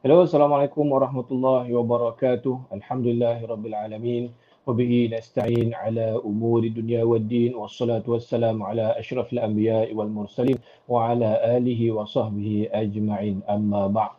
Hello, 0.00 0.24
Assalamualaikum 0.24 0.96
warahmatullahi 0.96 1.76
wabarakatuh. 1.76 2.72
Alhamdulillahirrabbilalamin. 2.72 4.32
Wabihi 4.64 5.12
nasta'in 5.12 5.76
ala 5.76 6.16
umuri 6.24 6.72
dunia 6.72 7.04
wa 7.04 7.20
din. 7.20 7.52
Wassalatu 7.52 8.16
wassalamu 8.16 8.64
ala 8.64 8.96
ashrafil 8.96 9.44
anbiya 9.44 9.92
wal 9.92 10.08
mursalin. 10.08 10.56
Wa 10.88 11.12
ala 11.12 11.36
alihi 11.44 11.92
wa 11.92 12.08
sahbihi 12.08 12.72
ajma'in. 12.72 13.44
Amma 13.44 13.92
ba' 13.92 14.16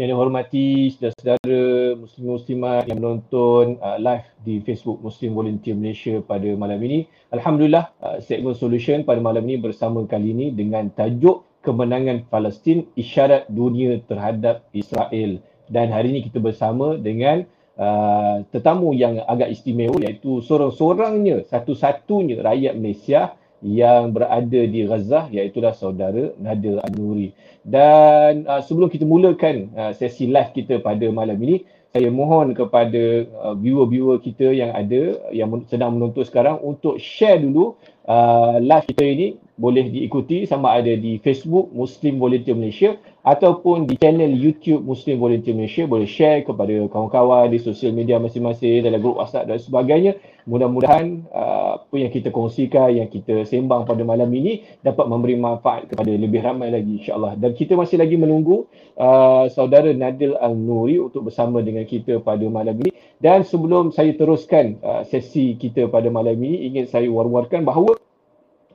Yang 0.00 0.16
dihormati 0.16 0.96
saudara-saudara 0.96 1.60
muslim-muslimat 2.00 2.82
yang 2.88 2.96
menonton 2.96 3.76
uh, 3.84 4.00
live 4.00 4.24
di 4.48 4.64
Facebook 4.64 5.04
Muslim 5.04 5.36
Volunteer 5.36 5.76
Malaysia 5.76 6.24
pada 6.24 6.48
malam 6.56 6.80
ini. 6.80 7.04
Alhamdulillah, 7.36 7.92
uh, 8.00 8.16
segmen 8.24 8.56
solution 8.56 9.04
pada 9.04 9.20
malam 9.20 9.44
ini 9.44 9.60
bersama 9.60 10.08
kali 10.08 10.32
ini 10.32 10.56
dengan 10.56 10.88
tajuk 10.88 11.47
kemenangan 11.68 12.24
Palestin 12.32 12.88
isyarat 12.96 13.44
dunia 13.52 14.00
terhadap 14.08 14.64
Israel. 14.72 15.44
Dan 15.68 15.92
hari 15.92 16.16
ini 16.16 16.24
kita 16.24 16.40
bersama 16.40 16.96
dengan 16.96 17.44
uh, 17.78 18.42
tetamu 18.50 18.92
yang 18.92 19.22
agak 19.24 19.52
istimewa 19.54 19.96
iaitu 20.02 20.42
seorang-seorangnya 20.42 21.46
satu-satunya 21.46 22.42
rakyat 22.42 22.74
Malaysia 22.76 23.36
yang 23.58 24.14
berada 24.14 24.60
di 24.70 24.86
Gaza 24.86 25.26
iaitu 25.34 25.58
saudara 25.74 26.30
Nadir 26.38 26.78
Anuri 26.82 27.34
dan 27.66 28.46
uh, 28.46 28.62
sebelum 28.62 28.86
kita 28.86 29.02
mulakan 29.02 29.70
uh, 29.74 29.92
sesi 29.94 30.30
live 30.30 30.54
kita 30.54 30.78
pada 30.78 31.10
malam 31.10 31.38
ini 31.42 31.66
saya 31.90 32.12
mohon 32.12 32.54
kepada 32.54 33.26
uh, 33.42 33.54
viewer-viewer 33.58 34.22
kita 34.22 34.54
yang 34.54 34.70
ada 34.76 35.18
yang 35.34 35.50
sedang 35.66 35.98
menonton 35.98 36.22
sekarang 36.22 36.62
untuk 36.62 37.02
share 37.02 37.42
dulu 37.42 37.74
uh, 38.06 38.62
live 38.62 38.86
kita 38.94 39.04
ini 39.04 39.28
boleh 39.58 39.90
diikuti 39.90 40.46
sama 40.46 40.78
ada 40.78 40.94
di 40.94 41.18
Facebook 41.18 41.74
Muslim 41.74 42.22
Volunteer 42.22 42.54
Malaysia 42.54 42.94
ataupun 43.26 43.90
di 43.90 43.98
channel 43.98 44.30
YouTube 44.30 44.86
Muslim 44.86 45.18
Volunteer 45.18 45.52
Malaysia. 45.58 45.84
Boleh 45.84 46.06
share 46.06 46.46
kepada 46.46 46.86
kawan-kawan 46.88 47.50
di 47.50 47.58
sosial 47.58 47.90
media 47.90 48.22
masing-masing 48.22 48.86
dalam 48.86 49.02
grup 49.02 49.18
WhatsApp 49.18 49.50
dan 49.50 49.58
sebagainya. 49.58 50.14
Mudah-mudahan 50.48 51.28
uh, 51.28 51.84
apa 51.84 51.96
yang 51.98 52.08
kita 52.08 52.32
kongsikan 52.32 52.88
yang 52.88 53.10
kita 53.12 53.44
sembang 53.44 53.84
pada 53.84 54.00
malam 54.00 54.32
ini 54.32 54.64
dapat 54.80 55.04
memberi 55.04 55.36
manfaat 55.36 55.90
kepada 55.92 56.08
lebih 56.08 56.40
ramai 56.40 56.72
lagi 56.72 57.04
insyaAllah. 57.04 57.36
Dan 57.36 57.52
kita 57.52 57.76
masih 57.76 58.00
lagi 58.00 58.16
menunggu 58.16 58.64
uh, 58.96 59.44
saudara 59.52 59.92
Nadil 59.92 60.38
Al-Nuri 60.38 61.02
untuk 61.02 61.28
bersama 61.28 61.60
dengan 61.60 61.84
kita 61.84 62.22
pada 62.24 62.46
malam 62.48 62.78
ini. 62.80 62.94
Dan 63.18 63.42
sebelum 63.42 63.90
saya 63.90 64.14
teruskan 64.14 64.78
uh, 64.80 65.02
sesi 65.04 65.58
kita 65.58 65.90
pada 65.90 66.08
malam 66.08 66.38
ini 66.38 66.70
ingin 66.70 66.86
saya 66.86 67.10
war-warkan 67.10 67.66
bahawa 67.66 67.98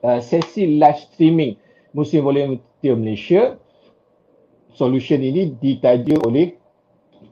uh, 0.03 0.19
sesi 0.19 0.77
live 0.77 0.99
streaming 0.99 1.55
Muslim 1.95 2.21
Volunteer 2.27 2.95
Malaysia 2.99 3.55
solution 4.75 5.23
ini 5.23 5.55
ditaja 5.57 6.19
oleh 6.27 6.59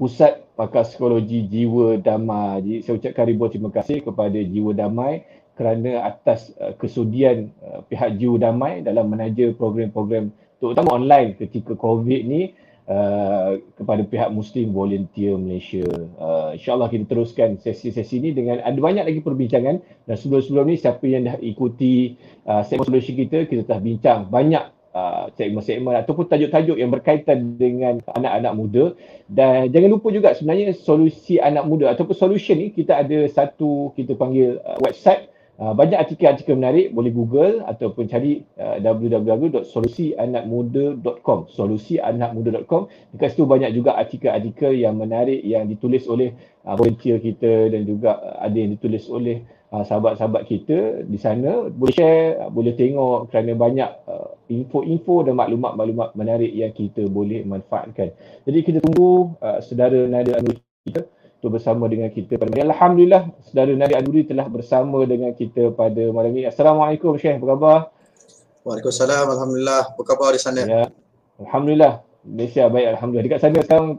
Pusat 0.02 0.58
Pakar 0.58 0.82
Psikologi 0.82 1.46
Jiwa 1.46 2.00
Damai. 2.02 2.66
Jadi 2.66 2.78
saya 2.82 2.94
ucapkan 2.98 3.26
ribuan 3.30 3.50
terima 3.54 3.70
kasih 3.70 4.02
kepada 4.02 4.40
Jiwa 4.40 4.74
Damai 4.74 5.22
kerana 5.54 6.10
atas 6.10 6.56
uh, 6.58 6.74
kesudian 6.80 7.54
uh, 7.62 7.86
pihak 7.86 8.18
Jiwa 8.18 8.42
Damai 8.42 8.82
dalam 8.82 9.12
menaja 9.14 9.54
program-program 9.54 10.34
terutama 10.62 10.94
online 10.98 11.38
ketika 11.38 11.74
COVID 11.74 12.22
ni 12.26 12.54
Uh, 12.90 13.62
kepada 13.78 14.02
pihak 14.04 14.34
Muslim 14.34 14.74
Volunteer 14.74 15.38
Malaysia. 15.38 15.86
Uh, 16.18 16.58
InsyaAllah 16.58 16.90
kita 16.90 17.14
teruskan 17.14 17.56
sesi-sesi 17.62 18.20
ini 18.20 18.34
dengan 18.34 18.58
ada 18.58 18.76
banyak 18.76 19.06
lagi 19.06 19.22
perbincangan 19.22 19.80
dan 20.10 20.16
sebelum-sebelum 20.18 20.66
ni 20.66 20.76
siapa 20.82 21.06
yang 21.06 21.30
dah 21.30 21.38
ikuti 21.40 22.18
uh, 22.50 22.66
segmen 22.66 22.90
solusi 22.90 23.14
kita, 23.14 23.46
kita 23.46 23.70
telah 23.70 23.80
bincang 23.80 24.28
banyak 24.28 24.66
uh, 24.92 25.32
segmen-segmen 25.40 26.04
ataupun 26.04 26.28
tajuk-tajuk 26.28 26.76
yang 26.76 26.92
berkaitan 26.92 27.56
dengan 27.56 28.04
anak-anak 28.12 28.54
muda 28.56 28.86
dan 29.32 29.72
jangan 29.72 29.90
lupa 29.96 30.08
juga 30.12 30.36
sebenarnya 30.36 30.76
solusi 30.76 31.40
anak 31.40 31.64
muda 31.64 31.96
ataupun 31.96 32.16
solution 32.16 32.60
ni 32.60 32.76
kita 32.76 33.00
ada 33.00 33.24
satu 33.32 33.96
kita 33.96 34.20
panggil 34.20 34.60
uh, 34.62 34.78
website 34.84 35.31
Uh, 35.62 35.78
banyak 35.78 35.94
artikel-artikel 35.94 36.58
menarik 36.58 36.90
boleh 36.90 37.14
google 37.14 37.62
ataupun 37.70 38.10
cari 38.10 38.42
uh, 38.58 38.82
www.solusianakmuda.com 38.82 41.54
solusianakmuda.com 41.54 42.90
dekat 43.14 43.30
situ 43.30 43.46
banyak 43.46 43.70
juga 43.70 43.94
artikel-artikel 43.94 44.74
yang 44.74 44.98
menarik 44.98 45.38
yang 45.46 45.70
ditulis 45.70 46.10
oleh 46.10 46.34
uh, 46.66 46.74
volunteer 46.74 47.22
kita 47.22 47.70
dan 47.70 47.86
juga 47.86 48.18
uh, 48.18 48.42
ada 48.42 48.58
yang 48.58 48.74
ditulis 48.74 49.06
oleh 49.06 49.46
uh, 49.70 49.86
sahabat-sahabat 49.86 50.50
kita 50.50 51.06
di 51.06 51.22
sana. 51.22 51.70
Boleh 51.70 51.94
share 51.94 52.42
boleh 52.50 52.74
tengok 52.74 53.30
kerana 53.30 53.54
banyak 53.54 53.90
uh, 54.10 54.34
info-info 54.50 55.30
dan 55.30 55.38
maklumat-maklumat 55.38 56.18
menarik 56.18 56.50
yang 56.58 56.74
kita 56.74 57.06
boleh 57.06 57.46
manfaatkan. 57.46 58.10
Jadi 58.50 58.66
kita 58.66 58.82
tunggu 58.82 59.38
uh, 59.38 59.62
saudara 59.62 60.10
Nadia 60.10 60.42
kita 60.90 61.06
untuk 61.42 61.58
bersama 61.58 61.90
dengan 61.90 62.14
kita 62.14 62.38
pada 62.38 62.54
malam 62.54 62.70
Alhamdulillah, 62.70 63.34
saudara 63.50 63.74
Nadia 63.74 63.98
Aduri 63.98 64.30
telah 64.30 64.46
bersama 64.46 65.02
dengan 65.10 65.34
kita 65.34 65.74
pada 65.74 66.14
malam 66.14 66.38
ini. 66.38 66.46
Assalamualaikum 66.46 67.18
Syekh, 67.18 67.42
apa 67.42 67.46
khabar? 67.58 67.78
Waalaikumsalam, 68.62 69.26
Alhamdulillah. 69.26 69.90
Apa 69.90 70.02
khabar 70.06 70.38
di 70.38 70.42
sana? 70.46 70.62
Ya. 70.62 70.94
Alhamdulillah. 71.42 72.06
Malaysia 72.22 72.70
baik, 72.70 72.94
Alhamdulillah. 72.94 73.26
Dekat 73.26 73.40
sana 73.42 73.58
sekarang 73.66 73.98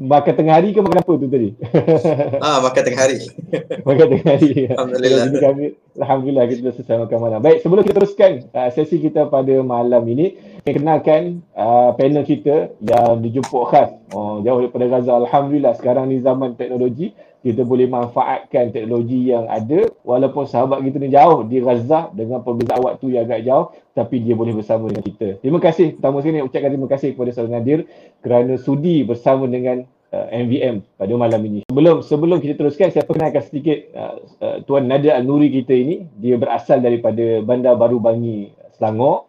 makan 0.00 0.32
tengah 0.40 0.54
hari 0.56 0.72
ke 0.72 0.80
makan 0.80 1.04
apa 1.04 1.12
tu 1.20 1.28
tadi? 1.28 1.50
Ah, 2.48 2.64
makan 2.64 2.80
tengah 2.80 3.00
hari. 3.04 3.18
makan 3.92 4.04
tengah 4.08 4.28
hari. 4.32 4.52
Alhamdulillah. 4.72 5.24
kami, 5.44 5.64
Alhamdulillah 6.00 6.44
kita 6.48 6.60
dah 6.64 6.72
selesai 6.80 6.96
makan 6.96 7.18
malam. 7.28 7.38
Baik, 7.44 7.60
sebelum 7.60 7.84
kita 7.84 7.96
teruskan 8.00 8.32
uh, 8.56 8.72
sesi 8.72 8.96
kita 9.04 9.28
pada 9.28 9.52
malam 9.60 10.00
ini, 10.08 10.32
saya 10.64 10.74
kenalkan 10.74 11.22
uh, 11.54 11.94
panel 11.94 12.24
kita 12.26 12.72
yang 12.82 13.22
dijemput 13.22 13.62
khas 13.70 13.90
oh, 14.12 14.42
jauh 14.42 14.58
daripada 14.64 14.86
Gaza. 14.90 15.12
Alhamdulillah 15.14 15.74
sekarang 15.78 16.10
ni 16.10 16.18
zaman 16.18 16.58
teknologi, 16.58 17.14
kita 17.42 17.62
boleh 17.62 17.86
manfaatkan 17.86 18.74
teknologi 18.74 19.30
yang 19.30 19.46
ada 19.46 19.86
walaupun 20.02 20.44
sahabat 20.50 20.82
kita 20.82 20.96
ni 20.98 21.08
jauh 21.14 21.46
di 21.46 21.62
Gaza 21.62 22.10
dengan 22.10 22.42
perbezaan 22.42 22.82
waktu 22.82 23.06
yang 23.14 23.22
agak 23.30 23.40
jauh 23.46 23.66
tapi 23.94 24.22
dia 24.22 24.34
boleh 24.34 24.54
bersama 24.54 24.90
dengan 24.90 25.04
kita. 25.06 25.28
Terima 25.42 25.58
kasih 25.62 25.94
pertama 25.98 26.22
sekali 26.22 26.42
ucapkan 26.42 26.70
terima 26.70 26.88
kasih 26.90 27.08
kepada 27.14 27.30
Saudara 27.30 27.62
Nadir 27.62 27.78
kerana 28.22 28.54
sudi 28.58 29.06
bersama 29.06 29.46
dengan 29.46 29.86
uh, 30.12 30.26
MVM 30.34 30.98
pada 30.98 31.12
malam 31.14 31.40
ini. 31.46 31.60
Sebelum 31.70 32.02
sebelum 32.02 32.38
kita 32.42 32.58
teruskan 32.58 32.90
saya 32.90 33.06
perkenalkan 33.06 33.42
sedikit 33.46 33.78
uh, 33.94 34.14
uh, 34.42 34.56
Tuan 34.66 34.90
Nadir 34.90 35.14
Al-Nuri 35.14 35.52
kita 35.62 35.74
ini. 35.74 36.04
Dia 36.18 36.34
berasal 36.40 36.82
daripada 36.82 37.42
Bandar 37.44 37.78
Baru 37.78 38.02
Bangi, 38.02 38.50
Selangor. 38.76 39.27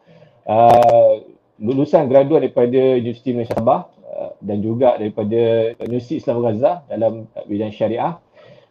Uh, 0.49 1.29
lulusan 1.61 2.09
graduan 2.09 2.41
daripada 2.41 2.97
Universiti 2.97 3.37
Malaysia 3.37 3.53
Sabah 3.53 3.85
Uh, 4.09 4.33
dan 4.41 4.59
juga 4.59 4.99
daripada 4.99 5.71
Universiti 5.85 6.19
Islam 6.19 6.43
Gaza 6.43 6.83
dalam 6.91 7.29
bidang 7.47 7.71
syariah. 7.71 8.19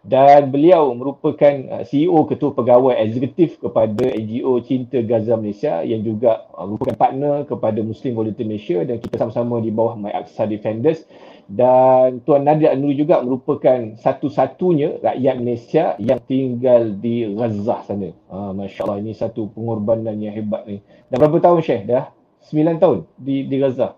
Dan 0.03 0.53
beliau 0.53 0.93
merupakan 0.93 1.55
uh, 1.73 1.85
CEO 1.89 2.27
Ketua 2.29 2.53
Pegawai 2.53 2.99
Eksekutif 3.01 3.57
kepada 3.57 4.13
NGO 4.13 4.61
Cinta 4.61 5.01
Gaza 5.01 5.41
Malaysia 5.41 5.81
yang 5.87 6.05
juga 6.05 6.45
merupakan 6.53 6.99
partner 6.99 7.47
kepada 7.47 7.81
Muslim 7.81 8.19
Volunteer 8.19 8.45
Malaysia. 8.45 8.83
Dan 8.85 9.01
kita 9.01 9.15
sama-sama 9.15 9.63
di 9.63 9.71
bawah 9.73 9.97
My 9.97 10.11
Aqsa 10.11 10.45
Defenders 10.45 11.07
dan 11.49 12.21
Tuan 12.29 12.45
Nadia 12.45 12.77
Nuri 12.77 12.93
juga 12.93 13.25
merupakan 13.25 13.97
satu-satunya 13.97 15.01
rakyat 15.01 15.35
Malaysia 15.41 15.85
yang 15.97 16.21
tinggal 16.29 16.93
di 16.93 17.25
Gaza 17.33 17.89
sana. 17.89 18.13
Ha, 18.29 18.53
Masya 18.53 18.85
Allah 18.85 19.01
ini 19.01 19.17
satu 19.17 19.49
pengorbanan 19.57 20.21
yang 20.21 20.37
hebat 20.37 20.69
ni. 20.69 20.85
Dah 21.09 21.17
berapa 21.17 21.41
tahun 21.41 21.65
Syekh? 21.65 21.89
Dah 21.89 22.13
9 22.53 22.77
tahun 22.77 22.99
di, 23.17 23.49
di 23.49 23.57
Gaza? 23.57 23.97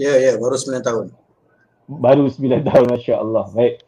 Ya, 0.00 0.16
ya, 0.16 0.40
baru 0.40 0.56
9 0.56 0.80
tahun. 0.80 1.06
Baru 1.92 2.24
9 2.32 2.40
tahun, 2.72 2.84
Masya 2.88 3.14
Allah. 3.20 3.44
Baik. 3.52 3.84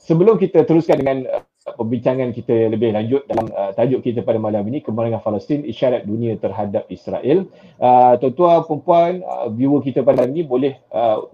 Sebelum 0.00 0.40
kita 0.40 0.64
teruskan 0.64 0.96
dengan 0.96 1.28
uh, 1.28 1.44
perbincangan 1.76 2.32
kita 2.32 2.72
lebih 2.72 2.96
lanjut 2.96 3.28
dalam 3.28 3.52
uh, 3.52 3.76
tajuk 3.76 4.00
kita 4.00 4.24
pada 4.24 4.40
malam 4.40 4.64
ini, 4.64 4.80
kemenangan 4.80 5.20
Palestin, 5.20 5.68
isyarat 5.68 6.08
dunia 6.08 6.40
terhadap 6.40 6.88
Israel. 6.88 7.44
Uh, 7.76 8.16
tuan-tuan, 8.16 8.64
perempuan, 8.64 9.12
uh, 9.28 9.52
viewer 9.52 9.84
kita 9.84 10.00
pada 10.00 10.24
malam 10.24 10.32
ini 10.32 10.42
boleh, 10.48 10.72
uh, 10.88 11.28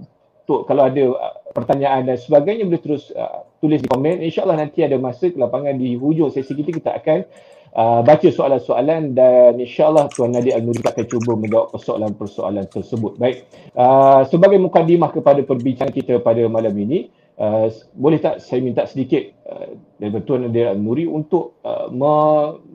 tu, 0.46 0.62
kalau 0.64 0.86
ada 0.86 1.02
uh, 1.10 1.34
pertanyaan 1.52 2.06
dan 2.06 2.16
sebagainya, 2.16 2.64
boleh 2.64 2.80
terus 2.80 3.10
uh, 3.12 3.44
tulis 3.58 3.82
di 3.82 3.88
komen. 3.90 4.22
InsyaAllah 4.22 4.56
nanti 4.62 4.86
ada 4.86 4.96
masa 4.96 5.28
kelapangan 5.28 5.74
di 5.74 5.98
hujung 5.98 6.30
sesi 6.30 6.54
kita, 6.54 6.70
kita 6.70 6.90
akan 7.02 7.18
uh, 7.76 8.00
baca 8.06 8.28
soalan-soalan 8.30 9.12
dan 9.12 9.60
insyaAllah 9.60 10.08
Tuan 10.12 10.32
Nadia 10.32 10.56
Al-Nuri 10.56 10.80
akan 10.84 11.04
cuba 11.08 11.32
menjawab 11.36 11.74
persoalan-persoalan 11.76 12.64
tersebut. 12.72 13.18
Baik, 13.20 13.48
uh, 13.76 14.24
sebagai 14.28 14.60
mukadimah 14.62 15.12
kepada 15.12 15.40
perbincangan 15.44 15.92
kita 15.92 16.20
pada 16.20 16.44
malam 16.48 16.72
ini, 16.76 17.12
uh, 17.40 17.68
boleh 17.96 18.20
tak 18.20 18.40
saya 18.44 18.60
minta 18.64 18.84
sedikit 18.88 19.24
uh, 19.48 19.76
dari 20.00 20.12
Tuan 20.24 20.48
Nadia 20.48 20.72
Al-Nuri 20.72 21.04
untuk 21.08 21.60
uh, 21.64 21.88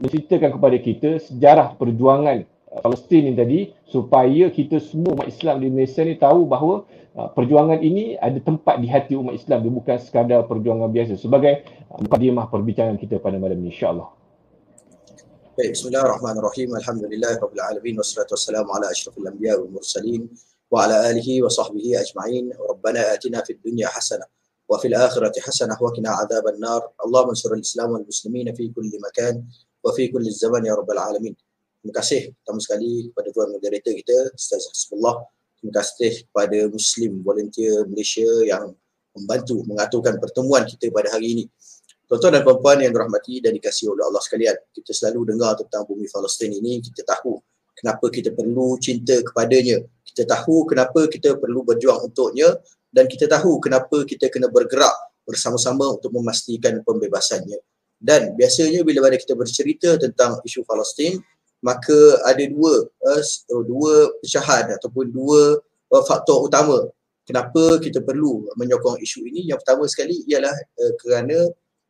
menceritakan 0.01 0.57
kepada 0.57 0.77
kita 0.81 1.09
sejarah 1.21 1.77
perjuangan 1.77 2.45
uh, 2.73 2.79
Palestin 2.81 3.29
ini 3.29 3.37
tadi 3.37 3.59
supaya 3.85 4.49
kita 4.49 4.81
semua 4.81 5.17
umat 5.17 5.27
Islam 5.29 5.61
di 5.61 5.67
Malaysia 5.69 6.01
ni 6.01 6.17
tahu 6.17 6.49
bahawa 6.49 6.81
uh, 6.81 7.00
Ah, 7.11 7.27
perjuangan 7.27 7.83
ini 7.83 8.15
ada 8.15 8.39
tempat 8.39 8.79
di 8.79 8.87
hati 8.87 9.19
umat 9.19 9.35
Islam 9.35 9.67
dia 9.67 9.73
bukan 9.75 9.99
sekadar 9.99 10.47
perjuangan 10.47 10.87
biasa 10.87 11.19
sebagai 11.19 11.67
ah, 11.91 11.99
mukadimah 11.99 12.47
perbincangan 12.47 12.95
kita 12.95 13.19
pada 13.19 13.35
malam 13.35 13.59
ini 13.59 13.75
insyaallah 13.75 14.15
Baik, 15.51 15.75
Bismillahirrahmanirrahim. 15.75 16.71
Alhamdulillah, 16.79 17.35
Rabbil 17.35 17.59
Alamin. 17.59 17.99
Wassalatu 17.99 18.39
wassalamu 18.39 18.71
ala 18.71 18.87
asyrafil 18.87 19.27
anbiya 19.27 19.59
wal 19.59 19.67
mursalin 19.67 20.31
wa 20.71 20.87
ala 20.87 21.11
alihi 21.11 21.43
wa 21.43 21.51
sahbihi 21.51 21.99
ajma'in. 21.99 22.55
Rabbana 22.55 23.11
atina 23.11 23.43
fid 23.43 23.59
dunya 23.59 23.91
hasanah 23.91 24.31
wa 24.71 24.79
fil 24.79 24.95
akhirati 24.95 25.43
hasanah 25.43 25.75
wa 25.75 25.91
qina 25.91 26.15
adhaban 26.23 26.55
nar. 26.55 26.95
Allahumma 27.03 27.35
suri 27.35 27.59
al-Islam 27.59 27.99
wal 27.99 28.07
muslimin 28.07 28.47
fi 28.55 28.71
kulli 28.71 28.95
makan 28.95 29.43
wa 29.83 29.91
fi 29.91 30.07
kulli 30.07 30.31
zaman 30.31 30.63
ya 30.63 30.79
Rabbil 30.79 31.03
Alamin. 31.03 31.35
Terima 31.35 31.93
kasih 31.99 32.31
pertama 32.39 32.63
sekali 32.63 33.11
kepada 33.11 33.29
tuan 33.35 33.51
moderator 33.51 33.91
kita, 33.91 34.17
Ustaz 34.31 34.63
Hasbullah 34.71 35.27
Terima 35.61 35.77
kasih 35.77 36.25
kepada 36.25 36.57
Muslim 36.73 37.21
volunteer 37.21 37.85
Malaysia 37.85 38.25
yang 38.49 38.73
membantu 39.13 39.61
mengaturkan 39.69 40.17
pertemuan 40.17 40.65
kita 40.65 40.89
pada 40.89 41.13
hari 41.13 41.37
ini. 41.37 41.45
Tuan-tuan 42.09 42.33
dan 42.33 42.41
puan-puan 42.41 42.81
yang 42.81 42.89
dirahmati 42.89 43.45
dan 43.45 43.53
dikasihi 43.53 43.93
oleh 43.93 44.01
Allah 44.01 44.19
sekalian, 44.25 44.57
kita 44.73 44.89
selalu 44.89 45.37
dengar 45.37 45.53
tentang 45.61 45.85
bumi 45.85 46.09
Palestin 46.09 46.49
ini, 46.49 46.81
kita 46.81 47.05
tahu 47.05 47.37
kenapa 47.77 48.09
kita 48.09 48.33
perlu 48.33 48.73
cinta 48.81 49.15
kepadanya. 49.21 49.85
Kita 50.01 50.25
tahu 50.27 50.65
kenapa 50.65 51.05
kita 51.07 51.37
perlu 51.37 51.61
berjuang 51.61 52.09
untuknya 52.09 52.57
dan 52.89 53.05
kita 53.05 53.29
tahu 53.29 53.61
kenapa 53.61 54.03
kita 54.03 54.27
kena 54.33 54.49
bergerak 54.49 54.91
bersama-sama 55.23 55.93
untuk 55.93 56.11
memastikan 56.11 56.81
pembebasannya. 56.83 57.61
Dan 58.01 58.33
biasanya 58.33 58.81
bila 58.81 59.07
kita 59.13 59.37
bercerita 59.37 59.93
tentang 60.01 60.41
isu 60.41 60.65
Palestin, 60.65 61.21
maka 61.61 61.97
ada 62.25 62.43
dua 62.49 62.89
uh, 63.05 63.23
dua 63.65 64.09
pecahan 64.21 64.73
ataupun 64.75 65.13
dua 65.13 65.61
uh, 65.93 66.03
faktor 66.05 66.49
utama 66.49 66.89
kenapa 67.25 67.77
kita 67.79 68.01
perlu 68.01 68.49
menyokong 68.57 68.97
isu 69.01 69.25
ini. 69.29 69.47
Yang 69.49 69.63
pertama 69.65 69.85
sekali 69.85 70.25
ialah 70.25 70.53
uh, 70.53 70.91
kerana 70.99 71.37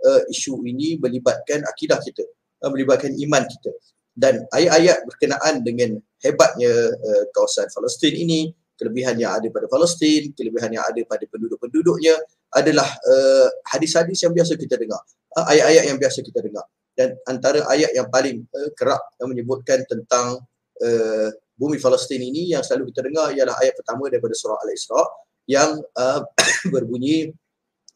uh, 0.06 0.22
isu 0.28 0.60
ini 0.68 1.00
melibatkan 1.00 1.64
akidah 1.66 1.98
kita, 2.04 2.28
uh, 2.62 2.70
melibatkan 2.70 3.16
iman 3.16 3.44
kita. 3.48 3.72
Dan 4.12 4.44
ayat-ayat 4.52 5.08
berkenaan 5.08 5.64
dengan 5.64 5.96
hebatnya 6.20 6.72
uh, 6.92 7.24
kawasan 7.32 7.72
Palestin 7.72 8.12
ini, 8.12 8.52
kelebihan 8.76 9.16
yang 9.16 9.40
ada 9.40 9.48
pada 9.48 9.72
Palestin, 9.72 10.36
kelebihan 10.36 10.76
yang 10.76 10.84
ada 10.84 11.00
pada 11.08 11.24
penduduk-penduduknya 11.32 12.20
adalah 12.52 12.92
uh, 13.08 13.48
hadis-hadis 13.72 14.20
yang 14.20 14.36
biasa 14.36 14.60
kita 14.60 14.76
dengar. 14.76 15.00
Uh, 15.32 15.48
ayat-ayat 15.48 15.96
yang 15.96 15.96
biasa 15.96 16.20
kita 16.28 16.44
dengar 16.44 16.68
dan 17.02 17.18
antara 17.26 17.66
ayat 17.74 17.90
yang 17.98 18.06
paling 18.14 18.46
uh, 18.54 18.70
kerap 18.78 19.02
yang 19.18 19.34
menyebutkan 19.34 19.82
tentang 19.90 20.38
uh, 20.86 21.30
bumi 21.58 21.82
Palestin 21.82 22.22
ini 22.22 22.54
yang 22.54 22.62
selalu 22.62 22.94
kita 22.94 23.10
dengar 23.10 23.34
ialah 23.34 23.58
ayat 23.58 23.74
pertama 23.74 24.06
daripada 24.14 24.38
surah 24.38 24.62
Al-Isra 24.62 25.02
yang 25.50 25.82
uh, 25.98 26.22
berbunyi 26.74 27.34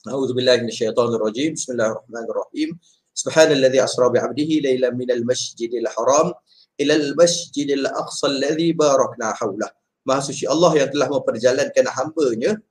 A'udzubillahi 0.09 0.65
minasyaitonirrajim 0.65 1.53
Bismillahirrahmanirrahim. 1.57 2.77
Subhanalladzi 3.13 3.79
asra 3.81 4.09
bi'abdihi 4.09 4.65
lailan 4.65 4.97
minal 4.97 5.21
masjidil 5.21 5.85
haram 5.85 6.33
ila 6.81 6.93
al-masjidil 6.93 7.85
aqsa 7.89 8.25
alladhi 8.29 8.73
barakna 8.73 9.33
hawlah 9.37 9.69
Maha 10.05 10.21
suci 10.21 10.45
Allah 10.45 10.69
yang 10.77 10.89
telah 10.93 11.09
memperjalankan 11.09 11.85
hamba-Nya 11.89 12.61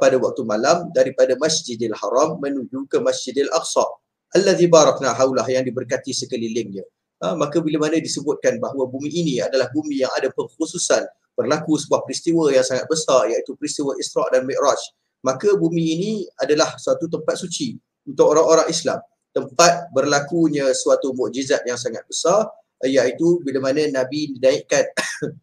pada 0.00 0.16
waktu 0.16 0.42
malam 0.48 0.88
daripada 0.96 1.36
Masjidil 1.36 1.92
Haram 1.92 2.40
menuju 2.40 2.88
ke 2.88 2.96
Masjidil 2.96 3.52
Aqsa 3.52 3.84
allazi 4.32 4.66
barakna 4.68 5.12
haulah 5.12 5.44
yang 5.48 5.64
diberkati 5.64 6.12
sekelilingnya. 6.16 6.84
Ha, 7.22 7.38
maka 7.38 7.62
bila 7.62 7.86
mana 7.86 8.02
disebutkan 8.02 8.58
bahawa 8.58 8.90
bumi 8.90 9.06
ini 9.12 9.38
adalah 9.38 9.70
bumi 9.70 10.02
yang 10.02 10.10
ada 10.18 10.32
pengkhususan 10.34 11.06
berlaku 11.38 11.78
sebuah 11.78 12.02
peristiwa 12.04 12.50
yang 12.50 12.66
sangat 12.66 12.84
besar 12.90 13.30
iaitu 13.30 13.54
peristiwa 13.56 13.94
Isra' 13.96 14.28
dan 14.34 14.42
Mi'raj. 14.44 14.80
Maka 15.22 15.54
bumi 15.54 15.84
ini 15.96 16.12
adalah 16.42 16.74
suatu 16.76 17.06
tempat 17.06 17.38
suci 17.38 17.78
untuk 18.10 18.34
orang-orang 18.34 18.66
Islam. 18.66 18.98
Tempat 19.32 19.94
berlakunya 19.94 20.68
suatu 20.74 21.14
mukjizat 21.14 21.64
yang 21.64 21.78
sangat 21.78 22.04
besar 22.04 22.50
iaitu 22.82 23.40
bila 23.46 23.70
mana 23.70 23.86
Nabi 23.88 24.34
dinaikkan 24.36 24.82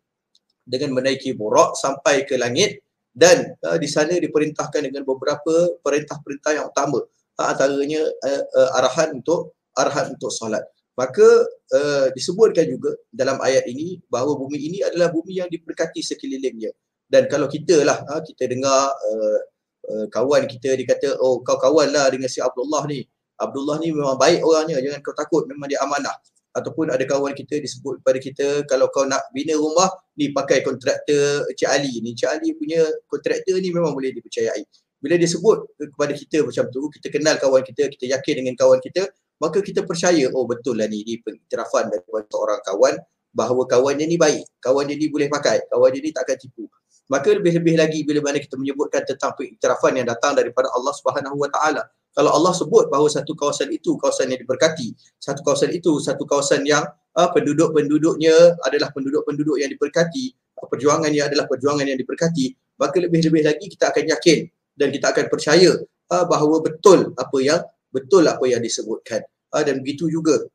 dengan 0.71 0.99
menaiki 0.99 1.33
burak 1.33 1.79
sampai 1.79 2.27
ke 2.27 2.35
langit 2.35 2.83
dan 3.15 3.55
uh, 3.65 3.79
di 3.79 3.89
sana 3.89 4.13
diperintahkan 4.19 4.85
dengan 4.85 5.07
beberapa 5.07 5.79
perintah-perintah 5.81 6.51
yang 6.59 6.67
utama 6.69 7.01
antaranya 7.39 8.03
uh, 8.03 8.43
uh, 8.59 8.69
arahan 8.83 9.15
untuk 9.15 9.55
arahan 9.79 10.11
untuk 10.11 10.31
solat. 10.33 10.63
Maka 10.99 11.23
uh, 11.71 12.11
disebutkan 12.11 12.67
juga 12.67 12.91
dalam 13.07 13.39
ayat 13.39 13.63
ini 13.71 14.03
bahawa 14.11 14.35
bumi 14.35 14.59
ini 14.59 14.77
adalah 14.83 15.07
bumi 15.07 15.39
yang 15.39 15.47
diberkati 15.47 16.03
sekelilingnya. 16.03 16.75
Dan 17.07 17.31
kalau 17.31 17.47
kita 17.47 17.87
lah 17.87 18.03
uh, 18.03 18.19
kita 18.19 18.51
dengar 18.51 18.91
uh, 18.91 19.39
uh, 19.87 20.05
kawan 20.11 20.43
kita 20.43 20.75
dikata 20.75 21.15
oh 21.23 21.39
kau 21.39 21.55
kawan 21.55 21.95
lah 21.95 22.11
dengan 22.11 22.27
si 22.27 22.43
Abdullah 22.43 22.83
ni. 22.91 23.07
Abdullah 23.39 23.79
ni 23.79 23.95
memang 23.95 24.19
baik 24.19 24.43
orangnya 24.43 24.83
jangan 24.83 24.99
kau 24.99 25.15
takut 25.15 25.47
memang 25.47 25.71
dia 25.71 25.79
amanah. 25.79 26.13
Ataupun 26.51 26.91
ada 26.91 27.05
kawan 27.07 27.31
kita 27.31 27.63
disebut 27.63 28.03
kepada 28.03 28.19
kita 28.19 28.47
kalau 28.67 28.91
kau 28.91 29.07
nak 29.07 29.23
bina 29.31 29.55
rumah 29.55 29.87
ni 30.19 30.35
pakai 30.35 30.59
kontraktor 30.67 31.47
Cik 31.55 31.69
Ali 31.71 32.03
ni. 32.03 32.11
Cik 32.11 32.27
Ali 32.27 32.51
punya 32.59 32.83
kontraktor 33.07 33.55
ni 33.63 33.71
memang 33.71 33.95
boleh 33.95 34.11
dipercayai 34.11 34.88
bila 34.99 35.15
dia 35.15 35.29
sebut 35.31 35.63
kepada 35.79 36.11
kita 36.11 36.43
macam 36.43 36.67
tu, 36.67 36.79
kita 36.91 37.07
kenal 37.07 37.35
kawan 37.39 37.63
kita, 37.63 37.87
kita 37.87 38.05
yakin 38.19 38.43
dengan 38.43 38.55
kawan 38.59 38.79
kita, 38.83 39.07
maka 39.39 39.63
kita 39.63 39.87
percaya, 39.87 40.27
oh 40.35 40.43
betul 40.43 40.75
lah 40.75 40.91
ni, 40.91 41.07
ini 41.07 41.23
pengiktirafan 41.23 41.87
daripada 41.87 42.27
seorang 42.27 42.59
kawan 42.67 42.99
bahawa 43.31 43.63
kawan 43.63 43.95
dia 43.95 44.07
ni 44.11 44.19
baik, 44.19 44.43
kawan 44.59 44.83
dia 44.91 44.99
ni 44.99 45.07
boleh 45.07 45.31
pakai, 45.31 45.63
kawan 45.71 45.89
dia 45.95 46.01
ni 46.03 46.11
takkan 46.11 46.35
tipu. 46.35 46.67
Maka 47.09 47.33
lebih-lebih 47.33 47.79
lagi 47.79 48.03
bila 48.05 48.21
mana 48.21 48.37
kita 48.37 48.59
menyebutkan 48.59 49.01
tentang 49.07 49.33
pengiktirafan 49.33 49.97
yang 49.97 50.07
datang 50.11 50.37
daripada 50.37 50.69
Allah 50.75 50.93
Subhanahu 50.93 51.41
Wa 51.41 51.49
Taala. 51.49 51.81
Kalau 52.13 52.35
Allah 52.35 52.53
sebut 52.53 52.91
bahawa 52.91 53.07
satu 53.07 53.33
kawasan 53.33 53.71
itu 53.71 53.95
kawasan 53.97 54.29
yang 54.29 54.41
diberkati, 54.43 54.93
satu 55.17 55.41
kawasan 55.41 55.71
itu 55.71 55.97
satu 56.03 56.27
kawasan 56.27 56.67
yang 56.67 56.83
uh, 57.15 57.29
penduduk-penduduknya 57.31 58.59
adalah 58.67 58.91
penduduk-penduduk 58.91 59.57
yang 59.57 59.71
diberkati, 59.71 60.35
perjuangannya 60.59 61.31
adalah 61.31 61.47
perjuangan 61.47 61.87
yang 61.87 61.97
diberkati, 61.97 62.53
maka 62.77 62.97
lebih-lebih 62.99 63.41
lagi 63.47 63.65
kita 63.71 63.89
akan 63.93 64.03
yakin 64.05 64.39
dan 64.79 64.95
kita 64.95 65.11
akan 65.11 65.27
percaya 65.27 65.75
uh, 66.09 66.25
bahawa 66.25 66.63
betul 66.63 67.11
apa 67.19 67.37
yang 67.43 67.61
betul 67.91 68.23
apa 68.23 68.45
yang 68.47 68.63
disebutkan 68.63 69.19
uh, 69.51 69.63
dan 69.67 69.83
begitu 69.83 70.07
juga 70.07 70.47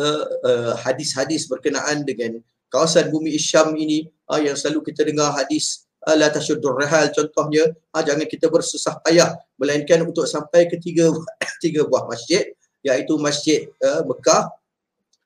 uh, 0.00 0.24
uh, 0.48 0.72
hadis-hadis 0.80 1.44
berkenaan 1.46 2.08
dengan 2.08 2.40
kawasan 2.72 3.12
bumi 3.12 3.36
Isyam 3.36 3.76
ini 3.76 4.08
uh, 4.32 4.40
yang 4.40 4.56
selalu 4.56 4.88
kita 4.88 5.04
dengar 5.04 5.36
hadis 5.36 5.84
uh, 6.08 6.16
la 6.16 6.32
tashuddur 6.32 6.80
rihal 6.80 7.12
contohnya 7.12 7.68
uh, 7.92 8.02
jangan 8.02 8.24
kita 8.24 8.48
bersusah 8.48 8.96
payah 9.04 9.36
melainkan 9.60 10.00
untuk 10.00 10.24
sampai 10.24 10.64
ke 10.72 10.80
tiga 10.80 11.12
tiga 11.62 11.84
buah 11.84 12.08
masjid 12.08 12.48
iaitu 12.80 13.20
masjid 13.20 13.68
uh, 13.84 14.02
Mekah 14.08 14.48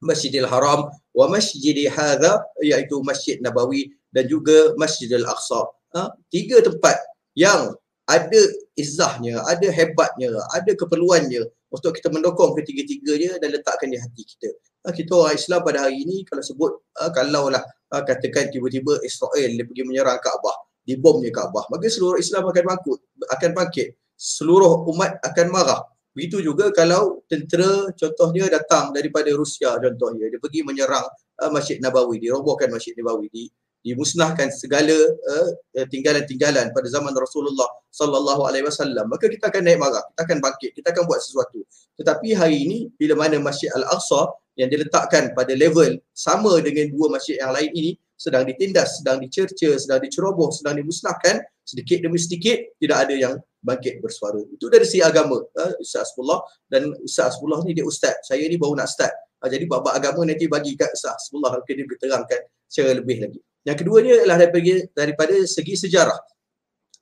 Masjidil 0.02 0.44
Haram 0.44 0.92
wa 1.16 1.26
Masjidi 1.32 1.88
Hadha 1.88 2.44
iaitu 2.60 3.00
Masjid 3.00 3.40
Nabawi 3.40 3.96
dan 4.12 4.28
juga 4.28 4.76
Masjidil 4.76 5.24
Aqsa. 5.24 5.72
Ha? 5.96 6.12
Tiga 6.28 6.60
tempat 6.60 7.00
yang 7.32 7.72
ada 8.06 8.40
izahnya, 8.78 9.42
ada 9.50 9.68
hebatnya, 9.70 10.30
ada 10.54 10.70
keperluannya 10.78 11.42
untuk 11.74 11.98
kita 11.98 12.08
mendokong 12.08 12.54
ketiga-tiganya 12.62 13.42
dan 13.42 13.50
letakkan 13.50 13.90
di 13.90 13.98
hati 13.98 14.22
kita. 14.22 14.50
Ha, 14.86 14.94
kita 14.94 15.10
orang 15.18 15.34
Islam 15.34 15.60
pada 15.66 15.78
hari 15.90 16.06
ini 16.06 16.22
kalau 16.22 16.42
sebut, 16.42 16.70
ha, 17.02 17.10
kalau 17.10 17.50
lah 17.50 17.62
ha, 17.90 18.02
katakan 18.06 18.54
tiba-tiba 18.54 19.02
Israel 19.02 19.50
dia 19.50 19.66
pergi 19.66 19.82
menyerang 19.82 20.22
Kaabah, 20.22 20.56
dibomnya 20.86 21.34
Kaabah, 21.34 21.66
maka 21.66 21.90
seluruh 21.90 22.22
Islam 22.22 22.46
akan 22.46 22.64
bangkit, 22.64 22.98
akan 23.34 23.50
bangkit. 23.58 23.88
Seluruh 24.16 24.86
umat 24.94 25.20
akan 25.20 25.46
marah. 25.52 25.82
Begitu 26.16 26.40
juga 26.40 26.72
kalau 26.72 27.20
tentera 27.28 27.92
contohnya 27.92 28.48
datang 28.48 28.88
daripada 28.96 29.28
Rusia 29.36 29.76
contohnya, 29.76 30.32
dia 30.32 30.40
pergi 30.40 30.64
menyerang 30.64 31.04
Masjid 31.52 31.76
Nabawi, 31.76 32.16
dirobohkan 32.16 32.72
Masjid 32.72 32.96
Nabawi, 32.96 33.28
di, 33.28 33.44
dimusnahkan 33.86 34.50
segala 34.50 34.98
uh, 35.30 35.48
tinggalan-tinggalan 35.86 36.74
pada 36.74 36.88
zaman 36.90 37.14
Rasulullah 37.14 37.70
sallallahu 37.94 38.42
alaihi 38.50 38.66
wasallam 38.66 39.06
maka 39.06 39.30
kita 39.30 39.46
akan 39.46 39.62
naik 39.62 39.78
marah 39.78 40.02
kita 40.10 40.20
akan 40.26 40.38
bangkit 40.42 40.70
kita 40.74 40.90
akan 40.90 41.06
buat 41.06 41.22
sesuatu. 41.22 41.62
Tetapi 41.94 42.34
hari 42.34 42.66
ini 42.66 42.78
bila 42.98 43.14
mana 43.14 43.38
Masjid 43.38 43.70
Al-Aqsa 43.70 44.34
yang 44.58 44.66
diletakkan 44.66 45.30
pada 45.38 45.54
level 45.54 46.02
sama 46.10 46.58
dengan 46.64 46.90
dua 46.90 47.14
masjid 47.14 47.38
yang 47.38 47.54
lain 47.54 47.70
ini 47.76 47.92
sedang 48.18 48.42
ditindas 48.42 49.00
sedang 49.00 49.22
dicerca 49.22 49.76
sedang 49.78 50.02
diceroboh 50.02 50.50
sedang 50.50 50.80
dimusnahkan 50.82 51.44
sedikit 51.62 52.02
demi 52.02 52.18
sedikit 52.18 52.56
tidak 52.82 53.06
ada 53.06 53.14
yang 53.14 53.34
bangkit 53.62 53.98
bersuara. 54.02 54.38
Itu 54.50 54.66
dari 54.66 54.86
si 54.86 54.98
agama 54.98 55.42
uh, 55.46 55.72
Ustaz 55.78 56.10
Asbullah 56.10 56.42
dan 56.66 56.90
Ustaz 57.06 57.38
Asbullah 57.38 57.62
ni 57.62 57.74
dia 57.74 57.86
ustaz. 57.86 58.18
Saya 58.26 58.46
ni 58.50 58.58
baru 58.58 58.74
nak 58.74 58.90
start. 58.90 59.14
Uh, 59.42 59.50
jadi 59.50 59.66
bab 59.66 59.86
agama 59.90 60.26
nanti 60.26 60.50
bagi 60.50 60.74
kat 60.74 60.90
Ustaz 60.90 61.26
Asbullah 61.26 61.58
okay, 61.60 61.76
dia 61.78 61.86
terangkan 61.98 62.40
secara 62.66 62.98
lebih 62.98 63.18
lagi 63.22 63.40
yang 63.66 63.74
keduanya 63.74 64.22
adalah 64.22 64.38
daripada, 64.46 64.74
daripada 64.94 65.34
segi 65.42 65.74
sejarah. 65.74 66.18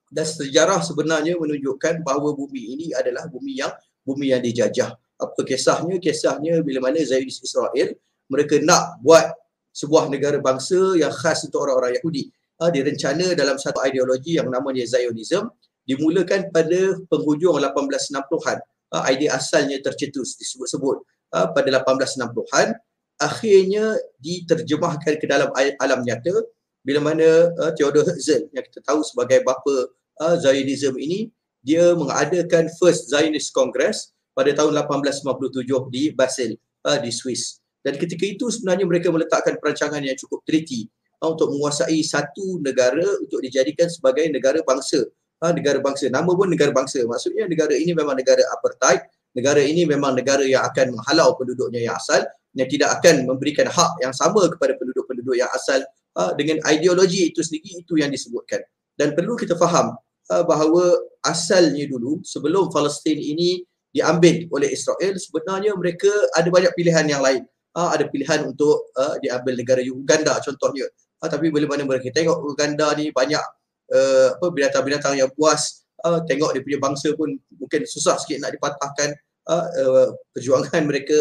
Dan 0.08 0.24
sejarah 0.24 0.80
sebenarnya 0.80 1.36
menunjukkan 1.36 2.00
bahawa 2.00 2.32
bumi 2.32 2.72
ini 2.72 2.86
adalah 2.96 3.28
bumi 3.28 3.60
yang 3.60 3.72
bumi 4.00 4.32
yang 4.32 4.40
dijajah. 4.40 4.96
Apa 5.20 5.40
kisahnya? 5.44 6.00
Kisahnya 6.00 6.64
bila 6.64 6.88
mana 6.88 7.04
Zionis 7.04 7.44
Israel 7.44 7.92
mereka 8.32 8.56
nak 8.64 8.96
buat 9.04 9.28
sebuah 9.76 10.08
negara 10.08 10.40
bangsa 10.40 10.96
yang 10.96 11.12
khas 11.12 11.44
untuk 11.44 11.68
orang-orang 11.68 12.00
Yahudi. 12.00 12.32
Ha, 12.62 12.70
direncana 12.70 13.34
dalam 13.34 13.58
satu 13.58 13.82
ideologi 13.82 14.38
yang 14.38 14.48
namanya 14.48 14.86
Zionism 14.86 15.50
dimulakan 15.84 16.48
pada 16.54 16.96
penghujung 17.10 17.60
1860-an. 17.60 18.58
Ha, 18.94 18.96
idea 19.10 19.36
asalnya 19.36 19.82
tercetus 19.82 20.38
disebut-sebut 20.38 20.96
ha, 21.34 21.50
pada 21.50 21.68
1860-an 21.82 22.72
akhirnya 23.18 23.98
diterjemahkan 24.22 25.18
ke 25.18 25.26
dalam 25.26 25.50
alam 25.54 26.00
nyata 26.02 26.34
bila 26.84 27.00
mana 27.00 27.50
uh, 27.56 27.72
Theodor 27.72 28.04
Herzl 28.04 28.46
yang 28.52 28.64
kita 28.68 28.84
tahu 28.84 29.00
sebagai 29.00 29.40
bapa 29.40 29.88
uh, 30.20 30.36
Zionism 30.36 31.00
ini 31.00 31.32
dia 31.64 31.96
mengadakan 31.96 32.68
first 32.76 33.08
Zionist 33.08 33.56
Congress 33.56 34.12
pada 34.36 34.52
tahun 34.52 34.76
1857 34.76 35.64
di 35.88 36.12
Basel 36.12 36.60
uh, 36.84 37.00
di 37.00 37.08
Swiss. 37.08 37.64
Dan 37.80 37.96
ketika 37.96 38.28
itu 38.28 38.52
sebenarnya 38.52 38.84
mereka 38.84 39.08
meletakkan 39.08 39.56
perancangan 39.56 40.04
yang 40.04 40.12
cukup 40.20 40.44
teliti 40.44 40.84
uh, 41.24 41.32
untuk 41.32 41.56
menguasai 41.56 42.04
satu 42.04 42.60
negara 42.60 43.04
untuk 43.24 43.40
dijadikan 43.40 43.88
sebagai 43.88 44.28
negara 44.28 44.60
bangsa. 44.60 45.08
Uh, 45.40 45.52
negara 45.56 45.80
bangsa. 45.80 46.12
Nama 46.12 46.28
pun 46.28 46.52
negara 46.52 46.70
bangsa. 46.70 47.00
Maksudnya 47.08 47.48
negara 47.48 47.72
ini 47.72 47.96
memang 47.96 48.12
negara 48.12 48.44
apartheid. 48.52 49.00
Negara 49.34 49.58
ini 49.64 49.82
memang 49.88 50.14
negara 50.14 50.46
yang 50.46 50.62
akan 50.68 50.94
menghalau 50.94 51.34
penduduknya 51.34 51.90
yang 51.90 51.96
asal 51.98 52.22
yang 52.54 52.70
tidak 52.70 53.02
akan 53.02 53.26
memberikan 53.26 53.66
hak 53.66 53.98
yang 53.98 54.14
sama 54.14 54.46
kepada 54.46 54.78
penduduk-penduduk 54.78 55.34
yang 55.34 55.50
asal 55.50 55.82
uh, 56.18 56.32
dengan 56.38 56.62
ideologi 56.70 57.30
itu 57.30 57.40
sendiri 57.42 57.82
itu 57.84 57.94
yang 57.98 58.10
disebutkan. 58.10 58.62
Dan 58.94 59.12
perlu 59.18 59.34
kita 59.34 59.58
faham 59.58 59.94
uh, 60.30 60.44
bahawa 60.46 60.94
asalnya 61.26 61.84
dulu 61.90 62.22
sebelum 62.22 62.70
Palestin 62.70 63.18
ini 63.18 63.62
diambil 63.94 64.50
oleh 64.50 64.74
Israel 64.74 65.14
sebenarnya 65.14 65.74
mereka 65.78 66.10
ada 66.34 66.50
banyak 66.50 66.72
pilihan 66.74 67.06
yang 67.06 67.22
lain. 67.22 67.42
Uh, 67.74 67.90
ada 67.90 68.06
pilihan 68.06 68.46
untuk 68.46 68.86
uh, 68.94 69.18
diambil 69.18 69.58
negara 69.58 69.82
Uganda 69.82 70.38
contohnya. 70.42 70.86
Uh, 71.18 71.28
tapi 71.30 71.50
bila 71.50 71.66
mana 71.66 71.82
mereka 71.82 72.10
tengok 72.14 72.42
Uganda 72.46 72.94
ni 72.94 73.10
banyak 73.10 73.42
uh, 73.90 74.28
apa 74.38 74.46
binatang-binatang 74.54 75.18
yang 75.18 75.30
puas 75.34 75.84
uh, 76.06 76.22
tengok 76.26 76.54
dia 76.54 76.62
punya 76.62 76.78
bangsa 76.78 77.10
pun 77.18 77.34
mungkin 77.58 77.82
susah 77.82 78.14
sikit 78.22 78.46
nak 78.46 78.54
dipatahkan 78.54 79.10
uh, 79.50 79.66
uh, 79.82 80.08
perjuangan 80.36 80.82
mereka 80.90 81.18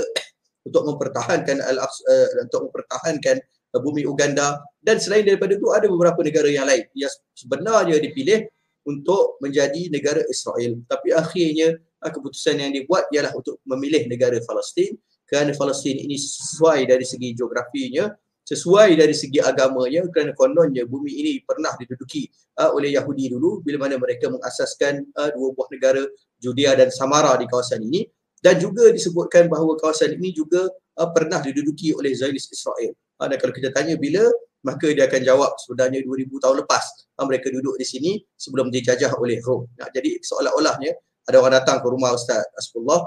untuk 0.64 0.84
mempertahankan 0.88 1.58
uh, 1.60 2.28
untuk 2.46 2.70
mempertahankan 2.70 3.42
bumi 3.80 4.06
Uganda. 4.06 4.62
Dan 4.78 5.00
selain 5.00 5.24
daripada 5.24 5.56
itu 5.56 5.70
ada 5.72 5.88
beberapa 5.88 6.20
negara 6.22 6.50
yang 6.52 6.68
lain 6.68 6.86
yang 6.94 7.12
sebenarnya 7.34 7.98
dipilih 8.04 8.46
untuk 8.84 9.40
menjadi 9.40 9.88
negara 9.88 10.22
Israel. 10.28 10.84
Tapi 10.86 11.16
akhirnya 11.16 11.80
uh, 12.04 12.12
keputusan 12.12 12.60
yang 12.60 12.72
dibuat 12.76 13.08
ialah 13.16 13.32
untuk 13.34 13.64
memilih 13.64 14.06
negara 14.12 14.36
Palestin. 14.44 15.00
Kerana 15.24 15.56
Palestin 15.56 15.98
ini 15.98 16.20
sesuai 16.20 16.84
dari 16.86 17.08
segi 17.08 17.32
geografinya 17.34 18.12
sesuai 18.44 19.00
dari 19.00 19.16
segi 19.16 19.40
agamanya 19.40 20.04
kerana 20.12 20.36
kononnya 20.36 20.84
bumi 20.84 21.16
ini 21.16 21.32
pernah 21.48 21.72
diduduki 21.80 22.28
uh, 22.60 22.76
oleh 22.76 22.92
Yahudi 22.92 23.32
dulu 23.32 23.64
bila 23.64 23.88
mana 23.88 23.96
mereka 23.96 24.28
mengasaskan 24.28 25.00
uh, 25.16 25.32
dua 25.32 25.56
buah 25.56 25.72
negara 25.72 26.04
Judea 26.44 26.76
dan 26.76 26.92
Samara 26.92 27.40
di 27.40 27.48
kawasan 27.48 27.88
ini. 27.88 28.04
Dan 28.44 28.60
juga 28.60 28.92
disebutkan 28.92 29.48
bahawa 29.48 29.80
kawasan 29.80 30.20
ini 30.20 30.36
juga 30.36 30.68
uh, 31.00 31.10
pernah 31.16 31.40
diduduki 31.40 31.96
oleh 31.96 32.12
Zionis 32.12 32.52
Israel 32.52 32.92
Ha, 33.24 33.32
dan 33.32 33.40
kalau 33.40 33.56
kita 33.56 33.72
tanya 33.72 33.96
bila, 33.96 34.20
maka 34.68 34.92
dia 34.92 35.08
akan 35.08 35.22
jawab 35.24 35.56
sebenarnya 35.64 36.04
2000 36.04 36.44
tahun 36.44 36.56
lepas 36.68 36.84
ha, 37.16 37.24
mereka 37.24 37.48
duduk 37.48 37.80
di 37.80 37.88
sini 37.88 38.12
sebelum 38.36 38.68
dijajah 38.68 39.16
oleh 39.16 39.40
Rom. 39.40 39.64
Nah, 39.80 39.88
jadi 39.96 40.20
seolah-olahnya 40.20 40.92
ada 41.32 41.38
orang 41.40 41.56
datang 41.64 41.80
ke 41.80 41.88
rumah 41.88 42.12
Ustaz 42.12 42.44
Asfullah 42.60 43.00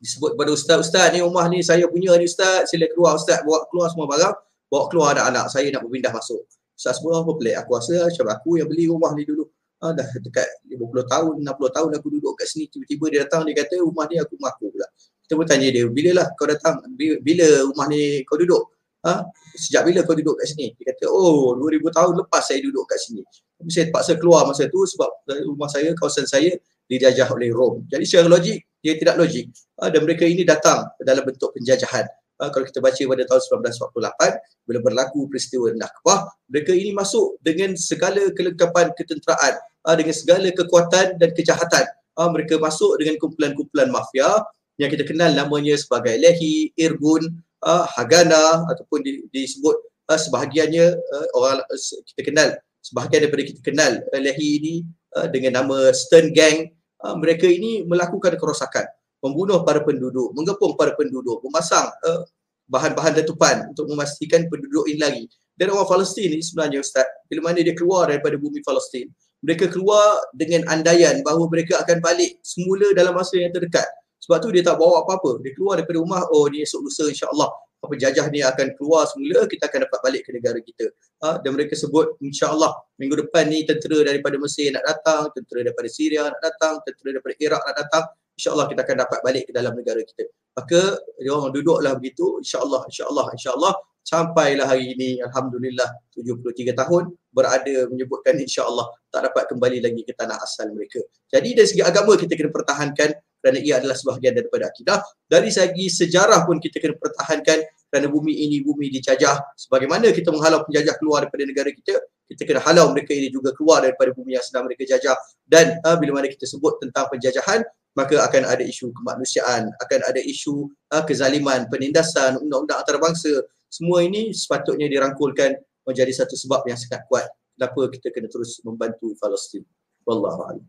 disebut 0.00 0.36
kepada 0.36 0.50
Ustaz, 0.56 0.88
Ustaz 0.88 1.12
ni 1.12 1.20
rumah 1.20 1.44
ni 1.52 1.60
saya 1.60 1.84
punya 1.84 2.16
ni 2.16 2.24
Ustaz, 2.24 2.72
sila 2.72 2.88
keluar 2.92 3.20
Ustaz, 3.20 3.44
bawa 3.44 3.68
keluar 3.68 3.92
semua 3.92 4.08
barang, 4.08 4.34
bawa 4.72 4.82
keluar 4.88 5.06
anak-anak 5.16 5.52
saya 5.52 5.68
nak 5.68 5.84
berpindah 5.84 6.12
masuk. 6.16 6.44
Ustaz 6.72 6.96
Asfullah 6.96 7.24
apa 7.24 7.32
pelik? 7.36 7.56
Aku 7.60 7.70
rasa 7.76 8.08
macam 8.08 8.26
aku 8.32 8.50
yang 8.60 8.68
beli 8.68 8.88
rumah 8.88 9.12
ni 9.16 9.28
dulu. 9.28 9.44
Ha, 9.84 9.92
dah 9.92 10.08
dekat 10.08 10.48
50 10.72 11.12
tahun, 11.12 11.34
60 11.44 11.76
tahun 11.76 11.90
aku 12.00 12.08
duduk 12.08 12.32
kat 12.40 12.48
sini, 12.48 12.64
tiba-tiba 12.72 13.04
dia 13.12 13.20
datang, 13.28 13.44
dia 13.44 13.60
kata 13.60 13.76
rumah 13.84 14.08
ni 14.08 14.16
aku 14.16 14.32
mengaku 14.40 14.72
pula. 14.72 14.88
Kita 15.20 15.36
pun 15.36 15.44
tanya 15.44 15.68
dia, 15.68 15.84
bila 15.84 16.24
lah 16.24 16.26
kau 16.32 16.48
datang, 16.48 16.80
bila 16.96 17.44
rumah 17.68 17.84
ni 17.92 18.24
kau 18.24 18.40
duduk? 18.40 18.75
Ha, 19.06 19.22
sejak 19.54 19.86
bila 19.86 20.02
kau 20.02 20.18
duduk 20.18 20.34
kat 20.42 20.50
sini? 20.50 20.74
Dia 20.74 20.90
kata, 20.92 21.06
oh 21.06 21.54
2000 21.54 21.86
tahun 21.94 22.12
lepas 22.26 22.42
saya 22.42 22.58
duduk 22.58 22.84
kat 22.90 22.98
sini. 22.98 23.22
Tapi 23.56 23.70
saya 23.72 23.84
terpaksa 23.88 24.12
keluar 24.18 24.44
masa 24.44 24.66
tu 24.68 24.82
sebab 24.82 25.10
rumah 25.46 25.70
saya, 25.70 25.94
kawasan 25.94 26.26
saya 26.26 26.52
dijajah 26.90 27.30
oleh 27.32 27.50
Rom. 27.50 27.86
Jadi 27.88 28.04
secara 28.04 28.26
logik, 28.30 28.58
dia 28.82 28.94
tidak 28.98 29.16
logik. 29.18 29.50
Ha, 29.80 29.88
dan 29.90 30.00
mereka 30.04 30.24
ini 30.26 30.42
datang 30.42 30.86
dalam 31.02 31.24
bentuk 31.24 31.50
penjajahan. 31.56 32.06
Ha, 32.36 32.52
kalau 32.52 32.68
kita 32.68 32.84
baca 32.84 33.00
pada 33.00 33.22
tahun 33.24 33.42
1948, 33.64 34.68
bila 34.68 34.78
berlaku 34.84 35.24
peristiwa 35.32 35.72
Nakbah, 35.72 36.28
mereka 36.52 36.76
ini 36.76 36.92
masuk 36.92 37.40
dengan 37.40 37.72
segala 37.80 38.28
kelengkapan 38.36 38.92
ketenteraan, 38.92 39.54
ha, 39.88 39.96
dengan 39.96 40.14
segala 40.14 40.48
kekuatan 40.52 41.16
dan 41.16 41.30
kejahatan. 41.32 41.84
Ha, 42.16 42.28
mereka 42.28 42.60
masuk 42.60 43.00
dengan 43.00 43.16
kumpulan-kumpulan 43.24 43.88
mafia 43.88 44.28
yang 44.76 44.92
kita 44.92 45.08
kenal 45.08 45.32
namanya 45.32 45.72
sebagai 45.80 46.12
Lehi, 46.20 46.70
Irgun, 46.76 47.40
uh, 47.66 47.84
Hagana 47.98 48.62
ataupun 48.70 49.02
di, 49.02 49.26
disebut 49.34 49.76
uh, 50.06 50.18
sebahagiannya 50.18 50.86
uh, 50.94 51.26
orang 51.34 51.58
uh, 51.66 52.00
kita 52.14 52.22
kenal 52.22 52.48
sebahagian 52.80 53.26
daripada 53.26 53.42
kita 53.42 53.60
kenal 53.66 53.92
uh, 53.98 54.20
Lehi 54.22 54.48
ini 54.62 54.74
uh, 55.18 55.26
dengan 55.26 55.62
nama 55.62 55.90
Stern 55.90 56.30
Gang 56.30 56.70
uh, 57.02 57.18
mereka 57.18 57.50
ini 57.50 57.82
melakukan 57.82 58.38
kerosakan 58.38 58.86
membunuh 59.20 59.66
para 59.66 59.82
penduduk 59.82 60.30
mengepung 60.38 60.78
para 60.78 60.94
penduduk 60.94 61.42
memasang 61.42 61.90
uh, 62.06 62.22
bahan-bahan 62.70 63.18
letupan 63.18 63.74
untuk 63.74 63.90
memastikan 63.90 64.46
penduduk 64.46 64.86
ini 64.86 64.98
lagi 65.02 65.24
dan 65.58 65.74
orang 65.74 65.88
Palestin 65.88 66.30
ini 66.30 66.42
sebenarnya 66.42 66.78
Ustaz 66.82 67.06
bila 67.26 67.50
mana 67.50 67.62
dia 67.62 67.74
keluar 67.74 68.06
daripada 68.06 68.38
bumi 68.38 68.62
Palestin 68.62 69.10
mereka 69.42 69.70
keluar 69.70 70.22
dengan 70.34 70.66
andaian 70.70 71.22
bahawa 71.22 71.46
mereka 71.50 71.78
akan 71.82 71.98
balik 72.02 72.38
semula 72.42 72.90
dalam 72.94 73.14
masa 73.14 73.38
yang 73.38 73.50
terdekat 73.54 73.86
sebab 74.26 74.42
tu 74.42 74.50
dia 74.50 74.66
tak 74.66 74.76
bawa 74.76 75.06
apa-apa. 75.06 75.38
Dia 75.38 75.54
keluar 75.54 75.78
daripada 75.78 76.02
rumah, 76.02 76.26
oh 76.34 76.50
ni 76.50 76.66
esok 76.66 76.82
lusa 76.82 77.06
insya-Allah 77.06 77.46
penjajah 77.86 78.26
ni 78.34 78.42
akan 78.42 78.74
keluar 78.74 79.06
semula, 79.06 79.46
kita 79.46 79.70
akan 79.70 79.86
dapat 79.86 79.98
balik 80.02 80.22
ke 80.26 80.30
negara 80.34 80.58
kita. 80.58 80.90
Ha? 81.24 81.40
dan 81.40 81.56
mereka 81.56 81.72
sebut 81.72 82.20
insya-Allah 82.20 82.76
minggu 83.00 83.24
depan 83.24 83.48
ni 83.48 83.64
tentera 83.64 84.04
daripada 84.04 84.36
Mesir 84.36 84.68
nak 84.68 84.84
datang, 84.84 85.32
tentera 85.32 85.64
daripada 85.64 85.88
Syria 85.88 86.28
nak 86.28 86.42
datang, 86.44 86.76
tentera 86.84 87.08
daripada 87.16 87.34
Iraq 87.40 87.62
nak 87.64 87.76
datang. 87.80 88.04
Insya-Allah 88.36 88.66
kita 88.68 88.80
akan 88.84 88.96
dapat 89.00 89.18
balik 89.24 89.42
ke 89.48 89.52
dalam 89.56 89.72
negara 89.72 90.00
kita. 90.04 90.28
Maka 90.52 91.00
dia 91.16 91.32
orang 91.32 91.56
duduklah 91.56 91.96
begitu, 91.96 92.36
insya-Allah, 92.44 92.84
insya-Allah, 92.84 93.26
insya-Allah 93.32 93.72
sampailah 94.06 94.66
hari 94.68 94.92
ini 94.92 95.18
alhamdulillah 95.24 95.88
73 96.14 96.76
tahun 96.78 97.16
berada 97.32 97.90
menyebutkan 97.90 98.38
insya-Allah 98.38 98.86
tak 99.10 99.26
dapat 99.32 99.50
kembali 99.50 99.82
lagi 99.82 100.04
ke 100.04 100.12
tanah 100.12 100.36
asal 100.36 100.68
mereka. 100.76 101.00
Jadi 101.32 101.56
dari 101.56 101.66
segi 101.66 101.82
agama 101.82 102.14
kita 102.14 102.36
kena 102.36 102.52
pertahankan 102.52 103.10
kerana 103.46 103.62
ia 103.62 103.78
adalah 103.78 103.94
sebahagian 103.94 104.34
daripada 104.34 104.66
akidah. 104.66 104.98
Dari 105.30 105.54
segi 105.54 105.86
sejarah 105.86 106.42
pun 106.42 106.58
kita 106.58 106.82
kena 106.82 106.98
pertahankan 106.98 107.62
kerana 107.86 108.10
bumi 108.10 108.34
ini 108.34 108.58
bumi 108.66 108.90
dijajah. 108.90 109.38
Sebagaimana 109.54 110.10
kita 110.10 110.34
menghalau 110.34 110.66
penjajah 110.66 110.98
keluar 110.98 111.22
daripada 111.30 111.46
negara 111.46 111.70
kita, 111.70 111.94
kita 112.26 112.42
kena 112.42 112.58
halau 112.66 112.90
mereka 112.90 113.14
ini 113.14 113.30
juga 113.30 113.54
keluar 113.54 113.86
daripada 113.86 114.10
bumi 114.10 114.34
yang 114.34 114.42
sedang 114.42 114.66
mereka 114.66 114.82
jajah. 114.82 115.14
Dan 115.46 115.78
uh, 115.86 115.94
bila 115.94 116.18
mana 116.18 116.26
kita 116.26 116.42
sebut 116.42 116.82
tentang 116.82 117.06
penjajahan, 117.06 117.62
maka 117.94 118.18
akan 118.26 118.42
ada 118.50 118.66
isu 118.66 118.90
kemanusiaan, 118.90 119.70
akan 119.78 120.00
ada 120.10 120.18
isu 120.18 120.66
uh, 120.90 121.06
kezaliman, 121.06 121.70
penindasan, 121.70 122.42
undang-undang 122.42 122.82
antarabangsa. 122.82 123.46
Semua 123.70 124.02
ini 124.02 124.34
sepatutnya 124.34 124.90
dirangkulkan 124.90 125.54
menjadi 125.86 126.10
satu 126.10 126.34
sebab 126.34 126.66
yang 126.66 126.74
sangat 126.74 127.06
kuat 127.06 127.30
kenapa 127.54 127.80
kita 127.94 128.10
kena 128.10 128.26
terus 128.26 128.58
membantu 128.66 129.14
Palestin. 129.22 129.62
Wallahu 130.04 130.60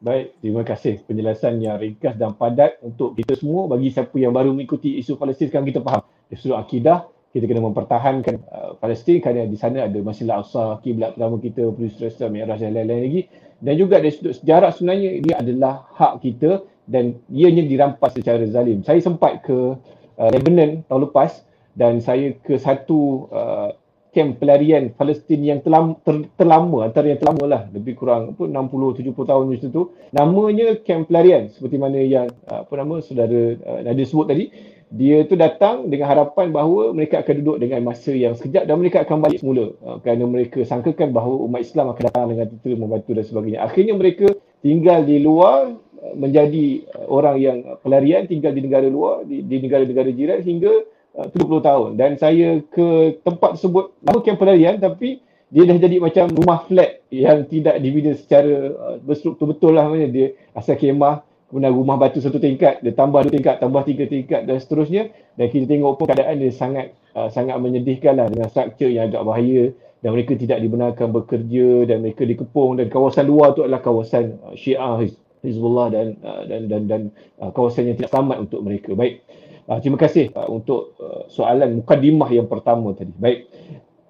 Baik, 0.00 0.32
terima 0.40 0.64
kasih 0.64 1.04
penjelasan 1.04 1.60
yang 1.60 1.76
ringkas 1.76 2.16
dan 2.16 2.32
padat 2.32 2.80
untuk 2.80 3.12
kita 3.20 3.36
semua 3.36 3.68
bagi 3.68 3.92
siapa 3.92 4.16
yang 4.16 4.32
baru 4.32 4.56
mengikuti 4.56 4.96
isu 4.96 5.20
Palestin 5.20 5.52
sekarang 5.52 5.68
kita 5.68 5.84
faham. 5.84 6.00
Dari 6.24 6.40
sudut 6.40 6.56
akidah, 6.56 7.04
kita 7.36 7.44
kena 7.44 7.60
mempertahankan 7.68 8.40
uh, 8.48 8.72
Palestin 8.80 9.20
kerana 9.20 9.44
di 9.44 9.60
sana 9.60 9.84
ada 9.84 9.98
Masjidil 10.00 10.32
Aqsa, 10.32 10.80
kiblat 10.80 11.20
pertama 11.20 11.36
kita, 11.36 11.68
Jerusalem, 11.76 12.32
Mi'raj 12.32 12.64
dan 12.64 12.72
lain-lain 12.80 13.02
lagi. 13.12 13.20
Dan 13.60 13.74
juga 13.76 14.00
dari 14.00 14.16
sudut 14.16 14.40
sejarah 14.40 14.72
sebenarnya 14.72 15.10
dia 15.20 15.36
adalah 15.36 15.84
hak 15.92 16.24
kita 16.24 16.64
dan 16.88 17.20
ianya 17.28 17.68
dirampas 17.68 18.16
secara 18.16 18.40
zalim. 18.48 18.80
Saya 18.80 19.04
sempat 19.04 19.44
ke 19.44 19.76
uh, 20.16 20.30
Lebanon 20.32 20.80
tahun 20.88 21.12
lepas 21.12 21.44
dan 21.76 22.00
saya 22.00 22.32
ke 22.40 22.56
satu 22.56 23.28
uh, 23.28 23.76
kem 24.10 24.34
pelarian 24.34 24.90
Palestin 24.90 25.40
yang 25.42 25.62
terlama, 25.62 25.94
ter, 26.02 26.26
terlama 26.34 26.90
antara 26.90 27.06
yang 27.06 27.20
terlama 27.22 27.44
lah 27.46 27.62
lebih 27.70 27.94
kurang 27.94 28.34
apa 28.34 28.42
60 28.42 29.06
70 29.06 29.14
tahun 29.14 29.44
macam 29.46 29.68
tu. 29.70 29.82
Namanya 30.10 30.68
kem 30.82 31.06
pelarian 31.06 31.46
seperti 31.50 31.76
mana 31.78 31.98
yang 32.02 32.26
apa 32.50 32.72
nama 32.74 32.98
saudara 32.98 33.54
uh, 33.62 33.80
Nadia 33.86 34.06
sebut 34.06 34.26
tadi. 34.26 34.50
Dia 34.90 35.22
tu 35.22 35.38
datang 35.38 35.86
dengan 35.86 36.10
harapan 36.10 36.50
bahawa 36.50 36.90
mereka 36.90 37.22
akan 37.22 37.34
duduk 37.46 37.62
dengan 37.62 37.86
masa 37.86 38.10
yang 38.10 38.34
sekejap 38.34 38.66
dan 38.66 38.74
mereka 38.82 39.06
akan 39.06 39.22
balik 39.22 39.38
semula. 39.38 39.70
Uh, 39.78 40.02
kerana 40.02 40.26
mereka 40.26 40.66
sangkakan 40.66 41.14
bahawa 41.14 41.46
umat 41.46 41.62
Islam 41.62 41.94
akan 41.94 42.02
datang 42.10 42.26
dengan 42.34 42.46
tentera 42.50 42.74
membantu 42.74 43.10
dan 43.14 43.24
sebagainya. 43.24 43.58
Akhirnya 43.62 43.94
mereka 43.94 44.26
tinggal 44.58 45.06
di 45.06 45.22
luar 45.22 45.78
uh, 45.78 46.14
menjadi 46.18 46.82
uh, 46.98 47.06
orang 47.06 47.36
yang 47.38 47.58
pelarian 47.86 48.26
tinggal 48.26 48.50
di 48.50 48.66
negara 48.66 48.90
luar 48.90 49.22
di, 49.22 49.46
di 49.46 49.62
negara-negara 49.62 50.10
jiran 50.10 50.42
hingga 50.42 50.74
70 51.14 51.42
uh, 51.42 51.62
tahun. 51.62 51.90
Dan 51.98 52.16
saya 52.16 52.62
ke 52.70 53.18
tempat 53.26 53.58
tersebut 53.58 53.94
nama 54.00 54.18
camp 54.22 54.38
pelarian 54.38 54.78
tapi 54.78 55.20
dia 55.50 55.66
dah 55.66 55.78
jadi 55.82 55.98
macam 55.98 56.30
rumah 56.30 56.62
flat 56.70 57.02
yang 57.10 57.42
tidak 57.50 57.82
dibina 57.82 58.14
secara 58.14 58.70
uh, 58.70 58.96
berstruktur 59.02 59.50
betul 59.50 59.74
lah. 59.74 59.90
Mana 59.90 60.06
dia 60.06 60.38
asal 60.54 60.78
kemah 60.78 61.26
kemudian 61.50 61.74
rumah 61.74 61.98
batu 61.98 62.22
satu 62.22 62.38
tingkat 62.38 62.78
dia 62.78 62.94
tambah 62.94 63.26
dua 63.26 63.34
tingkat 63.34 63.58
tambah 63.58 63.82
tiga 63.82 64.06
tingkat 64.06 64.46
dan 64.46 64.62
seterusnya. 64.62 65.10
Dan 65.34 65.50
kita 65.50 65.66
tengok 65.66 65.98
pun 65.98 66.06
keadaan 66.06 66.38
dia 66.38 66.54
sangat 66.54 66.94
uh, 67.18 67.26
sangat 67.26 67.58
menyedihkan 67.58 68.14
lah 68.14 68.30
dengan 68.30 68.46
struktur 68.46 68.86
yang 68.86 69.10
agak 69.10 69.26
bahaya. 69.26 69.74
Dan 70.00 70.16
mereka 70.16 70.32
tidak 70.32 70.64
dibenarkan 70.64 71.12
bekerja 71.12 71.84
dan 71.84 72.00
mereka 72.00 72.24
dikepung. 72.24 72.80
Dan 72.80 72.88
kawasan 72.88 73.28
luar 73.28 73.52
tu 73.52 73.66
adalah 73.66 73.82
kawasan 73.82 74.38
uh, 74.46 74.54
Syiah 74.54 74.96
Hizbullah 75.42 75.88
dan 75.90 76.06
uh, 76.20 76.44
dan 76.46 76.68
dan 76.68 76.82
dan 76.86 77.02
uh, 77.40 77.50
kawasan 77.50 77.90
yang 77.90 77.96
tidak 77.98 78.12
selamat 78.12 78.36
untuk 78.48 78.60
mereka. 78.62 78.92
Baik. 78.92 79.24
Uh, 79.70 79.78
terima 79.78 80.02
kasih 80.02 80.34
uh, 80.34 80.50
untuk 80.50 80.98
uh, 80.98 81.30
soalan 81.30 81.78
mukadimah 81.78 82.26
yang 82.34 82.50
pertama 82.50 82.90
tadi. 82.90 83.14
Baik. 83.14 83.46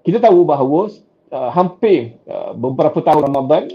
Kita 0.01 0.17
tahu 0.17 0.49
bahawa 0.49 0.89
uh, 1.29 1.51
hampir 1.53 2.17
uh, 2.25 2.57
beberapa 2.57 3.05
tahun 3.05 3.29
Ramadan 3.29 3.69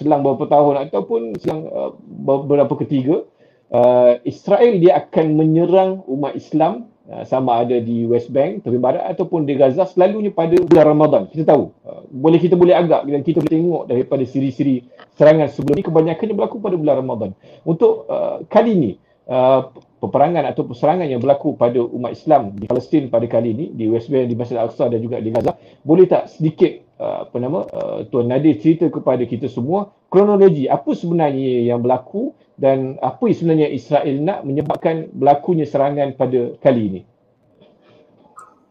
selang 0.00 0.24
beberapa 0.24 0.48
tahun 0.48 0.88
ataupun 0.88 1.36
selang 1.36 1.68
uh, 1.68 1.92
beberapa 2.00 2.72
ketiga 2.80 3.28
uh, 3.68 4.16
Israel 4.24 4.80
dia 4.80 5.04
akan 5.04 5.36
menyerang 5.36 6.00
umat 6.08 6.40
Islam 6.40 6.88
uh, 7.12 7.20
sama 7.28 7.60
ada 7.60 7.76
di 7.76 8.08
West 8.08 8.32
Bank, 8.32 8.64
tepi 8.64 8.80
barat 8.80 9.04
ataupun 9.04 9.44
di 9.44 9.60
Gaza 9.60 9.84
selalunya 9.84 10.32
pada 10.32 10.56
bulan 10.56 10.86
Ramadan. 10.88 11.22
Kita 11.28 11.52
tahu. 11.52 11.68
Uh, 11.84 12.00
boleh 12.16 12.40
kita 12.40 12.56
boleh 12.56 12.72
agak 12.72 13.04
dan 13.04 13.20
kita 13.20 13.44
boleh 13.44 13.52
tengok 13.52 13.82
daripada 13.92 14.24
siri-siri 14.24 14.88
serangan 15.20 15.52
sebelum 15.52 15.76
ini 15.76 15.84
kebanyakannya 15.84 16.32
berlaku 16.32 16.64
pada 16.64 16.80
bulan 16.80 16.96
Ramadan. 17.04 17.30
Untuk 17.68 18.08
uh, 18.08 18.40
kali 18.48 18.70
ini 18.72 18.92
uh, 19.28 19.68
peperangan 20.04 20.44
atau 20.44 20.68
serangan 20.76 21.08
yang 21.08 21.24
berlaku 21.24 21.56
pada 21.56 21.80
umat 21.80 22.12
Islam 22.12 22.52
di 22.52 22.68
Palestin 22.68 23.08
pada 23.08 23.24
kali 23.24 23.56
ini 23.56 23.66
di 23.72 23.88
West 23.88 24.12
Bank, 24.12 24.28
di 24.28 24.36
Masjid 24.36 24.60
Al-Aqsa 24.60 24.92
dan 24.92 25.00
juga 25.00 25.16
di 25.24 25.32
Gaza, 25.32 25.56
boleh 25.80 26.04
tak 26.04 26.28
sedikit 26.28 26.84
uh, 27.00 27.24
apa 27.24 27.36
nama 27.40 27.64
uh, 27.64 27.98
Tuan 28.12 28.28
Nadir 28.28 28.60
cerita 28.60 28.84
kepada 28.92 29.24
kita 29.24 29.48
semua 29.48 29.96
kronologi 30.12 30.68
apa 30.68 30.92
sebenarnya 30.92 31.72
yang 31.72 31.80
berlaku 31.80 32.36
dan 32.60 33.00
apa 33.00 33.24
sebenarnya 33.32 33.72
Israel 33.72 34.14
nak 34.20 34.44
menyebabkan 34.44 35.08
berlakunya 35.16 35.64
serangan 35.64 36.12
pada 36.14 36.52
kali 36.60 36.82
ini? 36.92 37.00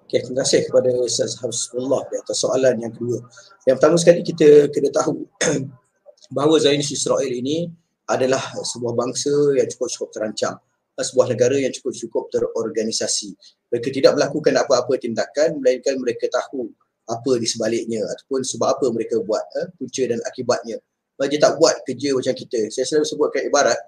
Okay, 0.06 0.22
terima 0.22 0.46
kasih 0.46 0.70
kepada 0.70 0.94
Ustaz 1.02 1.42
Hafizullah 1.42 2.06
di 2.14 2.22
atas 2.22 2.38
soalan 2.38 2.78
yang 2.78 2.94
kedua. 2.94 3.18
Yang 3.66 3.76
pertama 3.82 3.96
sekali 3.98 4.22
kita 4.22 4.70
kena 4.70 4.94
tahu 4.94 5.26
bahawa 6.38 6.62
Zionis 6.62 6.94
Israel 6.94 7.34
ini 7.34 7.74
adalah 8.06 8.54
sebuah 8.62 8.94
bangsa 8.94 9.32
yang 9.58 9.66
cukup-cukup 9.74 10.14
terancam 10.14 10.62
sebuah 11.02 11.34
negara 11.34 11.58
yang 11.58 11.74
cukup-cukup 11.74 12.30
terorganisasi. 12.30 13.34
Mereka 13.74 13.90
tidak 13.90 14.14
melakukan 14.14 14.54
apa-apa 14.54 14.94
tindakan 15.02 15.58
melainkan 15.58 15.98
mereka 15.98 16.30
tahu 16.30 16.70
apa 17.10 17.32
di 17.42 17.48
sebaliknya 17.50 18.06
ataupun 18.06 18.46
sebab 18.46 18.78
apa 18.78 18.86
mereka 18.94 19.18
buat 19.26 19.42
eh, 19.58 19.68
punca 19.74 20.04
dan 20.06 20.22
akibatnya. 20.30 20.78
Mereka 21.18 21.36
tak 21.42 21.54
buat 21.58 21.76
kerja 21.88 22.14
macam 22.14 22.34
kita. 22.38 22.70
Saya 22.70 22.86
selalu 22.86 23.06
sebutkan 23.10 23.42
ibarat 23.50 23.80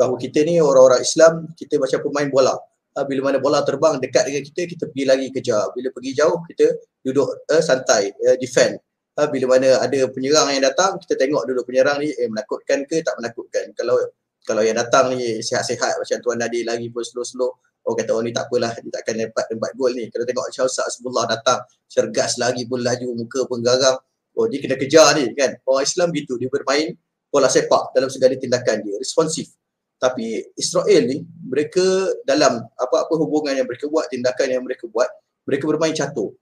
bahawa 0.00 0.16
kita 0.16 0.40
ni 0.42 0.58
orang-orang 0.58 1.04
Islam, 1.04 1.52
kita 1.52 1.76
macam 1.76 2.00
pemain 2.00 2.28
bola. 2.32 2.56
Ha, 2.94 3.02
bila 3.10 3.26
mana 3.26 3.42
bola 3.42 3.58
terbang 3.66 3.98
dekat 3.98 4.30
dengan 4.30 4.42
kita, 4.46 4.60
kita 4.70 4.84
pergi 4.86 5.04
lagi 5.04 5.26
kejar. 5.34 5.74
Bila 5.74 5.90
pergi 5.90 6.10
jauh, 6.14 6.38
kita 6.46 6.66
duduk 7.02 7.26
uh, 7.50 7.62
santai, 7.62 8.14
uh, 8.14 8.38
defend 8.38 8.78
ha, 9.18 9.26
bila 9.30 9.56
mana 9.56 9.78
ada 9.80 10.00
penyerang 10.10 10.50
yang 10.54 10.64
datang 10.66 10.98
kita 10.98 11.14
tengok 11.18 11.46
dulu 11.46 11.60
penyerang 11.66 12.02
ni 12.02 12.10
eh 12.10 12.26
menakutkan 12.26 12.86
ke 12.86 13.02
tak 13.02 13.14
menakutkan 13.18 13.70
kalau 13.78 13.98
kalau 14.44 14.60
yang 14.60 14.76
datang 14.76 15.16
ni 15.16 15.40
sihat-sihat 15.40 15.96
macam 15.96 16.16
tuan 16.20 16.36
Nadir 16.36 16.68
lagi 16.68 16.92
pun 16.92 17.00
slow-slow 17.00 17.64
orang 17.84 17.96
kata 18.00 18.10
orang 18.16 18.26
ni 18.28 18.32
tak 18.32 18.44
apalah 18.48 18.72
dia 18.80 18.90
takkan 18.92 19.14
dapat 19.20 19.44
tempat 19.48 19.70
gol 19.76 19.92
ni. 19.92 20.04
Kalau 20.08 20.24
tengok 20.24 20.44
Ustaz 20.48 20.84
Asbullah 20.88 21.24
datang 21.28 21.60
cergas 21.84 22.40
lagi 22.40 22.64
pun 22.64 22.80
laju 22.80 23.06
muka 23.12 23.44
pun 23.44 23.60
garang. 23.60 24.00
Oh 24.34 24.48
dia 24.48 24.58
kena 24.58 24.76
kejar 24.80 25.14
ni 25.20 25.30
kan? 25.36 25.56
Orang 25.68 25.84
Islam 25.84 26.08
gitu 26.16 26.40
dia 26.40 26.48
bermain 26.48 26.96
bola 27.28 27.46
sepak 27.46 27.92
dalam 27.92 28.08
segala 28.08 28.34
tindakan 28.40 28.80
dia 28.82 28.96
responsif. 28.96 29.52
Tapi 30.00 30.52
Israel 30.58 31.02
ni 31.06 31.22
mereka 31.44 31.84
dalam 32.24 32.60
apa-apa 32.76 33.14
hubungan 33.20 33.54
yang 33.54 33.68
mereka 33.68 33.86
buat 33.86 34.08
tindakan 34.10 34.48
yang 34.48 34.62
mereka 34.64 34.88
buat 34.88 35.08
mereka 35.44 35.64
bermain 35.68 35.92
catur. 35.92 36.34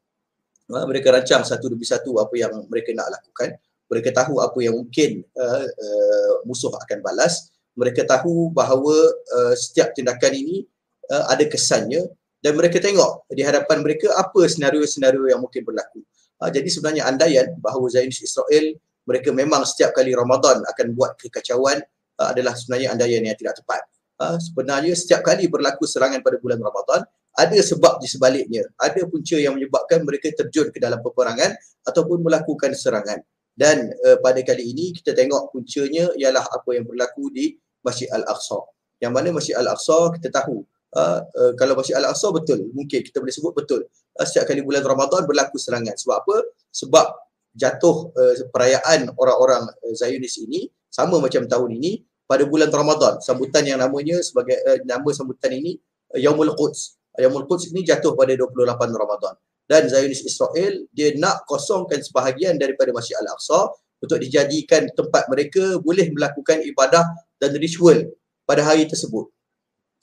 Ha, 0.73 0.88
mereka 0.88 1.12
rancang 1.12 1.42
satu 1.42 1.68
demi 1.68 1.85
satu 1.85 2.16
apa 2.23 2.32
yang 2.38 2.54
mereka 2.71 2.94
nak 2.97 3.12
lakukan. 3.18 3.59
Mereka 3.92 4.09
tahu 4.14 4.40
apa 4.40 4.56
yang 4.62 4.78
mungkin 4.78 5.21
uh, 5.37 5.68
uh, 5.68 6.32
musuh 6.49 6.73
akan 6.73 7.04
balas 7.04 7.52
mereka 7.79 8.05
tahu 8.05 8.52
bahawa 8.52 8.95
uh, 9.32 9.54
setiap 9.56 9.97
tindakan 9.97 10.32
ini 10.32 10.65
uh, 11.08 11.32
ada 11.32 11.45
kesannya 11.49 12.04
dan 12.43 12.58
mereka 12.58 12.82
tengok 12.82 13.28
di 13.32 13.43
hadapan 13.47 13.80
mereka 13.80 14.13
apa 14.19 14.45
senario-senario 14.45 15.28
yang 15.30 15.41
mungkin 15.41 15.65
berlaku 15.65 16.04
uh, 16.43 16.50
jadi 16.52 16.69
sebenarnya 16.69 17.08
andaian 17.08 17.47
bahawa 17.58 17.89
Zionist 17.89 18.25
Israel 18.25 18.76
mereka 19.02 19.35
memang 19.35 19.67
setiap 19.67 19.97
kali 19.97 20.15
Ramadan 20.15 20.63
akan 20.63 20.87
buat 20.95 21.17
kekacauan 21.17 21.80
uh, 22.21 22.28
adalah 22.30 22.52
sebenarnya 22.54 22.93
andaian 22.93 23.23
yang 23.25 23.39
tidak 23.39 23.56
tepat 23.58 23.82
uh, 24.21 24.37
sebenarnya 24.37 24.93
setiap 24.93 25.25
kali 25.25 25.49
berlaku 25.49 25.89
serangan 25.89 26.21
pada 26.21 26.37
bulan 26.39 26.61
Ramadan 26.61 27.02
ada 27.32 27.56
sebab 27.56 27.97
di 27.97 28.08
sebaliknya. 28.08 28.69
Ada 28.76 29.08
punca 29.08 29.41
yang 29.41 29.56
menyebabkan 29.56 30.04
mereka 30.04 30.28
terjun 30.37 30.69
ke 30.69 30.76
dalam 30.76 31.00
peperangan 31.00 31.56
ataupun 31.89 32.21
melakukan 32.21 32.76
serangan. 32.76 33.25
Dan 33.52 33.93
uh, 34.04 34.17
pada 34.21 34.41
kali 34.45 34.73
ini 34.73 34.97
kita 34.97 35.17
tengok 35.17 35.52
puncanya 35.52 36.13
ialah 36.17 36.45
apa 36.45 36.71
yang 36.76 36.85
berlaku 36.89 37.28
di 37.32 37.56
Masjid 37.82 38.08
Al-Aqsa. 38.10 38.58
Yang 39.02 39.12
mana 39.12 39.28
Masjid 39.34 39.54
Al-Aqsa 39.58 40.14
kita 40.18 40.28
tahu 40.30 40.62
uh, 40.95 41.21
uh, 41.23 41.52
kalau 41.58 41.75
Masjid 41.78 41.99
Al-Aqsa 41.99 42.30
betul, 42.30 42.71
mungkin 42.73 43.02
kita 43.02 43.18
boleh 43.18 43.34
sebut 43.34 43.52
betul. 43.52 43.84
Uh, 44.16 44.25
setiap 44.26 44.50
kali 44.50 44.62
bulan 44.62 44.82
Ramadan 44.86 45.26
berlaku 45.26 45.58
serangan. 45.58 45.95
Sebab 45.99 46.16
apa? 46.23 46.36
Sebab 46.71 47.06
jatuh 47.58 48.14
uh, 48.14 48.34
perayaan 48.49 49.12
orang-orang 49.18 49.68
uh, 49.68 49.92
Zionis 49.92 50.40
ini 50.40 50.71
sama 50.88 51.21
macam 51.21 51.45
tahun 51.45 51.71
ini 51.76 52.02
pada 52.25 52.49
bulan 52.49 52.71
Ramadan. 52.73 53.21
Sambutan 53.21 53.66
yang 53.68 53.82
namanya 53.82 54.23
sebagai 54.25 54.56
uh, 54.64 54.80
nama 54.86 55.08
sambutan 55.12 55.52
ini 55.52 55.76
uh, 56.14 56.18
Yaumul 56.23 56.54
Quds. 56.56 57.02
Ayamul 57.12 57.45
Quds 57.45 57.68
ini 57.76 57.84
jatuh 57.84 58.16
pada 58.16 58.32
28 58.32 58.88
Ramadan. 58.88 59.36
Dan 59.68 59.88
Zionis 59.88 60.25
Israel, 60.25 60.84
dia 60.92 61.12
nak 61.16 61.45
kosongkan 61.45 62.00
sebahagian 62.00 62.56
daripada 62.56 62.92
Masjid 62.92 63.16
Al-Aqsa 63.21 63.73
untuk 64.02 64.18
dijadikan 64.18 64.90
tempat 64.92 65.30
mereka 65.30 65.78
boleh 65.78 66.10
melakukan 66.10 66.60
ibadah 66.66 67.04
dan 67.43 67.50
ritual 67.59 68.07
pada 68.47 68.63
hari 68.63 68.87
tersebut. 68.87 69.26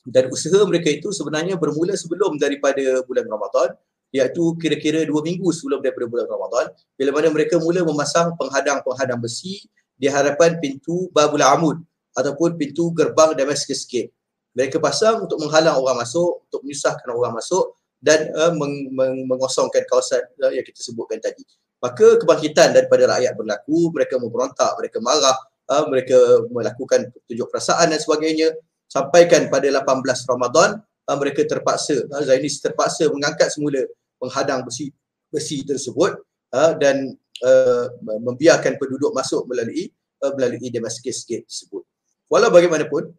Dan 0.04 0.28
usaha 0.28 0.60
mereka 0.68 0.92
itu 0.92 1.16
sebenarnya 1.16 1.56
bermula 1.56 1.96
sebelum 1.96 2.36
daripada 2.36 3.00
bulan 3.08 3.24
Ramadan, 3.24 3.80
iaitu 4.12 4.60
kira-kira 4.60 5.08
dua 5.08 5.24
minggu 5.24 5.48
sebelum 5.56 5.80
daripada 5.80 6.12
bulan 6.12 6.28
Ramadan, 6.28 6.76
bila 7.00 7.16
mana 7.16 7.32
mereka 7.32 7.56
mula 7.64 7.88
memasang 7.88 8.36
penghadang-penghadang 8.36 9.24
besi 9.24 9.64
di 9.96 10.12
hadapan 10.12 10.60
pintu 10.60 11.08
Babul 11.16 11.40
Amud 11.40 11.80
ataupun 12.20 12.60
pintu 12.60 12.92
gerbang 12.92 13.32
Damascus 13.32 13.88
Gate 13.88 14.12
mereka 14.60 14.82
pasang 14.82 15.24
untuk 15.24 15.38
menghalang 15.40 15.78
orang 15.78 16.02
masuk, 16.02 16.44
untuk 16.50 16.60
menyusahkan 16.66 17.08
orang 17.14 17.38
masuk 17.38 17.80
dan 18.02 18.28
uh, 18.34 18.52
meng- 18.56 18.90
meng- 18.92 19.24
mengosongkan 19.30 19.86
kawasan 19.86 20.20
uh, 20.42 20.52
yang 20.52 20.66
kita 20.66 20.82
sebutkan 20.82 21.22
tadi. 21.22 21.46
Maka 21.80 22.20
kebangkitan 22.20 22.76
daripada 22.76 23.08
rakyat 23.08 23.40
berlaku, 23.40 23.94
mereka 23.96 24.20
memberontak, 24.20 24.76
mereka 24.76 25.00
marah, 25.00 25.38
uh, 25.70 25.86
mereka 25.88 26.18
melakukan 26.50 27.14
tunjuk 27.30 27.48
perasaan 27.54 27.94
dan 27.94 28.02
sebagainya. 28.02 28.52
Sampaikan 28.90 29.54
pada 29.54 29.70
18 29.70 30.02
Ramadan, 30.26 30.82
uh, 30.82 31.18
mereka 31.22 31.46
terpaksa, 31.46 32.10
uh, 32.10 32.24
Zainis 32.26 32.58
terpaksa 32.58 33.06
mengangkat 33.14 33.54
semula 33.54 33.86
penghadang 34.18 34.66
besi 34.66 34.92
besi 35.30 35.62
tersebut 35.62 36.18
uh, 36.58 36.74
dan 36.76 37.14
uh, 37.46 37.86
membiarkan 38.02 38.82
penduduk 38.82 39.14
masuk 39.14 39.46
melalui 39.46 39.94
uh, 40.26 40.34
melalui 40.36 40.74
Damascus 40.74 41.24
Gate 41.24 41.46
tersebut. 41.46 41.86
Walau 42.30 42.50
bagaimanapun, 42.54 43.10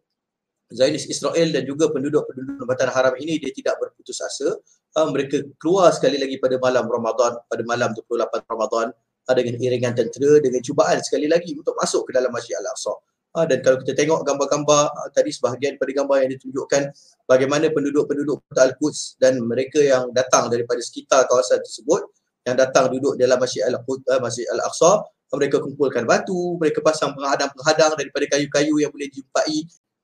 Zionis 0.71 1.03
Israel 1.11 1.51
dan 1.51 1.67
juga 1.67 1.91
penduduk-penduduk 1.91 2.63
Tempatan 2.63 2.89
Haram 2.95 3.13
ini 3.19 3.35
dia 3.35 3.51
tidak 3.51 3.75
berputus 3.75 4.23
asa. 4.23 4.55
Uh, 4.95 5.07
mereka 5.11 5.43
keluar 5.59 5.91
sekali 5.91 6.15
lagi 6.15 6.39
pada 6.39 6.55
malam 6.59 6.87
Ramadan, 6.87 7.39
pada 7.47 7.63
malam 7.67 7.91
28 7.91 8.43
Ramadan 8.47 8.87
dengan 9.29 9.55
iringan 9.61 9.93
tentera, 9.93 10.41
dengan 10.41 10.61
cubaan 10.65 10.97
sekali 10.99 11.29
lagi 11.29 11.53
untuk 11.53 11.77
masuk 11.77 12.09
ke 12.09 12.11
dalam 12.17 12.33
Masjid 12.33 12.57
Al-Aqsa. 12.57 12.93
Uh, 13.31 13.47
dan 13.47 13.63
kalau 13.63 13.79
kita 13.79 13.95
tengok 13.95 14.27
gambar-gambar 14.27 14.91
uh, 14.91 15.09
tadi 15.15 15.31
sebahagian 15.31 15.79
pada 15.79 15.91
gambar 15.95 16.27
yang 16.27 16.31
ditunjukkan 16.35 16.91
bagaimana 17.23 17.71
penduduk-penduduk 17.71 18.43
Kota 18.51 18.67
Al-Quds 18.67 19.23
dan 19.23 19.39
mereka 19.39 19.79
yang 19.79 20.11
datang 20.11 20.51
daripada 20.51 20.83
sekitar 20.83 21.31
kawasan 21.31 21.63
tersebut 21.63 22.11
yang 22.43 22.59
datang 22.59 22.91
duduk 22.91 23.15
dalam 23.15 23.39
Masjid 23.39 23.63
Al-Quds, 23.63 24.03
uh, 24.11 24.19
Masjid 24.19 24.43
Al-Aqsa, 24.51 25.07
mereka 25.31 25.63
kumpulkan 25.63 26.03
batu, 26.03 26.59
mereka 26.59 26.83
pasang 26.83 27.15
penghadang-penghadang 27.15 27.95
daripada 27.95 28.25
kayu-kayu 28.35 28.83
yang 28.83 28.91
boleh 28.91 29.07
dijumpai 29.07 29.55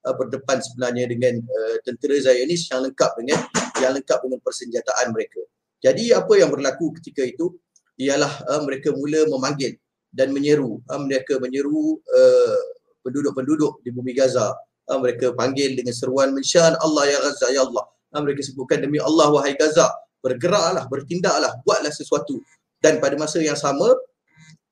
uh, 0.07 0.15
berdepan 0.15 0.63
sebenarnya 0.63 1.11
dengan 1.11 1.43
uh, 1.43 1.75
tentera 1.83 2.15
Zionis 2.23 2.63
yang 2.71 2.79
lengkap 2.87 3.11
dengan 3.19 3.43
yang 3.83 3.91
lengkap 3.91 4.19
dengan 4.23 4.39
persenjataan 4.39 5.11
mereka. 5.11 5.43
Jadi 5.83 6.15
apa 6.15 6.31
yang 6.39 6.47
berlaku 6.47 6.95
ketika 7.03 7.27
itu 7.27 7.53
ialah 7.97 8.31
uh, 8.49 8.61
mereka 8.65 8.93
mula 8.93 9.25
memanggil 9.29 9.77
dan 10.13 10.33
menyeru. 10.33 10.81
Uh, 10.89 11.01
mereka 11.05 11.37
menyeru 11.41 11.97
uh, 11.97 12.59
penduduk-penduduk 13.05 13.81
di 13.81 13.89
bumi 13.93 14.13
Gaza. 14.13 14.53
Uh, 14.87 15.01
mereka 15.01 15.35
panggil 15.35 15.75
dengan 15.75 15.93
seruan 15.93 16.31
mensyan 16.31 16.73
Allah 16.79 17.03
ya 17.09 17.17
Gaza 17.19 17.45
ya 17.51 17.61
Allah. 17.65 17.85
Uh, 18.13 18.21
mereka 18.23 18.41
sebutkan 18.45 18.79
demi 18.79 19.01
Allah 19.01 19.27
wahai 19.33 19.57
Gaza 19.57 19.89
bergeraklah 20.21 20.85
bertindaklah 20.89 21.53
buatlah 21.63 21.93
sesuatu. 21.93 22.41
Dan 22.77 23.01
pada 23.01 23.17
masa 23.17 23.41
yang 23.41 23.57
sama 23.57 23.89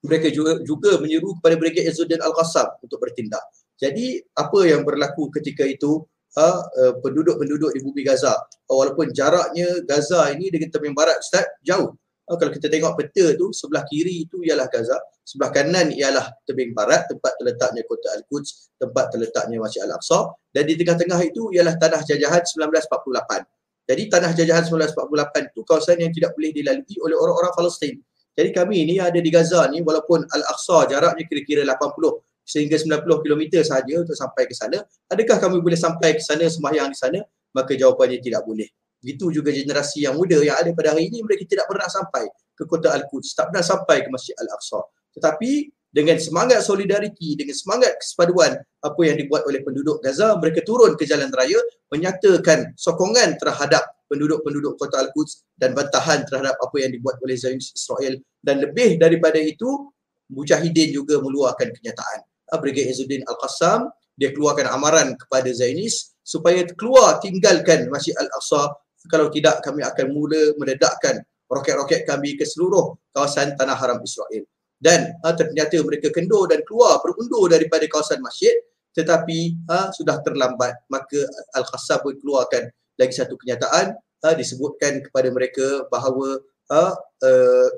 mereka 0.05 0.29
juga, 0.29 0.61
juga 0.61 1.01
menyeru 1.01 1.33
kepada 1.41 1.57
Brigade 1.57 1.89
Izzuddin 1.89 2.21
Al-Qassam 2.21 2.69
untuk 2.85 3.01
bertindak. 3.01 3.41
Jadi 3.81 4.21
apa 4.37 4.59
yang 4.69 4.85
berlaku 4.85 5.33
ketika 5.33 5.65
itu? 5.65 6.05
Uh, 6.35 6.59
uh, 6.83 6.93
penduduk-penduduk 6.99 7.71
di 7.71 7.79
bumi 7.79 8.03
Gaza. 8.03 8.35
Walaupun 8.67 9.15
jaraknya 9.15 9.87
Gaza 9.87 10.27
ini 10.35 10.51
dengan 10.51 10.67
tepi 10.67 10.91
barat 10.91 11.15
Ustaz 11.23 11.47
jauh. 11.63 11.95
Uh, 11.95 11.95
kalau 12.33 12.49
kita 12.49 12.67
tengok 12.73 12.97
peta 12.97 13.37
tu, 13.37 13.53
sebelah 13.53 13.85
kiri 13.85 14.25
itu 14.25 14.41
ialah 14.41 14.65
Gaza, 14.65 14.97
sebelah 15.21 15.53
kanan 15.53 15.93
ialah 15.93 16.25
tebing 16.49 16.73
barat, 16.73 17.05
tempat 17.05 17.37
terletaknya 17.37 17.85
kota 17.85 18.17
Al-Quds, 18.17 18.73
tempat 18.81 19.13
terletaknya 19.13 19.61
Masjid 19.61 19.85
Al-Aqsa 19.85 20.33
dan 20.49 20.63
di 20.65 20.73
tengah-tengah 20.73 21.21
itu 21.21 21.53
ialah 21.53 21.77
tanah 21.77 22.01
jajahan 22.01 22.41
1948. 22.41 23.45
Jadi 23.85 24.03
tanah 24.09 24.31
jajahan 24.33 24.65
1948 24.65 25.53
itu 25.53 25.61
kawasan 25.61 25.97
yang 26.01 26.09
tidak 26.09 26.33
boleh 26.33 26.49
dilalui 26.49 26.95
oleh 27.05 27.13
orang-orang 27.13 27.53
Palestin. 27.53 27.93
Jadi 28.33 28.49
kami 28.49 28.89
ini 28.89 28.97
ada 28.97 29.21
di 29.21 29.29
Gaza 29.29 29.69
ni 29.69 29.85
walaupun 29.85 30.25
Al-Aqsa 30.25 30.89
jaraknya 30.89 31.23
kira-kira 31.29 31.61
80 31.61 32.25
sehingga 32.41 32.77
90 32.77 33.25
km 33.25 33.43
sahaja 33.61 33.93
untuk 34.01 34.17
sampai 34.17 34.49
ke 34.49 34.53
sana. 34.57 34.81
Adakah 35.13 35.37
kami 35.37 35.61
boleh 35.61 35.77
sampai 35.77 36.17
ke 36.17 36.21
sana 36.25 36.49
sembahyang 36.49 36.89
di 36.89 36.97
sana? 36.97 37.19
Maka 37.53 37.77
jawapannya 37.77 38.17
tidak 38.17 38.45
boleh. 38.45 38.65
Itu 39.05 39.29
juga 39.29 39.53
generasi 39.53 40.09
yang 40.09 40.17
muda 40.17 40.41
yang 40.41 40.57
ada 40.57 40.73
pada 40.73 40.97
hari 40.97 41.13
ini 41.13 41.21
mereka 41.21 41.45
tidak 41.45 41.69
pernah 41.69 41.85
sampai 41.85 42.25
ke 42.57 42.63
kota 42.65 42.89
Al-Quds, 42.89 43.37
tak 43.37 43.53
pernah 43.53 43.61
sampai 43.61 44.01
ke 44.01 44.09
Masjid 44.09 44.33
Al-Aqsa. 44.41 44.81
Tetapi 45.13 45.51
dengan 45.95 46.19
semangat 46.19 46.59
solidariti, 46.65 47.39
dengan 47.39 47.55
semangat 47.55 47.95
kesepaduan 48.01 48.57
apa 48.59 49.01
yang 49.05 49.15
dibuat 49.15 49.47
oleh 49.47 49.63
penduduk 49.63 50.03
Gaza, 50.03 50.35
mereka 50.35 50.59
turun 50.67 50.99
ke 50.99 51.07
jalan 51.07 51.31
raya 51.31 51.55
menyatakan 51.87 52.75
sokongan 52.75 53.39
terhadap 53.39 53.95
penduduk-penduduk 54.11 54.75
kota 54.75 54.99
Al-Quds 55.07 55.47
dan 55.55 55.71
bantahan 55.71 56.27
terhadap 56.27 56.59
apa 56.59 56.75
yang 56.83 56.91
dibuat 56.91 57.15
oleh 57.23 57.39
Zionis 57.39 57.71
Israel 57.71 58.19
dan 58.43 58.59
lebih 58.59 58.99
daripada 58.99 59.39
itu 59.39 59.87
Mujahidin 60.25 60.89
juga 60.89 61.21
meluahkan 61.21 61.69
kenyataan. 61.69 62.19
Brigade 62.57 62.89
Izzuddin 62.91 63.21
Al-Qassam 63.29 63.93
dia 64.15 64.31
keluarkan 64.31 64.67
amaran 64.71 65.13
kepada 65.15 65.47
Zionis 65.51 66.15
supaya 66.25 66.65
keluar 66.75 67.21
tinggalkan 67.21 67.87
Masjid 67.93 68.15
Al-Aqsa 68.17 68.73
kalau 69.07 69.29
tidak 69.29 69.61
kami 69.61 69.81
akan 69.85 70.07
mula 70.11 70.55
meledakkan 70.59 71.21
roket-roket 71.49 72.03
kami 72.09 72.35
ke 72.35 72.45
seluruh 72.45 72.97
kawasan 73.13 73.53
tanah 73.55 73.77
haram 73.77 74.01
Israel. 74.01 74.43
Dan 74.75 75.15
ha, 75.23 75.31
ternyata 75.33 75.79
mereka 75.81 76.11
kendur 76.11 76.51
dan 76.51 76.61
keluar 76.67 76.99
berundur 76.99 77.47
daripada 77.47 77.87
kawasan 77.87 78.19
masjid 78.19 78.53
tetapi 78.95 79.55
ha, 79.67 79.91
sudah 79.91 80.19
terlambat. 80.23 80.75
Maka 80.87 81.19
Al-Qassam 81.55 82.03
pun 82.03 82.15
keluarkan 82.19 82.71
lagi 82.95 83.13
satu 83.15 83.35
kenyataan 83.39 83.95
ha, 83.95 84.27
disebutkan 84.33 85.03
kepada 85.03 85.27
mereka 85.31 85.85
bahawa 85.91 86.39
ha, 86.71 86.95
uh, 86.95 87.69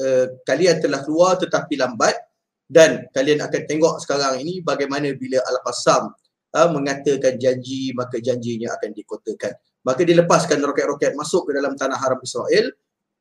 uh, 0.00 0.26
kalian 0.46 0.78
telah 0.78 1.02
keluar 1.02 1.36
tetapi 1.38 1.76
lambat. 1.78 2.14
Dan 2.70 3.02
kalian 3.10 3.42
akan 3.42 3.62
tengok 3.66 3.98
sekarang 3.98 4.46
ini 4.46 4.62
bagaimana 4.62 5.10
bila 5.18 5.42
Al-Qassam 5.42 6.14
ha, 6.54 6.70
mengatakan 6.70 7.34
janji 7.34 7.90
maka 7.98 8.22
janjinya 8.22 8.70
akan 8.78 8.94
dikotakan 8.94 9.54
maka 9.86 10.04
dilepaskan 10.04 10.60
roket-roket 10.60 11.16
masuk 11.16 11.48
ke 11.48 11.56
dalam 11.56 11.72
tanah 11.76 11.96
haram 11.96 12.20
Israel 12.20 12.68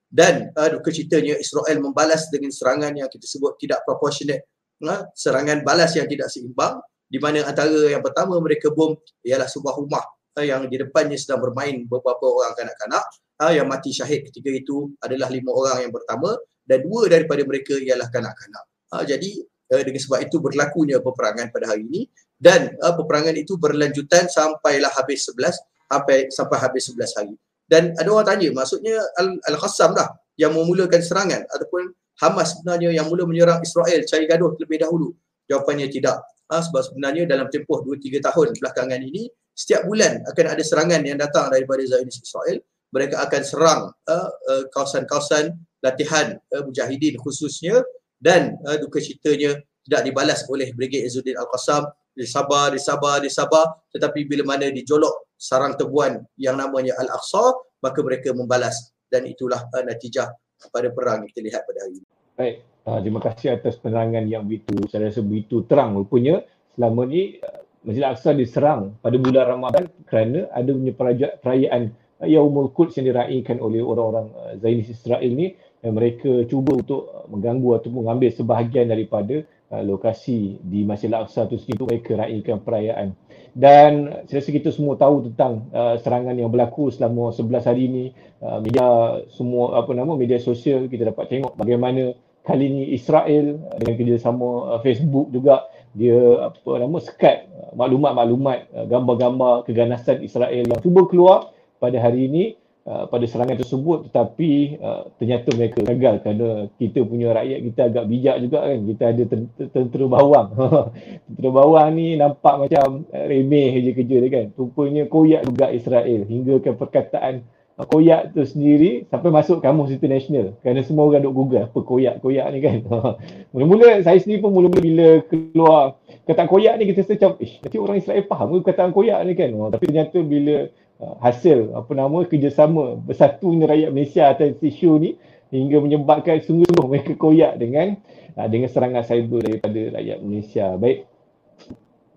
dan 0.10 0.50
uh, 0.58 0.70
duka 0.74 0.90
Israel 0.90 1.78
membalas 1.80 2.28
dengan 2.34 2.50
serangan 2.50 2.92
yang 2.98 3.08
kita 3.08 3.30
sebut 3.30 3.56
tidak 3.62 3.86
proportionate. 3.86 4.50
Uh, 4.80 5.06
serangan 5.12 5.62
balas 5.62 5.92
yang 5.94 6.08
tidak 6.08 6.32
seimbang 6.32 6.80
di 7.10 7.20
mana 7.20 7.44
antara 7.44 7.92
yang 7.92 8.00
pertama 8.00 8.40
mereka 8.40 8.72
bom 8.72 8.96
ialah 9.28 9.46
sebuah 9.46 9.76
rumah 9.76 10.02
uh, 10.40 10.46
yang 10.46 10.66
di 10.66 10.80
depannya 10.80 11.20
sedang 11.20 11.44
bermain 11.44 11.84
beberapa 11.86 12.26
orang 12.26 12.56
kanak-kanak 12.56 13.04
uh, 13.44 13.52
yang 13.54 13.68
mati 13.70 13.92
syahid. 13.94 14.26
Ketika 14.32 14.50
itu 14.50 14.90
adalah 15.04 15.28
lima 15.30 15.52
orang 15.52 15.88
yang 15.88 15.94
pertama 15.94 16.36
dan 16.66 16.86
dua 16.86 17.12
daripada 17.12 17.44
mereka 17.46 17.76
ialah 17.78 18.08
kanak-kanak. 18.10 18.66
Uh, 18.90 19.04
jadi 19.06 19.30
uh, 19.76 19.84
dengan 19.84 20.02
sebab 20.02 20.20
itu 20.26 20.38
berlakunya 20.42 20.98
peperangan 21.04 21.54
pada 21.54 21.76
hari 21.76 21.86
ini 21.86 22.02
dan 22.40 22.74
uh, 22.82 22.96
peperangan 22.96 23.36
itu 23.36 23.60
berlanjutan 23.60 24.26
sampailah 24.32 24.90
habis 24.96 25.28
11 25.28 25.54
sampai 25.90 26.30
sampai 26.30 26.58
habis 26.62 26.94
11 26.94 27.18
hari. 27.18 27.36
Dan 27.70 27.94
ada 27.98 28.10
orang 28.10 28.26
tanya, 28.26 28.50
maksudnya 28.54 28.98
Al-Qassam 29.46 29.94
dah 29.94 30.10
yang 30.38 30.54
memulakan 30.54 31.02
serangan 31.02 31.46
ataupun 31.50 31.94
Hamas 32.20 32.58
sebenarnya 32.58 32.92
yang 32.92 33.08
mula 33.08 33.24
menyerang 33.24 33.64
Israel 33.64 34.04
cari 34.04 34.26
gaduh 34.28 34.52
terlebih 34.60 34.84
dahulu. 34.84 35.16
Jawapannya 35.48 35.88
tidak. 35.88 36.20
Ha, 36.52 36.60
sebab 36.60 36.82
sebenarnya 36.82 37.24
dalam 37.30 37.48
tempoh 37.48 37.80
2-3 37.86 38.20
tahun 38.20 38.48
belakangan 38.60 39.00
ini, 39.00 39.32
setiap 39.56 39.88
bulan 39.88 40.20
akan 40.28 40.46
ada 40.52 40.64
serangan 40.66 41.00
yang 41.06 41.16
datang 41.16 41.48
daripada 41.48 41.80
Zionis 41.86 42.20
Israel. 42.20 42.60
Mereka 42.90 43.22
akan 43.22 43.42
serang 43.46 43.82
uh, 44.10 44.30
uh, 44.50 44.64
kawasan-kawasan 44.74 45.54
latihan 45.86 46.42
uh, 46.52 46.66
mujahidin 46.66 47.16
khususnya 47.22 47.86
dan 48.18 48.58
uh, 48.66 48.76
duka 48.82 48.98
ceritanya 49.00 49.56
tidak 49.86 50.02
dibalas 50.10 50.42
oleh 50.50 50.74
Brigade 50.74 51.06
Izzuddin 51.06 51.38
Al-Qassam 51.38 51.86
dia 52.18 52.28
sabar, 52.28 52.74
dia 52.74 52.82
sabar, 52.82 53.22
dia 53.22 53.32
sabar 53.32 53.78
tetapi 53.94 54.26
bila 54.26 54.44
mana 54.44 54.74
dijolok 54.74 55.29
sarang 55.40 55.80
tebuan 55.80 56.20
yang 56.36 56.60
namanya 56.60 57.00
Al-Aqsa 57.00 57.56
maka 57.80 58.00
mereka 58.04 58.36
membalas 58.36 58.92
dan 59.08 59.24
itulah 59.24 59.64
uh, 59.72 59.84
natijah 59.88 60.36
pada 60.70 60.92
perang 60.92 61.24
yang 61.24 61.30
kita 61.32 61.42
lihat 61.48 61.62
pada 61.64 61.80
hari 61.88 62.04
ini. 62.04 62.08
Baik, 62.36 62.56
uh, 62.84 63.00
terima 63.00 63.22
kasih 63.24 63.48
atas 63.56 63.80
penerangan 63.80 64.28
yang 64.28 64.44
begitu 64.44 64.76
saya 64.92 65.08
rasa 65.08 65.24
begitu 65.24 65.64
terang 65.66 65.96
rupanya 65.96 66.44
selama 66.76 67.08
ni 67.08 67.40
uh, 67.40 67.64
Masjid 67.88 68.04
Al-Aqsa 68.04 68.36
diserang 68.36 69.00
pada 69.00 69.16
bulan 69.16 69.48
Ramadan 69.48 69.88
kerana 70.12 70.52
ada 70.52 70.70
punya 70.76 70.94
perayaan 71.40 71.96
uh, 72.20 72.28
Yaumul 72.28 72.76
Quds 72.76 73.00
yang 73.00 73.16
diraihkan 73.16 73.64
oleh 73.64 73.80
orang-orang 73.80 74.28
uh, 74.36 74.54
Zionis 74.60 74.92
Israel 74.92 75.32
ni 75.32 75.56
yang 75.80 75.96
mereka 75.96 76.44
cuba 76.52 76.76
untuk 76.76 77.08
mengganggu 77.32 77.80
ataupun 77.80 78.04
mengambil 78.04 78.36
sebahagian 78.36 78.92
daripada 78.92 79.48
lokasi 79.70 80.58
di 80.66 80.82
Masjid 80.82 81.14
Al-Aqsa 81.14 81.46
tu 81.46 81.56
sendiri 81.56 81.86
mereka 81.88 82.18
raikan 82.18 82.58
perayaan. 82.60 83.14
Dan 83.54 84.24
saya 84.30 84.40
rasa 84.42 84.52
kita 84.54 84.70
semua 84.70 84.96
tahu 84.96 85.32
tentang 85.32 85.68
uh, 85.74 85.96
serangan 86.02 86.36
yang 86.38 86.50
berlaku 86.50 86.94
selama 86.94 87.34
11 87.34 87.70
hari 87.70 87.82
ini. 87.90 88.06
Uh, 88.40 88.60
media 88.64 89.20
semua 89.36 89.84
apa 89.84 89.92
nama 89.92 90.16
media 90.16 90.40
sosial 90.40 90.88
kita 90.88 91.12
dapat 91.12 91.28
tengok 91.28 91.60
bagaimana 91.60 92.16
kali 92.48 92.72
ini 92.72 92.84
Israel 92.96 93.60
dengan 93.78 93.96
kerjasama 94.00 94.48
uh, 94.76 94.80
Facebook 94.80 95.28
juga 95.30 95.68
dia 95.92 96.48
apa 96.48 96.72
nama 96.80 96.98
sekat 97.04 97.52
uh, 97.52 97.72
maklumat-maklumat 97.76 98.60
uh, 98.74 98.86
gambar-gambar 98.88 99.68
keganasan 99.68 100.24
Israel 100.24 100.64
yang 100.66 100.80
cuba 100.80 101.04
keluar 101.10 101.52
pada 101.84 102.00
hari 102.00 102.32
ini 102.32 102.44
Uh, 102.90 103.06
pada 103.06 103.22
serangan 103.30 103.54
tersebut 103.54 104.10
tetapi 104.10 104.82
uh, 104.82 105.14
ternyata 105.22 105.54
mereka 105.54 105.78
gagal 105.86 106.26
kerana 106.26 106.74
kita 106.82 107.06
punya 107.06 107.38
rakyat 107.38 107.60
kita 107.70 107.82
agak 107.86 108.06
bijak 108.10 108.36
juga 108.42 108.66
kan. 108.66 108.80
Kita 108.82 109.04
ada 109.14 109.24
tentera 109.70 110.06
bawang. 110.10 110.48
Tentera 111.30 111.50
bawang 111.54 111.88
ni 111.94 112.18
nampak 112.18 112.66
macam 112.66 113.06
uh, 113.14 113.26
remeh 113.30 113.78
je 113.86 113.94
kerja 113.94 114.16
dia 114.26 114.30
kan. 114.34 114.46
Rupanya 114.58 115.06
koyak 115.06 115.46
juga 115.46 115.70
Israel. 115.70 116.26
Hingga 116.26 116.66
ke 116.66 116.74
perkataan 116.74 117.46
uh, 117.78 117.86
koyak 117.86 118.34
tu 118.34 118.42
sendiri 118.42 119.06
sampai 119.06 119.30
masuk 119.38 119.62
kamus 119.62 119.94
international. 119.94 120.58
Kerana 120.66 120.82
semua 120.82 121.14
orang 121.14 121.30
duk 121.30 121.38
google 121.38 121.70
apa 121.70 121.80
koyak-koyak 121.86 122.48
ni 122.58 122.60
kan. 122.66 122.78
Mula-mula 123.54 124.02
saya 124.02 124.18
sendiri 124.18 124.42
pun 124.42 124.50
mula-mula 124.50 124.82
bila 124.82 125.08
keluar 125.30 125.94
kata 126.26 126.50
koyak 126.50 126.82
ni 126.82 126.90
kita 126.90 127.06
rasa 127.06 127.14
macam 127.22 127.32
eh 127.38 127.54
nanti 127.62 127.78
orang 127.78 128.02
Israel 128.02 128.26
faham 128.26 128.58
ke 128.58 128.74
kataan 128.74 128.98
koyak 128.98 129.22
ni 129.30 129.38
kan? 129.38 129.54
Tapi 129.54 129.84
ternyata 129.86 130.18
bila 130.26 130.56
Uh, 131.00 131.16
hasil 131.24 131.72
apa 131.80 131.96
nama 131.96 132.28
kerjasama 132.28 133.00
bersatunya 133.00 133.72
rakyat 133.72 133.90
Malaysia 133.96 134.36
atas 134.36 134.60
isu 134.60 135.00
ni 135.00 135.16
hingga 135.48 135.80
menyebabkan 135.80 136.44
sungguh-sungguh 136.44 136.92
mereka 136.92 137.16
koyak 137.16 137.56
dengan 137.56 137.96
uh, 138.36 138.48
dengan 138.52 138.68
serangan 138.68 139.08
cyber 139.08 139.40
daripada 139.40 139.96
rakyat 139.96 140.20
Malaysia. 140.20 140.76
Baik. 140.76 141.08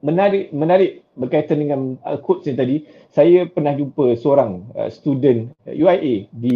Menarik 0.03 0.51
menarik 0.51 1.07
berkaitan 1.15 1.63
dengan 1.63 1.95
Al-Quds 2.03 2.51
ni 2.51 2.55
tadi, 2.59 2.77
saya 3.15 3.47
pernah 3.47 3.71
jumpa 3.71 4.19
seorang 4.19 4.67
uh, 4.75 4.91
student 4.91 5.55
UIA 5.63 6.27
di 6.35 6.55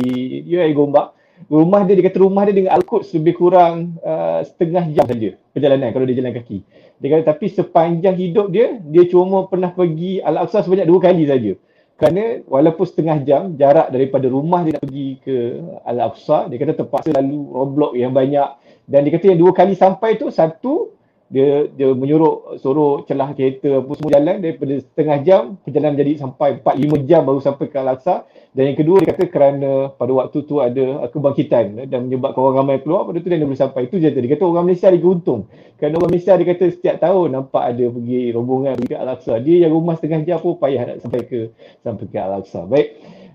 UIA 0.51 0.75
Gombak. 0.75 1.15
Rumah 1.47 1.87
dia, 1.87 2.03
kata 2.03 2.27
rumah 2.27 2.43
dia 2.43 2.59
dengan 2.59 2.75
Al-Quds 2.75 3.15
lebih 3.23 3.39
kurang 3.39 4.03
uh, 4.03 4.43
setengah 4.43 4.83
jam 4.91 5.07
saja 5.07 5.31
perjalanan 5.55 5.95
kalau 5.95 6.03
dia 6.11 6.19
jalan 6.19 6.35
kaki. 6.35 6.59
Dia 6.99 7.07
kata 7.07 7.39
tapi 7.39 7.55
sepanjang 7.55 8.19
hidup 8.19 8.51
dia, 8.51 8.83
dia 8.83 9.07
cuma 9.07 9.47
pernah 9.47 9.71
pergi 9.71 10.19
Al-Aqsa 10.27 10.67
sebanyak 10.67 10.91
dua 10.91 10.99
kali 10.99 11.23
saja 11.23 11.55
kerana 11.97 12.45
walaupun 12.45 12.85
setengah 12.85 13.25
jam 13.25 13.43
jarak 13.57 13.89
daripada 13.89 14.29
rumah 14.29 14.61
dia 14.61 14.77
nak 14.77 14.85
pergi 14.85 15.17
ke 15.25 15.37
Al-Aqsa 15.81 16.53
dia 16.53 16.61
kata 16.61 16.73
terpaksa 16.77 17.11
lalu 17.17 17.41
roadblock 17.49 17.93
yang 17.97 18.13
banyak. 18.13 18.49
Dan 18.85 19.03
dia 19.03 19.17
kata 19.17 19.33
yang 19.33 19.41
dua 19.41 19.53
kali 19.57 19.73
sampai 19.75 20.21
tu 20.21 20.29
satu 20.29 20.93
dia 21.27 21.67
dia 21.75 21.91
menyuruh 21.91 22.55
suruh 22.63 23.03
celah 23.03 23.35
kereta 23.35 23.83
apa 23.83 23.91
semua 23.99 24.15
jalan 24.15 24.39
daripada 24.39 24.75
setengah 24.79 25.19
jam 25.27 25.43
perjalanan 25.59 25.99
jadi 25.99 26.13
sampai 26.23 26.63
4 26.63 26.87
5 26.87 27.11
jam 27.11 27.27
baru 27.27 27.41
sampai 27.43 27.67
ke 27.67 27.77
Al-Aqsa. 27.83 28.31
Dan 28.55 28.73
yang 28.73 28.79
kedua 28.79 29.03
dia 29.03 29.11
kata 29.11 29.25
kerana 29.29 29.91
pada 29.91 30.13
waktu 30.15 30.39
tu 30.47 30.63
ada 30.63 31.11
kebangkitan 31.11 31.91
dan 31.91 32.09
menyebabkan 32.09 32.41
orang 32.41 32.57
ramai 32.63 32.77
keluar 32.79 33.05
pada 33.05 33.19
tu 33.19 33.27
dia 33.27 33.43
boleh 33.43 33.59
sampai. 33.59 33.91
Itu 33.91 33.99
je 33.99 34.09
dia 34.09 34.31
kata 34.31 34.45
orang 34.47 34.71
Malaysia 34.71 34.87
dia 34.87 35.03
untung. 35.03 35.51
Kerana 35.77 35.95
orang 35.99 36.11
Malaysia 36.15 36.33
dia 36.39 36.47
kata 36.47 36.65
setiap 36.71 36.97
tahun 37.03 37.27
nampak 37.35 37.63
ada 37.75 37.85
pergi 37.91 38.21
rombongan 38.31 38.73
pergi 38.79 38.91
ke 38.95 38.97
Al-Aqsa. 38.97 39.33
Dia 39.43 39.57
yang 39.67 39.73
rumah 39.75 39.99
setengah 39.99 40.21
jam 40.23 40.39
pun 40.39 40.55
payah 40.63 40.83
nak 40.95 40.97
sampai 41.03 41.21
ke 41.27 41.51
sampai 41.83 42.05
ke 42.07 42.17
Al-Aqsa. 42.17 42.71
Baik. 42.71 42.89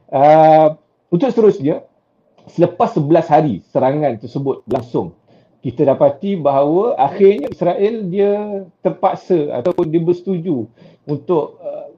Uh, 0.07 0.79
untuk 1.11 1.27
seterusnya 1.27 1.83
selepas 2.47 2.95
11 2.95 3.27
hari 3.27 3.55
serangan 3.69 4.15
tersebut 4.17 4.65
langsung 4.65 5.13
kita 5.61 5.85
dapati 5.85 6.33
bahawa 6.41 6.97
akhirnya 6.97 7.47
Israel 7.53 7.95
dia 8.09 8.65
terpaksa 8.81 9.53
ataupun 9.61 9.93
dia 9.93 10.01
bersetuju 10.01 10.65
untuk 11.05 11.61
uh, 11.61 11.93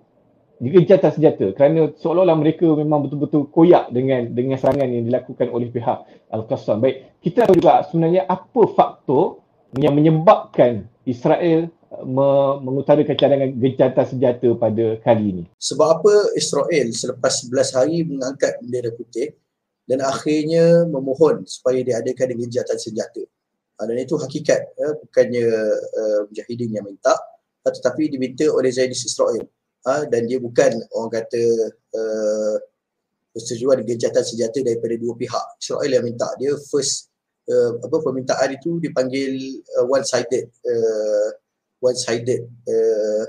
gencatan 0.59 1.11
senjata 1.11 1.45
kerana 1.55 1.91
seolah-olah 1.95 2.37
mereka 2.39 2.67
memang 2.75 3.07
betul-betul 3.07 3.47
koyak 3.51 3.91
dengan 3.95 4.27
dengan 4.31 4.59
serangan 4.59 4.87
yang 4.87 5.03
dilakukan 5.07 5.47
oleh 5.47 5.71
pihak 5.71 6.03
Al-Qassam. 6.31 6.83
Baik, 6.83 7.19
kita 7.23 7.47
tahu 7.47 7.59
juga 7.59 7.87
sebenarnya 7.87 8.27
apa 8.27 8.61
faktor 8.75 9.39
yang 9.79 9.95
menyebabkan 9.95 10.83
Israel 11.07 11.71
uh, 11.91 12.53
mengutarakan 12.59 13.15
cadangan 13.15 13.49
gencatan 13.55 14.05
senjata 14.05 14.49
pada 14.59 14.85
kali 14.99 15.25
ini. 15.39 15.43
Sebab 15.55 15.87
apa 15.87 16.13
Israel 16.35 16.87
selepas 16.91 17.47
11 17.47 17.75
hari 17.79 17.97
mengangkat 18.03 18.59
bendera 18.59 18.91
putih 18.91 19.39
dan 19.87 20.03
akhirnya 20.03 20.87
memohon 20.87 21.43
supaya 21.47 21.79
diadakan 21.79 22.39
gencatan 22.39 22.79
senjata. 22.79 23.23
Uh, 23.79 23.85
dan 23.89 23.97
itu 23.97 24.15
hakikat, 24.15 24.61
uh, 24.77 24.93
bukannya 25.01 25.49
uh, 25.97 26.19
mujahidin 26.29 26.77
yang 26.77 26.85
minta 26.85 27.17
tetapi 27.71 28.11
diminta 28.11 28.43
oleh 28.51 28.67
Zionis 28.67 29.07
Israel 29.07 29.47
ha, 29.87 30.03
dan 30.11 30.27
dia 30.27 30.35
bukan 30.35 30.83
orang 30.91 31.11
kata 31.15 31.43
uh, 31.95 32.55
persetujuan 33.31 33.87
gencatan 33.87 34.23
senjata 34.23 34.59
daripada 34.61 34.99
dua 34.99 35.15
pihak. 35.15 35.45
Israel 35.63 35.91
yang 35.95 36.05
minta. 36.05 36.27
Dia 36.35 36.51
first 36.67 37.07
uh, 37.47 37.79
apa 37.79 38.03
permintaan 38.03 38.59
itu 38.59 38.83
dipanggil 38.83 39.63
uh, 39.79 39.85
one 39.87 40.03
sided 40.03 40.51
uh, 40.67 41.29
one 41.79 41.95
sided 41.95 42.43
uh, 42.67 43.23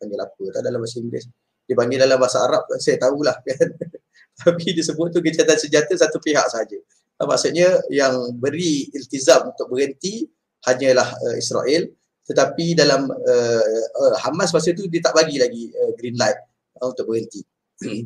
panggil 0.00 0.18
apa 0.24 0.42
tak 0.56 0.62
dalam 0.64 0.80
bahasa 0.80 0.96
Inggeris. 1.04 1.26
Dipanggil 1.68 2.00
dalam 2.00 2.16
bahasa 2.16 2.40
Arab 2.40 2.64
saya 2.80 2.96
tahulah 2.96 3.36
kan. 3.44 3.68
Tapi 4.38 4.70
disebut 4.70 5.10
tu 5.10 5.20
gencatan 5.20 5.58
senjata 5.58 5.92
satu 5.98 6.22
pihak 6.22 6.46
saja. 6.48 6.78
Uh, 7.18 7.26
maksudnya 7.26 7.82
yang 7.90 8.14
beri 8.38 8.86
iltizam 8.94 9.50
untuk 9.50 9.74
berhenti 9.74 10.26
hanyalah 10.62 11.10
uh, 11.18 11.34
Israel 11.34 11.90
tetapi 12.28 12.76
dalam 12.76 13.08
uh, 13.08 13.80
uh, 14.04 14.14
Hamas 14.20 14.52
masa 14.52 14.76
tu 14.76 14.84
dia 14.92 15.00
tak 15.00 15.16
bagi 15.16 15.40
lagi 15.40 15.72
uh, 15.72 15.96
green 15.96 16.12
light 16.20 16.36
uh, 16.76 16.92
untuk 16.92 17.08
berhenti. 17.08 17.40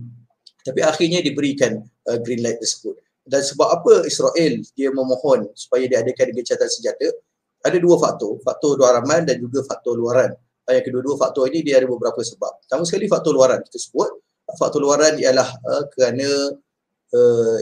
Tapi 0.66 0.78
akhirnya 0.78 1.18
diberikan 1.26 1.82
uh, 2.06 2.18
green 2.22 2.38
light 2.38 2.62
tersebut. 2.62 2.94
Dan 3.26 3.42
sebab 3.42 3.82
apa 3.82 4.06
Israel 4.06 4.62
dia 4.78 4.94
memohon 4.94 5.50
supaya 5.58 5.90
diadakan 5.90 6.38
gencatan 6.38 6.70
senjata? 6.70 7.10
Ada 7.66 7.82
dua 7.82 7.98
faktor, 7.98 8.38
faktor 8.46 8.78
luaran 8.78 9.26
dan 9.26 9.42
juga 9.42 9.66
faktor 9.66 9.98
luaran. 9.98 10.30
Uh, 10.70 10.72
yang 10.78 10.86
kedua-dua 10.86 11.18
faktor 11.18 11.50
ini 11.50 11.66
dia 11.66 11.82
ada 11.82 11.90
beberapa 11.90 12.22
sebab. 12.22 12.62
Pertama 12.62 12.86
sekali 12.86 13.10
faktor 13.10 13.34
luaran 13.34 13.58
kita 13.66 13.82
sebut. 13.82 14.22
Faktor 14.54 14.86
luaran 14.86 15.18
ialah 15.18 15.50
uh, 15.66 15.82
kerana 15.98 16.30
uh, 17.10 17.58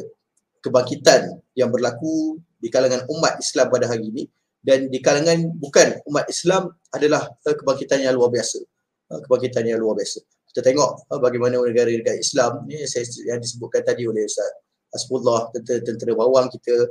kebangkitan 0.60 1.40
yang 1.56 1.72
berlaku 1.72 2.38
di 2.60 2.68
kalangan 2.68 3.04
umat 3.08 3.40
Islam 3.40 3.66
pada 3.72 3.88
hari 3.88 4.12
ini 4.12 4.24
dan 4.60 4.92
di 4.92 5.00
kalangan 5.00 5.56
bukan 5.56 6.04
umat 6.12 6.28
Islam 6.28 6.68
adalah 6.92 7.32
uh, 7.32 7.56
kebangkitan 7.56 8.04
yang 8.04 8.16
luar 8.16 8.28
biasa. 8.28 8.60
Uh, 9.08 9.20
kebangkitan 9.24 9.64
yang 9.64 9.80
luar 9.80 9.96
biasa. 9.96 10.20
Kita 10.52 10.60
tengok 10.60 11.08
uh, 11.08 11.20
bagaimana 11.20 11.56
negara-negara 11.56 12.20
Islam 12.20 12.68
ni 12.68 12.84
saya, 12.84 13.08
yang 13.24 13.40
disebutkan 13.40 13.80
tadi 13.82 14.04
oleh 14.04 14.28
Ustaz 14.28 14.52
Asbullah 14.92 15.48
tentera-tentera 15.56 16.12
bawang 16.18 16.50
kita 16.50 16.90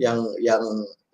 yang 0.00 0.24
yang 0.40 0.64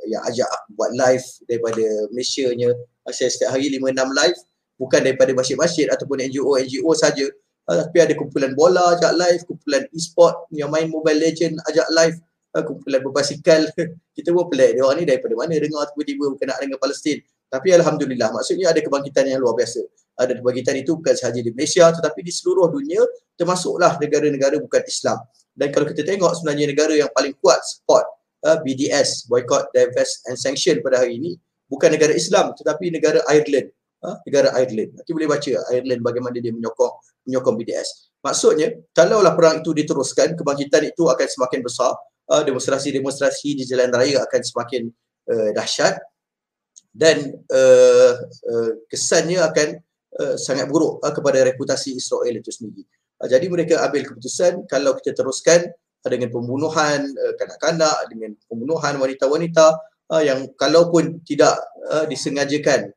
yang 0.07 0.23
ajak 0.31 0.47
buat 0.79 0.95
live 0.95 1.27
daripada 1.51 1.85
Malaysia 2.15 2.47
nya 2.55 2.71
saya 3.11 3.29
setiap 3.29 3.51
hari 3.51 3.67
5 3.67 3.83
6 3.83 3.99
live 4.15 4.39
bukan 4.79 5.01
daripada 5.03 5.35
masjid-masjid 5.35 5.91
ataupun 5.91 6.23
NGO 6.23 6.55
NGO 6.63 6.91
saja 6.95 7.27
uh, 7.69 7.77
tapi 7.89 7.99
ada 8.01 8.15
kumpulan 8.17 8.53
bola 8.53 8.97
ajak 8.97 9.13
live 9.17 9.43
kumpulan 9.49 9.83
e-sport 9.93 10.49
yang 10.53 10.69
main 10.73 10.89
Mobile 10.89 11.21
Legend 11.21 11.61
ajak 11.69 11.89
live 11.93 12.17
kumpulan 12.63 13.03
berbasikal. 13.03 13.67
Kita 14.15 14.31
pun 14.31 14.47
pelik. 14.47 14.79
Dia 14.79 14.87
orang 14.87 15.03
ni 15.03 15.05
daripada 15.11 15.35
mana 15.35 15.59
dengar 15.59 15.91
tiba-tiba 15.91 16.39
kena 16.39 16.55
dengan 16.63 16.79
Palestin? 16.79 17.19
Tapi 17.51 17.75
alhamdulillah 17.75 18.31
maksudnya 18.31 18.71
ada 18.71 18.79
kebangkitan 18.79 19.27
yang 19.27 19.43
luar 19.43 19.59
biasa. 19.59 19.83
Ada 20.15 20.39
kebangkitan 20.39 20.79
itu 20.79 20.95
bukan 20.95 21.15
sahaja 21.19 21.43
di 21.43 21.51
Malaysia 21.51 21.91
tetapi 21.91 22.23
di 22.23 22.31
seluruh 22.31 22.71
dunia 22.71 23.03
termasuklah 23.35 23.99
negara-negara 23.99 24.63
bukan 24.63 24.83
Islam. 24.87 25.19
Dan 25.55 25.75
kalau 25.75 25.91
kita 25.91 26.07
tengok 26.07 26.31
sebenarnya 26.39 26.71
negara 26.71 26.95
yang 26.95 27.11
paling 27.11 27.35
kuat 27.43 27.59
support 27.67 28.07
uh, 28.47 28.59
BDS 28.63 29.27
boycott 29.27 29.73
divest 29.75 30.23
and 30.29 30.37
sanction 30.39 30.79
pada 30.85 31.03
hari 31.03 31.19
ini 31.19 31.39
bukan 31.67 31.91
negara 31.97 32.13
Islam 32.13 32.53
tetapi 32.55 32.93
negara 32.93 33.25
Ireland 33.27 33.73
uh, 34.05 34.21
negara 34.29 34.53
Ireland. 34.61 35.01
Nanti 35.01 35.11
boleh 35.17 35.29
baca 35.33 35.51
Ireland 35.73 36.01
bagaimana 36.05 36.37
dia 36.37 36.53
menyokong 36.53 36.93
menyokong 37.25 37.57
BDS 37.57 38.15
maksudnya 38.25 38.73
kalaulah 38.97 39.37
perang 39.37 39.61
itu 39.61 39.77
diteruskan 39.77 40.33
kebangkitan 40.33 40.89
itu 40.89 41.05
akan 41.05 41.29
semakin 41.29 41.61
besar. 41.61 41.93
Uh, 42.25 42.41
demonstrasi-demonstrasi 42.41 43.53
di 43.53 43.69
jalan 43.69 43.93
raya 43.93 44.25
akan 44.25 44.41
semakin 44.41 44.89
uh, 45.29 45.53
dahsyat. 45.53 46.01
Dan 46.89 47.37
uh, 47.53 48.13
uh, 48.49 48.71
kesannya 48.89 49.45
akan 49.45 49.77
uh, 50.25 50.35
sangat 50.41 50.73
buruk 50.73 51.05
uh, 51.05 51.13
kepada 51.13 51.45
reputasi 51.45 51.93
Israel 51.93 52.33
itu 52.33 52.49
sendiri. 52.49 52.89
Uh, 53.21 53.29
jadi 53.29 53.45
mereka 53.45 53.85
ambil 53.85 54.09
keputusan 54.09 54.65
kalau 54.73 54.97
kita 54.97 55.13
teruskan 55.21 55.69
uh, 55.69 56.09
dengan 56.09 56.33
pembunuhan 56.33 57.05
uh, 57.05 57.35
kanak-kanak, 57.37 58.09
dengan 58.09 58.33
pembunuhan 58.49 58.97
wanita-wanita 58.97 59.67
uh, 60.17 60.23
yang 60.25 60.49
kalaupun 60.57 61.21
tidak 61.29 61.61
uh, 61.93 62.09
disengajakan 62.09 62.89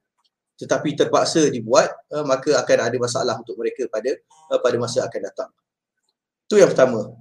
tetapi 0.57 0.97
terpaksa 0.97 1.53
dibuat 1.53 1.93
uh, 2.09 2.25
maka 2.25 2.57
akan 2.57 2.77
ada 2.89 2.97
masalah 2.97 3.37
untuk 3.37 3.53
mereka 3.61 3.85
pada 3.93 4.17
uh, 4.49 4.59
pada 4.59 4.75
masa 4.81 5.05
akan 5.05 5.21
datang. 5.21 5.49
Itu 6.49 6.57
yang 6.57 6.73
pertama. 6.73 7.13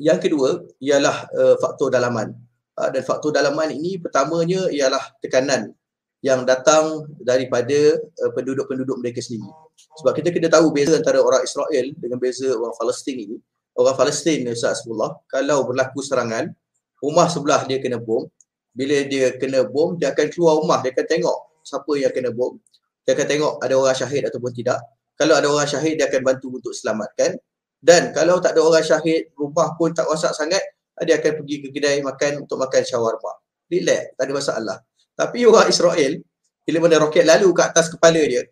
Yang 0.00 0.18
kedua 0.30 0.64
ialah 0.78 1.28
uh, 1.34 1.56
faktor 1.58 1.90
dalaman. 1.90 2.32
Uh, 2.78 2.88
dan 2.94 3.02
faktor 3.02 3.34
dalaman 3.34 3.74
ini 3.74 3.98
pertamanya 3.98 4.70
ialah 4.70 5.02
tekanan 5.18 5.74
yang 6.22 6.46
datang 6.46 7.10
daripada 7.18 7.98
uh, 7.98 8.30
penduduk-penduduk 8.38 8.96
mereka 9.02 9.18
sendiri. 9.18 9.50
Sebab 9.98 10.14
kita 10.14 10.30
kena 10.30 10.46
tahu 10.46 10.70
beza 10.70 10.94
antara 10.94 11.18
orang 11.18 11.42
Israel 11.42 11.90
dengan 11.98 12.22
beza 12.22 12.54
orang 12.54 12.72
Palestin 12.78 13.18
ini. 13.18 13.36
Orang 13.74 13.96
Palestin, 13.98 14.46
Ustaz 14.46 14.82
Asbullah, 14.82 15.18
kalau 15.26 15.66
berlaku 15.66 16.04
serangan, 16.04 16.52
rumah 17.00 17.26
sebelah 17.26 17.64
dia 17.66 17.82
kena 17.82 17.98
bom. 17.98 18.30
Bila 18.70 19.02
dia 19.08 19.34
kena 19.40 19.66
bom, 19.66 19.98
dia 19.98 20.14
akan 20.14 20.26
keluar 20.30 20.60
rumah, 20.62 20.78
dia 20.84 20.94
akan 20.94 21.06
tengok 21.08 21.49
siapa 21.70 21.92
yang 21.94 22.10
kena 22.10 22.34
bom. 22.34 22.58
Dia 23.06 23.14
akan 23.14 23.26
tengok 23.30 23.52
ada 23.62 23.74
orang 23.78 23.94
syahid 23.94 24.26
ataupun 24.26 24.50
tidak. 24.50 24.82
Kalau 25.14 25.38
ada 25.38 25.46
orang 25.46 25.68
syahid, 25.70 25.94
dia 26.00 26.10
akan 26.10 26.20
bantu 26.26 26.48
untuk 26.58 26.74
selamatkan. 26.74 27.38
Dan 27.78 28.10
kalau 28.10 28.42
tak 28.42 28.58
ada 28.58 28.60
orang 28.66 28.82
syahid, 28.82 29.30
rumah 29.38 29.72
pun 29.78 29.94
tak 29.94 30.10
rosak 30.10 30.34
sangat, 30.34 30.60
dia 31.00 31.16
akan 31.16 31.40
pergi 31.40 31.56
ke 31.64 31.68
kedai 31.72 32.02
makan 32.04 32.44
untuk 32.44 32.60
makan 32.60 32.82
shawarma. 32.84 33.32
Relax, 33.70 34.18
tak 34.18 34.24
ada 34.26 34.32
masalah. 34.34 34.76
Tapi 35.16 35.38
orang 35.46 35.70
Israel, 35.70 36.12
bila 36.66 36.78
mana 36.84 36.96
roket 37.00 37.24
lalu 37.24 37.48
ke 37.56 37.62
atas 37.64 37.88
kepala 37.88 38.20
dia, 38.20 38.44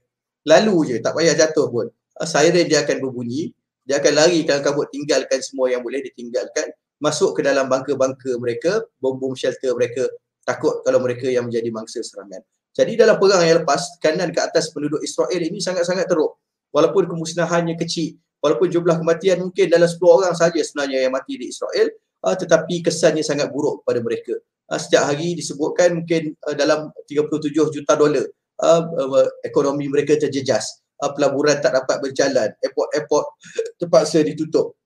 lalu 0.49 0.77
je, 0.93 0.97
tak 1.05 1.13
payah 1.13 1.35
jatuh 1.37 1.69
pun. 1.69 1.87
Siren 2.19 2.67
dia 2.67 2.83
akan 2.83 2.97
berbunyi, 3.05 3.53
dia 3.85 4.01
akan 4.01 4.13
lari 4.17 4.45
dalam 4.45 4.61
kabut 4.61 4.89
tinggalkan 4.93 5.41
semua 5.41 5.73
yang 5.73 5.81
boleh 5.81 6.05
ditinggalkan, 6.05 6.73
masuk 6.99 7.39
ke 7.39 7.41
dalam 7.47 7.71
bangka-bangka 7.71 8.37
mereka, 8.37 8.85
bom-bom 8.99 9.33
shelter 9.39 9.73
mereka, 9.73 10.05
takut 10.43 10.83
kalau 10.83 10.99
mereka 11.01 11.31
yang 11.31 11.47
menjadi 11.47 11.71
mangsa 11.71 12.03
serangan. 12.05 12.43
Jadi 12.79 12.95
dalam 12.95 13.19
perang 13.19 13.43
yang 13.43 13.67
lepas, 13.67 13.99
kanan 13.99 14.31
ke 14.31 14.39
atas 14.39 14.71
penduduk 14.71 15.03
Israel 15.03 15.43
ini 15.43 15.59
sangat-sangat 15.59 16.07
teruk. 16.07 16.39
Walaupun 16.71 17.11
kemusnahannya 17.11 17.75
kecil, 17.75 18.15
walaupun 18.39 18.71
jumlah 18.71 19.03
kematian 19.03 19.43
mungkin 19.43 19.67
dalam 19.67 19.91
10 19.91 19.99
orang 19.99 20.35
saja 20.39 20.61
sebenarnya 20.63 21.07
yang 21.07 21.13
mati 21.15 21.35
di 21.35 21.51
Israel 21.51 21.91
uh, 22.23 22.37
tetapi 22.39 22.87
kesannya 22.87 23.27
sangat 23.27 23.51
buruk 23.51 23.83
kepada 23.83 23.99
mereka. 24.03 24.35
Uh, 24.69 24.79
setiap 24.79 25.11
hari 25.11 25.35
disebutkan 25.35 26.03
mungkin 26.03 26.39
uh, 26.47 26.55
dalam 26.55 26.95
37 27.11 27.51
juta 27.51 27.93
dolar 27.99 28.27
uh, 28.63 28.83
uh, 28.87 29.29
ekonomi 29.43 29.91
mereka 29.91 30.15
terjejas. 30.15 30.83
Uh, 30.99 31.11
pelaburan 31.15 31.59
tak 31.63 31.75
dapat 31.75 31.99
berjalan 32.03 32.51
airport-airport 32.63 33.27
terpaksa 33.83 34.23
ditutup. 34.23 34.79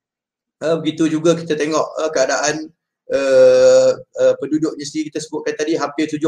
Uh, 0.62 0.78
begitu 0.81 1.12
juga 1.12 1.37
kita 1.37 1.59
tengok 1.59 1.87
uh, 1.98 2.11
keadaan 2.14 2.70
uh, 3.11 3.90
uh, 3.98 4.35
penduduknya 4.38 4.85
sendiri 4.87 5.11
kita 5.12 5.20
sebutkan 5.20 5.59
tadi 5.59 5.74
hampir 5.74 6.07
70% 6.07 6.22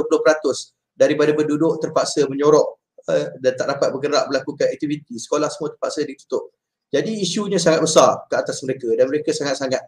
daripada 0.95 1.35
penduduk 1.35 1.83
terpaksa 1.83 2.25
menyorok 2.31 2.81
uh, 3.11 3.27
dan 3.43 3.53
tak 3.59 3.67
dapat 3.77 3.89
bergerak 3.93 4.25
melakukan 4.31 4.67
aktiviti 4.71 5.19
sekolah 5.19 5.51
semua 5.51 5.75
terpaksa 5.75 6.07
ditutup 6.07 6.55
jadi 6.95 7.11
isunya 7.11 7.59
sangat 7.59 7.83
besar 7.83 8.25
ke 8.31 8.35
atas 8.39 8.63
mereka 8.63 8.89
dan 8.95 9.07
mereka 9.11 9.31
sangat-sangat 9.35 9.83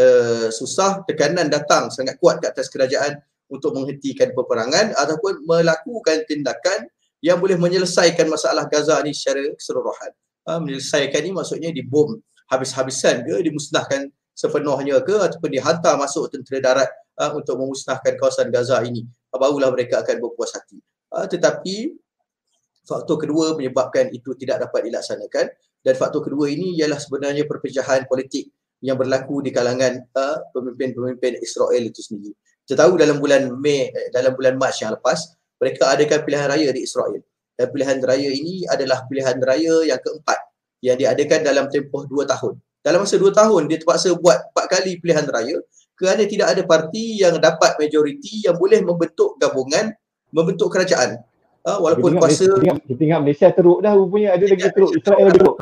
uh, 0.00 0.48
susah 0.48 1.04
tekanan 1.04 1.52
datang 1.52 1.92
sangat 1.92 2.16
kuat 2.16 2.40
ke 2.40 2.48
atas 2.48 2.72
kerajaan 2.72 3.20
untuk 3.46 3.74
menghentikan 3.78 4.34
peperangan 4.34 4.96
ataupun 4.98 5.46
melakukan 5.46 6.26
tindakan 6.26 6.90
yang 7.24 7.38
boleh 7.40 7.56
menyelesaikan 7.56 8.28
masalah 8.28 8.68
Gaza 8.68 9.00
ni 9.02 9.14
secara 9.14 9.42
keseluruhan. 9.54 10.10
Uh, 10.46 10.58
menyelesaikan 10.62 11.20
ni 11.26 11.30
maksudnya 11.34 11.70
dibom 11.74 12.18
habis-habisan 12.46 13.26
ke, 13.26 13.34
dimusnahkan 13.42 14.06
sepenuhnya 14.36 15.02
ke 15.02 15.16
ataupun 15.16 15.50
dihantar 15.50 15.98
masuk 15.98 16.30
tentera 16.30 16.58
darat 16.62 16.90
uh, 17.18 17.34
untuk 17.34 17.58
memusnahkan 17.58 18.14
kawasan 18.20 18.52
Gaza 18.52 18.78
ini. 18.86 19.06
Barulah 19.36 19.70
mereka 19.72 20.02
akan 20.02 20.16
berpuas 20.20 20.52
hati. 20.56 20.80
Uh, 21.12 21.26
tetapi 21.28 21.94
faktor 22.86 23.16
kedua 23.18 23.54
menyebabkan 23.54 24.10
itu 24.14 24.34
tidak 24.38 24.68
dapat 24.68 24.90
dilaksanakan 24.90 25.46
dan 25.82 25.94
faktor 25.94 26.22
kedua 26.22 26.50
ini 26.50 26.74
ialah 26.78 26.98
sebenarnya 26.98 27.46
perpecahan 27.46 28.10
politik 28.10 28.50
yang 28.84 28.98
berlaku 28.98 29.40
di 29.42 29.50
kalangan 29.54 30.02
uh, 30.14 30.38
pemimpin-pemimpin 30.52 31.40
Israel 31.40 31.82
itu 31.82 32.02
sendiri. 32.02 32.34
Kita 32.66 32.82
tahu 32.82 32.98
dalam 32.98 33.22
bulan 33.22 33.46
Mei 33.62 33.88
eh, 33.94 34.10
dalam 34.10 34.34
bulan 34.34 34.58
Mac 34.58 34.74
yang 34.82 34.98
lepas 34.98 35.38
mereka 35.62 35.94
adakan 35.94 36.26
pilihan 36.26 36.46
raya 36.50 36.68
di 36.74 36.82
Israel. 36.82 37.22
Dan 37.56 37.72
pilihan 37.72 37.98
raya 38.04 38.28
ini 38.28 38.68
adalah 38.68 39.06
pilihan 39.08 39.38
raya 39.40 39.74
yang 39.88 40.00
keempat 40.02 40.38
yang 40.84 40.98
diadakan 41.00 41.40
dalam 41.40 41.64
tempoh 41.72 42.04
dua 42.04 42.28
tahun. 42.28 42.60
Dalam 42.84 43.02
masa 43.02 43.16
dua 43.16 43.32
tahun 43.32 43.70
dia 43.70 43.80
terpaksa 43.80 44.12
buat 44.18 44.52
empat 44.52 44.66
kali 44.68 45.00
pilihan 45.00 45.24
raya 45.24 45.56
kerana 45.96 46.22
tidak 46.28 46.52
ada 46.52 46.62
parti 46.68 47.24
yang 47.24 47.40
dapat 47.40 47.80
majoriti 47.80 48.44
yang 48.44 48.60
boleh 48.60 48.84
membentuk 48.84 49.40
gabungan, 49.40 49.96
membentuk 50.28 50.68
kerajaan. 50.68 51.24
Ha, 51.66 51.82
walaupun 51.82 52.14
kita 52.14 52.20
kuasa 52.22 52.44
ingat, 52.62 52.78
kita 52.86 53.02
ingat 53.02 53.20
Malaysia 53.26 53.48
teruk 53.50 53.82
dah 53.82 53.92
rupanya 53.96 54.38
ada 54.38 54.44
lagi 54.46 54.70
teruk 54.70 54.92
Israel 54.94 55.24
lagi 55.26 55.40
teruk. 55.40 55.56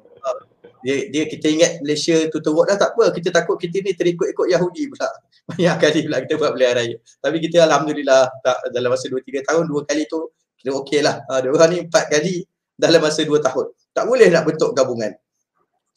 dia, 0.86 0.96
dia 1.12 1.24
kita 1.28 1.46
ingat 1.52 1.72
Malaysia 1.84 2.16
tu 2.32 2.38
teruk 2.40 2.64
dah 2.64 2.76
tak 2.78 2.90
apa. 2.96 3.04
Kita 3.12 3.28
takut 3.34 3.60
kita 3.60 3.84
ni 3.84 3.92
terikut-ikut 3.92 4.46
Yahudi 4.48 4.88
pula. 4.88 5.10
Banyak 5.52 5.76
kali 5.76 6.00
pula 6.08 6.16
kita 6.24 6.34
buat 6.40 6.50
pilihan 6.56 6.74
raya. 6.78 6.96
Tapi 7.20 7.36
kita 7.42 7.56
Alhamdulillah 7.68 8.22
tak, 8.40 8.58
dalam 8.72 8.88
masa 8.94 9.06
2-3 9.12 9.44
tahun, 9.44 9.62
dua 9.68 9.80
kali 9.84 10.02
tu 10.08 10.32
kita 10.62 10.70
okey 10.72 11.00
lah. 11.04 11.20
Ha, 11.28 11.44
dia 11.44 11.50
orang 11.52 11.68
ni 11.74 11.78
empat 11.84 12.04
kali 12.08 12.34
dalam 12.78 13.02
masa 13.02 13.20
dua 13.26 13.42
tahun. 13.42 13.66
Tak 13.92 14.04
boleh 14.08 14.30
nak 14.30 14.46
bentuk 14.46 14.72
gabungan 14.72 15.12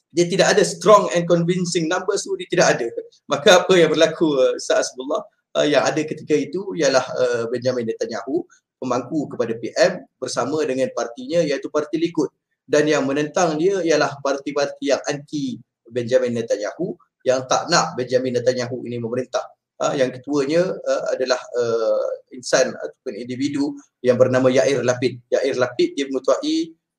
dia 0.09 0.25
tidak 0.25 0.57
ada 0.57 0.63
strong 0.65 1.09
and 1.13 1.29
convincing 1.29 1.85
numbers 1.85 2.25
tu 2.25 2.33
dia 2.37 2.49
tidak 2.49 2.67
ada. 2.77 2.87
Maka 3.29 3.65
apa 3.65 3.73
yang 3.77 3.93
berlaku 3.93 4.33
uh, 4.33 4.57
Sa'asbullah 4.57 5.21
uh, 5.57 5.67
yang 5.69 5.85
ada 5.85 6.01
ketika 6.01 6.33
itu 6.33 6.73
ialah 6.77 7.05
uh, 7.05 7.43
Benjamin 7.53 7.85
Netanyahu 7.85 8.45
pemangku 8.79 9.29
kepada 9.29 9.53
PM 9.59 10.01
bersama 10.17 10.63
dengan 10.65 10.87
partinya 10.95 11.43
iaitu 11.43 11.67
Parti 11.69 11.99
Likud 11.99 12.31
dan 12.69 12.85
yang 12.85 13.09
menentang 13.09 13.57
dia 13.57 13.81
ialah 13.81 14.21
parti-parti 14.21 14.93
yang 14.93 15.01
anti 15.09 15.57
Benjamin 15.89 16.37
Netanyahu 16.37 16.93
yang 17.25 17.49
tak 17.49 17.65
nak 17.73 17.97
Benjamin 17.97 18.37
Netanyahu 18.37 18.85
ini 18.85 19.01
memerintah. 19.01 19.41
Uh, 19.79 19.95
yang 19.95 20.11
ketuanya 20.11 20.75
uh, 20.75 21.03
adalah 21.15 21.39
uh, 21.55 22.07
insan 22.35 22.67
ataupun 22.75 23.15
individu 23.15 23.79
yang 24.03 24.19
bernama 24.19 24.51
Yair 24.51 24.83
Lapid. 24.83 25.23
Yair 25.31 25.55
Lapid 25.55 25.95
dia 25.95 26.03
mengetuai 26.11 26.55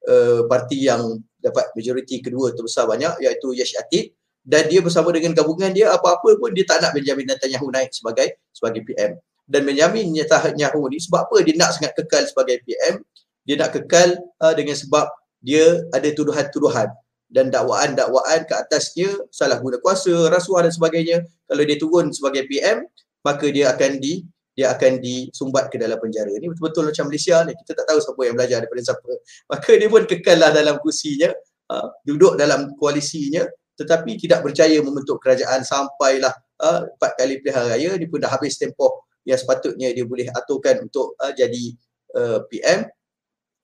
uh, 0.08 0.40
parti 0.48 0.88
yang 0.88 1.20
dapat 1.40 1.72
majoriti 1.74 2.20
kedua 2.20 2.52
terbesar 2.52 2.86
banyak 2.86 3.20
iaitu 3.24 3.56
Yesh 3.56 3.76
Atid 3.80 4.12
dan 4.40 4.68
dia 4.72 4.80
bersama 4.80 5.12
dengan 5.12 5.36
gabungan 5.36 5.68
dia 5.72 5.92
apa-apa 5.92 6.36
pun 6.40 6.52
dia 6.56 6.64
tak 6.64 6.80
nak 6.80 6.96
Benjamin 6.96 7.28
Netanyahu 7.28 7.68
naik 7.68 7.92
sebagai 7.92 8.40
sebagai 8.52 8.80
PM. 8.88 9.20
Dan 9.44 9.66
Benjamin 9.66 10.14
Netanyahu 10.14 10.88
ni 10.88 11.02
sebab 11.02 11.28
apa 11.28 11.36
dia 11.44 11.54
nak 11.58 11.76
sangat 11.76 11.92
kekal 11.98 12.24
sebagai 12.24 12.62
PM? 12.64 13.02
Dia 13.44 13.56
nak 13.60 13.74
kekal 13.74 14.16
uh, 14.40 14.54
dengan 14.56 14.78
sebab 14.78 15.10
dia 15.40 15.84
ada 15.92 16.08
tuduhan-tuduhan 16.12 16.88
dan 17.30 17.46
dakwaan-dakwaan 17.48 18.44
ke 18.44 18.54
atasnya 18.54 19.10
salah 19.30 19.58
guna 19.62 19.78
kuasa, 19.78 20.28
rasuah 20.28 20.66
dan 20.66 20.72
sebagainya. 20.74 21.18
Kalau 21.46 21.62
dia 21.62 21.76
turun 21.78 22.10
sebagai 22.10 22.46
PM, 22.50 22.84
maka 23.22 23.46
dia 23.52 23.70
akan 23.70 24.02
di 24.02 24.26
dia 24.60 24.76
akan 24.76 25.00
disumbat 25.00 25.72
ke 25.72 25.80
dalam 25.80 25.96
penjara. 25.96 26.28
Ini 26.36 26.52
betul-betul 26.52 26.92
macam 26.92 27.08
Malaysia 27.08 27.40
ni. 27.48 27.56
Kita 27.56 27.72
tak 27.80 27.88
tahu 27.88 27.98
siapa 28.04 28.20
yang 28.28 28.36
belajar 28.36 28.58
daripada 28.60 28.82
siapa. 28.84 29.12
Maka 29.56 29.70
dia 29.80 29.88
pun 29.88 30.02
kekallah 30.04 30.50
dalam 30.52 30.76
kursinya, 30.84 31.32
uh, 31.72 31.88
duduk 32.04 32.36
dalam 32.36 32.76
koalisinya 32.76 33.48
tetapi 33.80 34.20
tidak 34.20 34.44
berjaya 34.44 34.76
membentuk 34.84 35.16
kerajaan 35.24 35.64
sampailah 35.64 36.36
uh, 36.60 36.84
empat 36.84 37.16
kali 37.16 37.40
pilihan 37.40 37.64
raya. 37.64 37.90
Dia 37.96 38.08
pun 38.12 38.20
dah 38.20 38.28
habis 38.28 38.60
tempoh 38.60 39.08
yang 39.24 39.40
sepatutnya 39.40 39.88
dia 39.96 40.04
boleh 40.04 40.28
aturkan 40.28 40.84
untuk 40.84 41.16
uh, 41.16 41.32
jadi 41.32 41.64
uh, 42.20 42.44
PM 42.52 42.84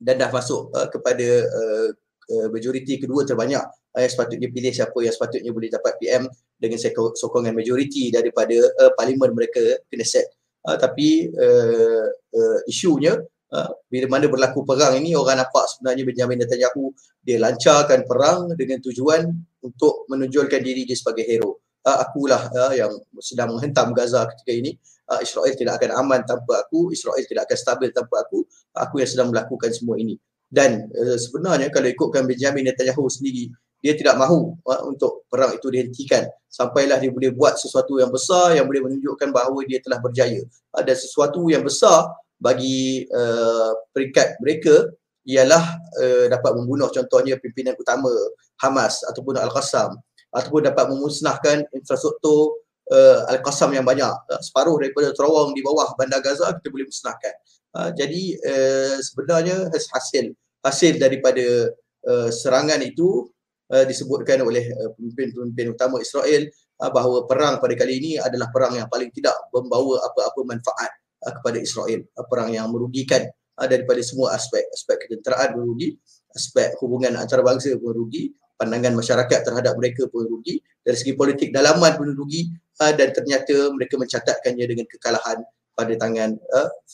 dan 0.01 0.17
dah 0.17 0.33
masuk 0.33 0.73
uh, 0.73 0.89
kepada 0.89 1.29
uh, 1.45 1.89
uh, 2.33 2.49
majoriti 2.49 2.97
kedua 2.97 3.29
terbanyak 3.29 3.61
uh, 3.61 4.01
yang 4.01 4.13
sepatutnya 4.13 4.49
pilih 4.49 4.73
siapa 4.73 4.97
yang 5.05 5.13
sepatutnya 5.13 5.53
boleh 5.53 5.69
dapat 5.69 5.93
PM 6.01 6.25
dengan 6.57 6.81
sokongan 7.13 7.53
majoriti 7.53 8.09
daripada 8.09 8.57
uh, 8.57 8.93
parlimen 8.97 9.37
mereka 9.37 9.61
Knesset 9.93 10.29
uh, 10.67 10.77
tapi 10.77 11.31
uh, 11.31 12.07
uh, 12.11 12.59
isunya 12.67 13.15
uh, 13.55 13.71
bila 13.87 14.19
mana 14.19 14.27
berlaku 14.27 14.67
perang 14.67 14.99
ini 14.99 15.15
orang 15.15 15.39
nampak 15.41 15.65
sebenarnya 15.71 16.03
Benjamin 16.03 16.43
Netanyahu 16.43 16.91
dia 17.23 17.39
lancarkan 17.39 18.07
perang 18.07 18.51
dengan 18.59 18.83
tujuan 18.83 19.31
untuk 19.63 20.07
menunjukkan 20.11 20.61
diri 20.63 20.87
dia 20.87 20.99
sebagai 20.99 21.27
hero. 21.27 21.63
Uh, 21.87 22.03
akulah 22.03 22.51
uh, 22.51 22.75
yang 22.75 22.91
sedang 23.23 23.55
menghentam 23.55 23.95
Gaza 23.95 24.27
ketika 24.35 24.53
ini. 24.55 24.75
Uh, 25.07 25.23
Israel 25.23 25.55
tidak 25.55 25.79
akan 25.79 26.03
aman 26.03 26.27
tanpa 26.27 26.67
aku, 26.67 26.91
Israel 26.91 27.23
tidak 27.23 27.47
akan 27.47 27.59
stabil 27.59 27.95
tanpa 27.95 28.27
aku. 28.27 28.43
Aku 28.75 28.99
yang 28.99 29.07
sedang 29.07 29.31
melakukan 29.31 29.71
semua 29.71 29.95
ini. 29.95 30.19
Dan 30.51 30.91
uh, 30.91 31.15
sebenarnya 31.15 31.71
kalau 31.71 31.87
ikutkan 31.87 32.27
Benjamin 32.27 32.67
Netanyahu 32.67 33.07
sendiri, 33.07 33.55
dia 33.79 33.95
tidak 33.95 34.19
mahu 34.19 34.59
uh, 34.67 34.83
untuk 34.83 35.31
perang 35.31 35.55
itu 35.55 35.71
dihentikan 35.71 36.27
sampailah 36.57 36.97
dia 36.97 37.13
boleh 37.13 37.29
buat 37.37 37.61
sesuatu 37.61 38.01
yang 38.01 38.09
besar 38.09 38.57
yang 38.57 38.65
boleh 38.65 38.89
menunjukkan 38.89 39.29
bahawa 39.29 39.61
dia 39.69 39.77
telah 39.85 40.01
berjaya. 40.01 40.41
Ada 40.73 40.97
sesuatu 40.97 41.53
yang 41.53 41.61
besar 41.61 42.09
bagi 42.41 43.05
uh, 43.13 43.77
peringkat 43.93 44.41
mereka 44.41 44.89
ialah 45.29 45.77
uh, 46.01 46.25
dapat 46.33 46.57
membunuh 46.57 46.89
contohnya 46.89 47.37
pimpinan 47.37 47.77
utama 47.77 48.09
Hamas 48.57 49.05
ataupun 49.05 49.37
Al-Qassam 49.37 50.01
ataupun 50.33 50.65
dapat 50.65 50.89
memusnahkan 50.97 51.69
infrastruktur 51.77 52.57
uh, 52.89 53.29
Al-Qassam 53.37 53.77
yang 53.77 53.85
banyak. 53.85 54.13
Uh, 54.33 54.41
separuh 54.41 54.81
daripada 54.81 55.13
terowong 55.13 55.53
di 55.53 55.61
bawah 55.61 55.93
bandar 56.01 56.25
Gaza 56.25 56.57
kita 56.57 56.73
boleh 56.73 56.89
musnahkan. 56.89 57.35
Uh, 57.77 57.91
jadi 57.93 58.23
uh, 58.49 58.97
sebenarnya 59.05 59.69
hasil 59.69 60.33
hasil 60.65 60.93
daripada 60.97 61.69
uh, 62.09 62.29
serangan 62.33 62.81
itu 62.81 63.29
uh, 63.73 63.85
disebutkan 63.87 64.43
oleh 64.43 64.71
uh, 64.71 64.91
pemimpin-pemimpin 64.95 65.75
utama 65.75 65.99
Israel 65.99 66.47
uh, 66.83 66.91
bahawa 66.91 67.27
perang 67.27 67.55
pada 67.59 67.75
kali 67.75 67.99
ini 67.99 68.11
adalah 68.21 68.51
perang 68.51 68.79
yang 68.79 68.89
paling 68.91 69.11
tidak 69.11 69.35
membawa 69.51 70.03
apa-apa 70.07 70.41
manfaat 70.47 70.93
kepada 71.27 71.59
Israel. 71.59 72.07
Perang 72.29 72.55
yang 72.55 72.71
merugikan 72.71 73.27
daripada 73.57 73.99
semua 74.05 74.37
aspek. 74.37 74.63
Aspek 74.71 75.09
ketenteraan 75.09 75.59
merugi, 75.59 75.97
aspek 76.37 76.77
hubungan 76.79 77.19
antarabangsa 77.19 77.75
pun 77.81 77.97
merugi, 77.97 78.31
pandangan 78.55 78.95
masyarakat 78.95 79.41
terhadap 79.43 79.75
mereka 79.75 80.07
pun 80.13 80.29
merugi, 80.29 80.63
dari 80.87 80.95
segi 80.95 81.19
politik 81.19 81.51
dalaman 81.51 81.99
pun 81.99 82.15
merugi 82.15 82.53
uh, 82.79 82.93
dan 82.95 83.11
ternyata 83.11 83.75
mereka 83.75 83.99
mencatatkannya 83.99 84.65
dengan 84.71 84.87
kekalahan 84.87 85.41
pada 85.75 85.93
tangan 85.99 86.39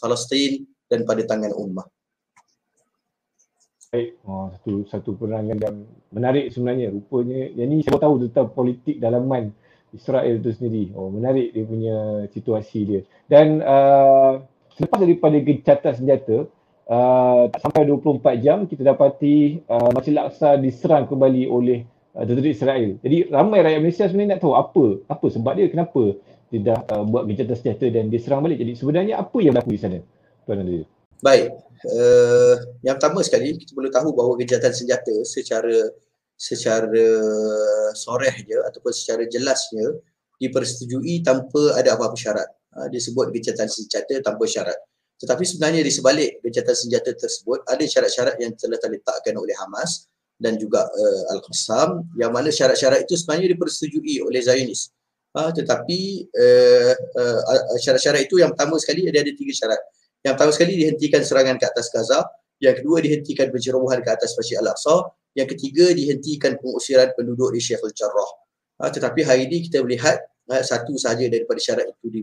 Palestin 0.00 0.64
dan 0.88 1.04
pada 1.04 1.22
tangan 1.28 1.52
ummah. 1.52 1.84
Baik, 3.92 4.16
oh, 4.24 4.48
satu 4.56 4.72
satu 4.88 5.10
penerangan 5.20 5.52
yang 5.52 5.76
menarik 6.16 6.48
sebenarnya. 6.48 6.88
Rupanya 6.96 7.44
yang 7.52 7.68
ni 7.68 7.84
saya 7.84 8.00
tahu 8.00 8.24
tentang 8.24 8.48
politik 8.48 8.96
dalaman 8.96 9.52
Israel 9.92 10.40
itu 10.40 10.48
sendiri. 10.48 10.96
Oh, 10.96 11.12
menarik 11.12 11.52
dia 11.52 11.60
punya 11.68 12.24
situasi 12.32 12.88
dia. 12.88 13.00
Dan 13.28 13.60
uh, 13.60 14.40
selepas 14.80 14.96
daripada 14.96 15.36
gencatan 15.44 15.92
senjata, 15.92 16.48
uh, 16.88 17.52
sampai 17.60 17.84
24 17.84 18.40
jam 18.40 18.64
kita 18.64 18.80
dapati 18.80 19.60
uh, 19.68 19.92
Masjid 19.92 20.16
Al-Aqsa 20.16 20.56
diserang 20.56 21.04
kembali 21.04 21.44
oleh 21.52 21.84
uh, 22.16 22.24
tentera 22.24 22.48
Israel. 22.48 22.96
Jadi 23.04 23.28
ramai 23.28 23.60
rakyat 23.60 23.80
Malaysia 23.84 24.08
sebenarnya 24.08 24.40
nak 24.40 24.40
tahu 24.40 24.56
apa 24.56 24.84
apa 25.04 25.26
sebab 25.28 25.52
dia 25.52 25.68
kenapa 25.68 26.16
dia 26.48 26.64
dah 26.64 26.80
uh, 26.96 27.04
buat 27.04 27.28
gencatan 27.28 27.60
senjata 27.60 27.92
dan 27.92 28.08
diserang 28.08 28.40
balik. 28.40 28.56
Jadi 28.56 28.72
sebenarnya 28.72 29.20
apa 29.20 29.36
yang 29.44 29.52
berlaku 29.52 29.76
di 29.76 29.80
sana? 29.84 30.00
Tuan 30.48 30.64
Nadir. 30.64 30.88
Baik, 31.22 31.54
uh, 31.88 32.54
yang 32.86 32.94
pertama 32.98 33.24
sekali 33.26 33.58
kita 33.58 33.74
perlu 33.74 33.90
tahu 33.90 34.14
bahawa 34.14 34.38
gencatan 34.38 34.70
senjata 34.70 35.14
secara 35.26 35.90
secara 36.38 37.06
sorehnya 37.94 38.58
ataupun 38.66 38.90
secara 38.90 39.22
jelasnya 39.30 39.94
dipersetujui 40.42 41.22
tanpa 41.22 41.78
ada 41.78 41.94
apa-apa 41.94 42.18
syarat. 42.18 42.48
Uh, 42.72 42.88
disebut 42.90 43.30
gencatan 43.30 43.68
senjata 43.68 44.18
tanpa 44.24 44.48
syarat. 44.48 44.74
Tetapi 45.22 45.44
sebenarnya 45.46 45.86
di 45.86 45.92
sebalik 45.94 46.42
gencatan 46.42 46.74
senjata 46.74 47.14
tersebut 47.14 47.62
ada 47.70 47.84
syarat-syarat 47.86 48.42
yang 48.42 48.58
telah 48.58 48.74
diletakkan 48.82 49.38
oleh 49.38 49.54
Hamas 49.54 50.10
dan 50.42 50.58
juga 50.58 50.82
uh, 50.90 51.22
Al-Qassam 51.38 52.10
yang 52.18 52.34
mana 52.34 52.50
syarat-syarat 52.50 53.06
itu 53.06 53.14
sebenarnya 53.14 53.54
dipersetujui 53.54 54.26
oleh 54.26 54.42
Zionis. 54.42 54.90
Uh, 55.32 55.48
tetapi 55.54 56.26
uh, 56.34 56.92
uh, 57.16 57.78
syarat-syarat 57.78 58.26
itu 58.26 58.42
yang 58.42 58.50
pertama 58.50 58.76
sekali 58.82 59.06
ada 59.06 59.22
ada 59.22 59.32
tiga 59.36 59.54
syarat. 59.54 59.78
Yang 60.22 60.32
pertama 60.38 60.52
sekali 60.54 60.72
dihentikan 60.78 61.20
serangan 61.26 61.56
ke 61.58 61.66
atas 61.66 61.90
Gaza. 61.90 62.22
Yang 62.62 62.82
kedua 62.82 63.02
dihentikan 63.02 63.50
pencerobohan 63.50 64.00
ke 64.06 64.10
atas 64.10 64.38
Masjid 64.38 64.62
Al-Aqsa. 64.62 65.10
Yang 65.34 65.58
ketiga 65.58 65.90
dihentikan 65.90 66.54
pengusiran 66.62 67.10
penduduk 67.18 67.50
di 67.54 67.60
Sheikh 67.60 67.82
Al-Jarrah. 67.82 68.30
Ha, 68.82 68.90
tetapi 68.90 69.20
hari 69.26 69.50
ini 69.50 69.66
kita 69.66 69.82
melihat 69.82 70.22
ha, 70.50 70.62
satu 70.62 70.94
sahaja 70.94 71.26
daripada 71.26 71.58
syarat 71.58 71.90
itu 71.90 72.06
di, 72.10 72.20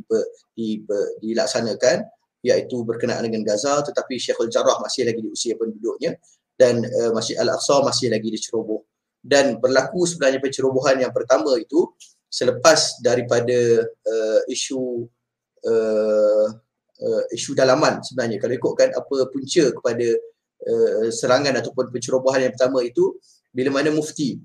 di, 0.56 0.68
di, 0.84 1.32
dilaksanakan 1.32 2.08
iaitu 2.40 2.88
berkenaan 2.88 3.28
dengan 3.28 3.44
Gaza 3.44 3.84
tetapi 3.84 4.16
Sheikh 4.16 4.40
Al-Jarrah 4.40 4.80
masih 4.80 5.04
lagi 5.12 5.20
diusir 5.20 5.60
penduduknya 5.60 6.16
dan 6.56 6.84
uh, 6.84 7.12
Masjid 7.16 7.40
Al-Aqsa 7.40 7.80
masih 7.84 8.12
lagi 8.12 8.32
diceroboh. 8.32 8.84
Dan 9.20 9.60
berlaku 9.60 10.08
sebenarnya 10.08 10.40
pencerobohan 10.40 11.04
yang 11.04 11.12
pertama 11.12 11.56
itu 11.60 11.92
selepas 12.32 13.04
daripada 13.04 13.84
uh, 13.84 14.42
isu 14.48 15.08
uh, 15.68 16.48
uh, 17.04 17.24
isu 17.34 17.56
dalaman 17.56 18.04
sebenarnya 18.04 18.38
kalau 18.40 18.54
ikutkan 18.56 18.90
apa 18.94 19.16
punca 19.32 19.66
kepada 19.72 20.08
uh, 20.68 21.08
serangan 21.12 21.56
ataupun 21.60 21.92
pencerobohan 21.92 22.48
yang 22.48 22.54
pertama 22.54 22.84
itu 22.84 23.16
bila 23.50 23.82
mana 23.82 23.90
mufti 23.90 24.38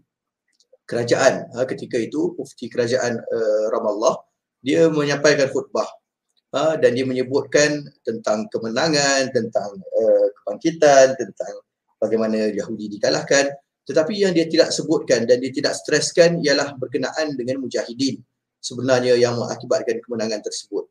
kerajaan 0.85 1.49
ha, 1.57 1.65
ketika 1.65 1.97
itu 1.97 2.37
mufti 2.37 2.69
kerajaan 2.69 3.17
uh, 3.17 3.65
Ramallah 3.73 4.21
dia 4.65 4.89
menyampaikan 4.89 5.49
khutbah 5.53 5.89
ha, 6.57 6.77
dan 6.77 6.97
dia 6.97 7.05
menyebutkan 7.05 7.85
tentang 8.05 8.49
kemenangan 8.49 9.33
tentang 9.33 9.71
uh, 9.77 10.27
kebangkitan 10.41 11.17
tentang 11.17 11.55
bagaimana 12.01 12.53
Yahudi 12.53 13.01
dikalahkan 13.01 13.49
Tetapi 13.85 14.17
yang 14.17 14.33
dia 14.33 14.49
tidak 14.49 14.73
sebutkan 14.73 15.29
dan 15.29 15.37
dia 15.45 15.53
tidak 15.53 15.77
streskan 15.77 16.41
ialah 16.41 16.73
berkenaan 16.81 17.37
dengan 17.37 17.61
mujahidin 17.61 18.17
sebenarnya 18.57 19.13
yang 19.21 19.37
mengakibatkan 19.37 20.01
kemenangan 20.01 20.41
tersebut. 20.41 20.89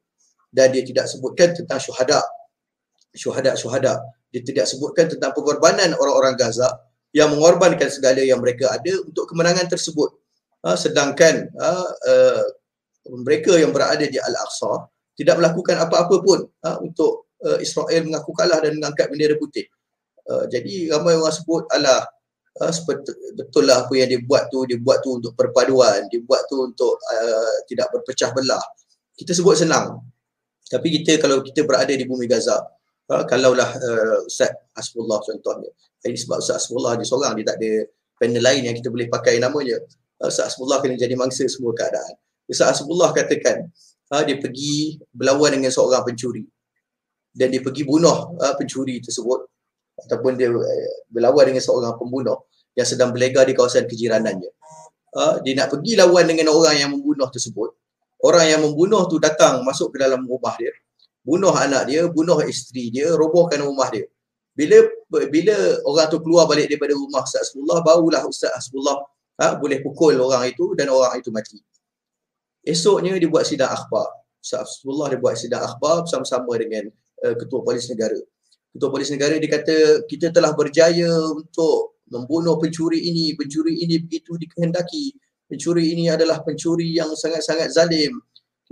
Dan 0.54 0.70
dia 0.70 0.86
tidak 0.86 1.10
sebutkan 1.10 1.58
tentang 1.58 1.82
syuhada. 1.82 2.22
Syuhada-syuhada. 3.18 3.98
Dia 4.30 4.42
tidak 4.46 4.70
sebutkan 4.70 5.10
tentang 5.10 5.34
pengorbanan 5.34 5.98
orang-orang 5.98 6.38
Gaza 6.38 6.70
yang 7.14 7.34
mengorbankan 7.34 7.90
segala 7.90 8.22
yang 8.22 8.42
mereka 8.42 8.74
ada 8.74 8.94
untuk 9.06 9.30
kemenangan 9.30 9.70
tersebut. 9.70 10.14
Ha, 10.66 10.74
sedangkan 10.80 11.52
ha, 11.60 11.70
uh, 11.86 12.46
mereka 13.22 13.54
yang 13.60 13.70
berada 13.76 14.02
di 14.02 14.16
Al-Aqsa 14.16 14.90
tidak 15.14 15.38
melakukan 15.38 15.78
apa-apa 15.78 16.16
pun 16.24 16.40
ha, 16.66 16.82
untuk 16.82 17.30
uh, 17.46 17.60
Israel 17.62 18.10
mengaku 18.10 18.34
kalah 18.34 18.64
dan 18.64 18.82
mengangkat 18.82 19.12
bendera 19.14 19.38
putih. 19.38 19.68
Uh, 20.24 20.48
jadi 20.50 20.90
ramai 20.90 21.20
orang 21.20 21.36
sebut 21.36 21.68
alah 21.70 22.08
uh, 22.64 22.72
betul 23.36 23.68
lah 23.68 23.86
apa 23.86 23.94
yang 23.98 24.08
dia 24.08 24.22
buat 24.24 24.48
tu 24.48 24.64
dia 24.64 24.80
buat 24.80 25.04
tu 25.04 25.20
untuk 25.20 25.36
perpaduan 25.36 26.08
dia 26.08 26.24
buat 26.24 26.48
tu 26.48 26.64
untuk 26.64 26.96
uh, 26.96 27.56
tidak 27.68 27.92
berpecah 27.92 28.32
belah 28.32 28.64
kita 29.20 29.36
sebut 29.36 29.68
senang 29.68 30.00
tapi 30.74 30.90
kita 30.90 31.22
kalau 31.22 31.46
kita 31.46 31.62
berada 31.62 31.94
di 31.94 32.02
bumi 32.10 32.26
Gaza 32.26 32.58
uh, 33.14 33.24
kalaulah 33.30 33.70
uh, 33.70 34.20
Ustaz 34.26 34.50
Hasbullah 34.74 35.22
contohnya. 35.22 35.70
Ini 36.04 36.18
sebab 36.18 36.42
Ustaz 36.42 36.66
Hasbullah 36.66 36.98
dia 36.98 37.06
seorang 37.06 37.38
dia 37.38 37.46
tak 37.54 37.58
ada 37.62 37.72
panel 38.18 38.42
lain 38.42 38.62
yang 38.66 38.76
kita 38.76 38.90
boleh 38.90 39.08
pakai 39.08 39.38
namanya. 39.38 39.78
Uh, 40.18 40.28
Ustaz 40.34 40.54
Hasbullah 40.54 40.82
kena 40.82 40.98
jadi 40.98 41.14
mangsa 41.14 41.46
semua 41.46 41.78
keadaan. 41.78 42.18
Ustaz 42.50 42.80
Hasbullah 42.80 43.14
katakan 43.14 43.70
uh, 44.12 44.24
dia 44.26 44.42
pergi 44.42 45.00
berlawan 45.14 45.62
dengan 45.62 45.70
seorang 45.70 46.02
pencuri. 46.02 46.44
Dan 47.34 47.50
dia 47.50 47.62
pergi 47.66 47.82
bunuh 47.86 48.38
uh, 48.38 48.54
pencuri 48.58 49.02
tersebut. 49.02 49.50
Ataupun 49.94 50.34
dia 50.34 50.50
eh, 50.50 51.06
berlawan 51.06 51.54
dengan 51.54 51.62
seorang 51.62 51.94
pembunuh 52.02 52.50
yang 52.74 52.86
sedang 52.86 53.14
berlega 53.14 53.46
di 53.46 53.54
kawasan 53.54 53.86
kejiranannya. 53.86 54.50
Uh, 55.14 55.38
dia 55.46 55.54
nak 55.54 55.70
pergi 55.70 55.94
lawan 55.94 56.26
dengan 56.26 56.50
orang 56.50 56.76
yang 56.82 56.90
membunuh 56.90 57.30
tersebut. 57.30 57.78
Orang 58.24 58.46
yang 58.48 58.64
membunuh 58.64 59.04
tu 59.12 59.20
datang 59.20 59.60
masuk 59.68 59.92
ke 59.92 59.98
dalam 60.00 60.24
rumah 60.24 60.56
dia. 60.56 60.72
Bunuh 61.28 61.52
anak 61.52 61.92
dia, 61.92 62.08
bunuh 62.08 62.40
isteri 62.48 62.88
dia, 62.88 63.12
robohkan 63.12 63.60
rumah 63.60 63.92
dia. 63.92 64.08
Bila 64.56 64.80
bila 65.28 65.56
orang 65.84 66.08
tu 66.08 66.24
keluar 66.24 66.48
balik 66.48 66.72
daripada 66.72 66.96
rumah 66.96 67.26
Ustaz 67.26 67.52
Hasbullah, 67.52 67.84
barulah 67.84 68.24
Ustaz 68.24 68.54
Hasbullah 68.56 68.96
ha, 69.44 69.60
boleh 69.60 69.82
pukul 69.82 70.16
orang 70.16 70.48
itu 70.48 70.72
dan 70.78 70.88
orang 70.94 71.20
itu 71.20 71.34
mati. 71.34 71.60
Esoknya 72.64 73.18
dia 73.20 73.28
buat 73.28 73.44
sidang 73.44 73.74
akhbar. 73.74 74.08
Ustaz 74.40 74.80
Hasbullah 74.80 75.12
dia 75.12 75.20
buat 75.20 75.36
sidang 75.36 75.64
akhbar 75.68 76.08
bersama-sama 76.08 76.54
dengan 76.56 76.88
uh, 77.28 77.36
Ketua 77.36 77.60
Polis 77.66 77.90
Negara. 77.92 78.20
Ketua 78.72 78.90
Polis 78.94 79.10
Negara 79.12 79.36
dia 79.36 79.50
kata 79.52 79.76
kita 80.08 80.32
telah 80.32 80.56
berjaya 80.56 81.12
untuk 81.34 82.00
membunuh 82.08 82.56
pencuri 82.62 83.04
ini, 83.10 83.34
pencuri 83.34 83.84
ini 83.84 84.00
begitu 84.00 84.38
dikehendaki. 84.38 85.18
Pencuri 85.54 85.94
ini 85.94 86.10
adalah 86.10 86.42
pencuri 86.42 86.98
yang 86.98 87.14
sangat-sangat 87.14 87.70
zalim. 87.70 88.18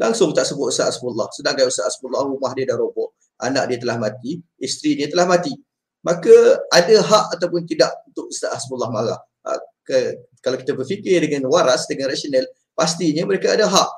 Langsung 0.02 0.34
tak 0.34 0.50
sebut 0.50 0.74
Ustaz 0.74 0.98
Asbullah. 0.98 1.30
Sedangkan 1.30 1.70
Ustaz 1.70 1.94
Asbullah 1.94 2.26
rumah 2.26 2.58
dia 2.58 2.66
dah 2.66 2.74
roboh. 2.74 3.14
Anak 3.38 3.70
dia 3.70 3.78
telah 3.78 4.02
mati, 4.02 4.42
isteri 4.58 4.98
dia 4.98 5.06
telah 5.06 5.30
mati. 5.30 5.54
Maka 6.02 6.66
ada 6.74 6.96
hak 7.06 7.38
ataupun 7.38 7.70
tidak 7.70 7.94
untuk 8.10 8.34
Ustaz 8.34 8.58
Asbullah 8.58 8.90
marah. 8.90 9.22
Ha, 9.46 9.62
ke, 9.86 10.26
kalau 10.42 10.58
kita 10.58 10.74
berfikir 10.74 11.22
dengan 11.22 11.46
waras, 11.54 11.86
dengan 11.86 12.10
rasional, 12.10 12.50
pastinya 12.74 13.30
mereka 13.30 13.54
ada 13.54 13.70
hak. 13.70 13.90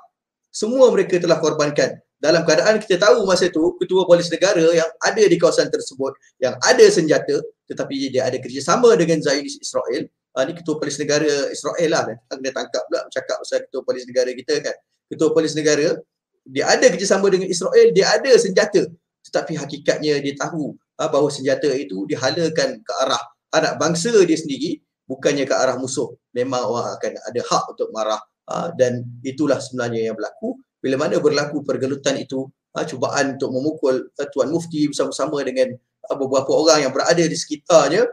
Semua 0.51 0.91
mereka 0.91 1.23
telah 1.23 1.39
korbankan 1.39 2.03
dalam 2.19 2.43
keadaan 2.43 2.83
kita 2.83 2.99
tahu 2.99 3.23
masa 3.23 3.47
tu 3.47 3.79
ketua 3.79 4.03
polis 4.03 4.27
negara 4.27 4.63
yang 4.75 4.87
ada 4.99 5.23
di 5.23 5.35
kawasan 5.39 5.71
tersebut 5.71 6.15
yang 6.39 6.55
ada 6.63 6.83
senjata 6.87 7.39
tetapi 7.67 8.11
dia 8.11 8.27
ada 8.27 8.39
kerjasama 8.39 8.95
dengan 8.95 9.19
Zionis 9.19 9.59
Israel 9.59 10.07
uh, 10.33 10.43
ni 10.45 10.53
ketua 10.57 10.75
polis 10.81 10.97
negara 10.97 11.49
Israel 11.53 11.89
lah 11.89 12.01
dia 12.41 12.51
tangkap 12.51 12.83
pula 12.89 13.05
cakap 13.09 13.37
pasal 13.41 13.59
ketua 13.69 13.81
polis 13.85 14.03
negara 14.09 14.29
kita 14.33 14.55
kan. 14.59 14.75
Ketua 15.09 15.29
polis 15.31 15.53
negara 15.53 15.97
dia 16.43 16.65
ada 16.67 16.85
kerjasama 16.89 17.31
dengan 17.31 17.47
Israel 17.47 17.87
dia 17.93 18.05
ada 18.11 18.31
senjata. 18.35 18.89
Tetapi 19.23 19.55
hakikatnya 19.55 20.19
dia 20.19 20.33
tahu 20.35 20.75
uh, 20.75 21.09
bahawa 21.09 21.29
senjata 21.31 21.69
itu 21.71 22.03
dihalakan 22.09 22.81
ke 22.81 22.93
arah 23.05 23.23
anak 23.53 23.77
bangsa 23.77 24.11
dia 24.25 24.37
sendiri 24.37 24.81
bukannya 25.05 25.45
ke 25.45 25.53
arah 25.53 25.77
musuh. 25.77 26.11
Memang 26.33 26.65
orang 26.65 26.97
akan 26.97 27.11
ada 27.29 27.41
hak 27.45 27.63
untuk 27.77 27.89
marah 27.93 28.19
uh, 28.49 28.73
dan 28.75 29.05
itulah 29.21 29.61
sebenarnya 29.61 30.11
yang 30.11 30.15
berlaku. 30.17 30.57
Bila 30.83 30.99
mana 30.99 31.15
berlaku 31.21 31.63
pergelutan 31.63 32.19
itu 32.19 32.43
uh, 32.75 32.83
cubaan 32.83 33.39
untuk 33.39 33.49
memukul 33.53 33.95
uh, 34.09 34.27
Tuan 34.33 34.51
Mufti 34.51 34.89
bersama-sama 34.89 35.39
dengan 35.45 35.71
uh, 36.09 36.17
beberapa 36.17 36.51
orang 36.51 36.89
yang 36.89 36.91
berada 36.91 37.23
di 37.23 37.37
sekitarnya 37.37 38.03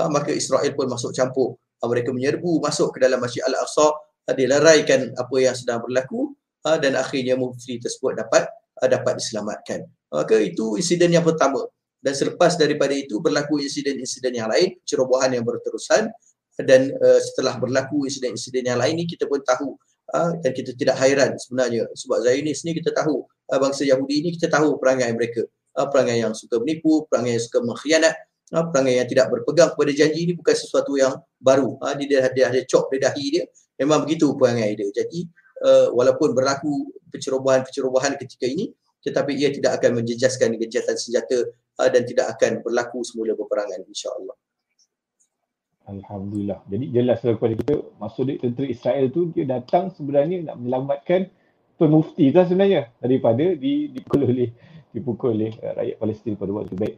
uh, 0.00 0.10
maka 0.10 0.32
Israel 0.32 0.72
pun 0.74 0.90
masuk 0.90 1.12
campur 1.14 1.60
uh, 1.82 1.88
mereka 1.88 2.10
menyerbu 2.12 2.62
masuk 2.62 2.96
ke 2.96 2.98
dalam 3.04 3.20
Masjid 3.20 3.44
Al-Aqsa 3.44 3.86
uh, 3.92 4.34
dilaraikan 4.34 5.12
apa 5.16 5.36
yang 5.38 5.54
sedang 5.56 5.84
berlaku 5.84 6.32
uh, 6.64 6.78
dan 6.80 6.96
akhirnya 6.96 7.36
Mufti 7.36 7.76
tersebut 7.80 8.16
dapat 8.16 8.48
dapat 8.76 9.16
diselamatkan. 9.16 9.88
Maka 10.12 10.36
itu 10.36 10.76
insiden 10.76 11.16
yang 11.16 11.24
pertama. 11.24 11.64
Dan 11.96 12.12
selepas 12.12 12.60
daripada 12.60 12.92
itu 12.92 13.18
berlaku 13.24 13.56
insiden-insiden 13.58 14.36
yang 14.36 14.52
lain 14.52 14.76
cerobohan 14.84 15.32
yang 15.32 15.42
berterusan 15.48 16.12
dan 16.60 16.92
uh, 17.00 17.20
setelah 17.24 17.56
berlaku 17.56 18.04
insiden-insiden 18.04 18.68
yang 18.68 18.76
lain 18.76 19.00
ni 19.00 19.08
kita 19.08 19.24
pun 19.24 19.40
tahu 19.40 19.76
dan 20.14 20.54
kita 20.54 20.70
tidak 20.78 21.02
hairan 21.02 21.34
sebenarnya. 21.34 21.82
Sebab 21.90 22.22
Zionis 22.22 22.62
ni 22.62 22.78
kita 22.78 22.94
tahu 22.94 23.26
bangsa 23.50 23.82
Yahudi 23.82 24.22
ni 24.22 24.30
kita 24.38 24.46
tahu 24.46 24.78
perangai 24.78 25.10
mereka. 25.10 25.42
Perangai 25.74 26.22
yang 26.22 26.30
suka 26.30 26.62
menipu 26.62 27.10
perangai 27.10 27.34
yang 27.34 27.42
suka 27.42 27.58
mengkhianat 27.66 28.14
uh, 28.54 28.64
perangai 28.70 29.02
yang 29.02 29.08
tidak 29.08 29.32
berpegang 29.32 29.72
kepada 29.74 29.92
janji 29.96 30.30
ini 30.30 30.32
bukan 30.36 30.54
sesuatu 30.54 30.94
yang 30.94 31.16
baru. 31.40 31.80
Uh, 31.82 31.94
dia, 31.98 32.28
dia 32.30 32.44
ada 32.50 32.60
cok 32.62 32.84
di 32.92 32.98
dahi 33.02 33.24
dia. 33.32 33.44
Memang 33.80 34.06
begitu 34.06 34.36
perangai 34.36 34.76
dia. 34.76 34.88
Jadi 34.92 35.26
uh, 35.64 35.90
walaupun 35.96 36.36
berlaku 36.36 36.92
pencerobohan-pencerobohan 37.10 38.20
ketika 38.20 38.46
ini 38.46 38.70
tetapi 39.06 39.38
ia 39.38 39.54
tidak 39.54 39.78
akan 39.78 40.02
menjejaskan 40.02 40.58
kejahatan 40.58 40.98
senjata 40.98 41.38
uh, 41.78 41.88
dan 41.88 42.02
tidak 42.02 42.34
akan 42.34 42.58
berlaku 42.66 43.06
semula 43.06 43.38
peperangan 43.38 43.86
insya-Allah. 43.86 44.34
Alhamdulillah. 45.86 46.66
Jadi 46.66 46.84
jelas 46.90 47.22
kepada 47.22 47.54
kita 47.54 47.74
maksud 48.02 48.26
dia 48.26 48.42
tentera 48.42 48.66
Israel 48.66 49.06
tu 49.14 49.30
dia 49.30 49.46
datang 49.46 49.94
sebenarnya 49.94 50.50
nak 50.50 50.58
menyelamatkan 50.58 51.30
Tuan 51.78 51.94
Mufti 51.94 52.34
tu 52.34 52.42
sebenarnya 52.42 52.90
daripada 52.98 53.54
di, 53.54 53.94
dipukul 53.94 54.26
oleh 54.26 54.50
dipukul 54.90 55.38
oleh 55.38 55.54
uh, 55.62 55.78
rakyat 55.78 55.96
Palestin 56.02 56.34
pada 56.34 56.50
waktu 56.50 56.74
baik. 56.74 56.96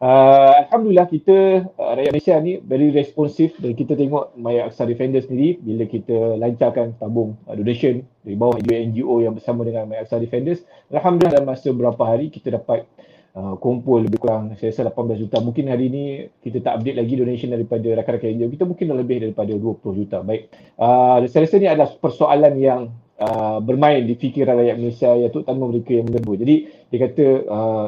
Uh, 0.00 0.64
Alhamdulillah 0.64 1.12
kita 1.12 1.68
uh, 1.76 1.92
rakyat 1.92 2.08
Malaysia 2.16 2.34
ni 2.40 2.56
very 2.64 2.88
responsif 2.88 3.52
dan 3.60 3.76
kita 3.76 3.92
tengok 4.00 4.32
My 4.32 4.56
Aqsa 4.64 4.88
Defender 4.88 5.20
sendiri 5.20 5.60
bila 5.60 5.84
kita 5.84 6.40
lancarkan 6.40 6.96
tabung 6.96 7.36
uh, 7.44 7.52
donation 7.52 8.00
dari 8.24 8.32
bawah 8.32 8.56
NGO 8.64 9.20
yang 9.20 9.36
bersama 9.36 9.60
dengan 9.60 9.84
My 9.84 10.00
Aqsa 10.00 10.16
Defenders. 10.16 10.64
Alhamdulillah 10.88 11.36
dalam 11.36 11.52
masa 11.52 11.68
beberapa 11.76 12.00
hari 12.08 12.32
kita 12.32 12.48
dapat 12.48 12.88
uh, 13.36 13.60
kumpul 13.60 14.08
lebih 14.08 14.24
kurang 14.24 14.56
saya 14.56 14.72
rasa 14.72 14.88
18 14.88 15.20
juta. 15.20 15.36
Mungkin 15.44 15.68
hari 15.68 15.92
ini 15.92 16.32
kita 16.40 16.64
tak 16.64 16.80
update 16.80 16.96
lagi 16.96 17.14
donation 17.20 17.52
daripada 17.52 17.88
rakan-rakan 18.00 18.28
NGO. 18.40 18.48
Kita 18.56 18.64
mungkin 18.64 18.96
lebih 18.96 19.16
daripada 19.20 19.52
20 19.52 20.00
juta. 20.00 20.24
Baik. 20.24 20.48
Uh, 20.80 21.28
saya 21.28 21.44
rasa 21.44 21.60
ini 21.60 21.68
adalah 21.68 21.92
persoalan 22.00 22.56
yang 22.56 22.88
uh, 23.20 23.60
bermain 23.60 24.00
di 24.08 24.16
fikiran 24.16 24.64
rakyat 24.64 24.76
Malaysia 24.80 25.12
yang 25.12 25.28
terutama 25.28 25.68
mereka 25.68 25.92
yang 25.92 26.08
mengebu. 26.08 26.32
Jadi 26.40 26.56
dia 26.88 26.98
kata 27.04 27.24
uh, 27.52 27.86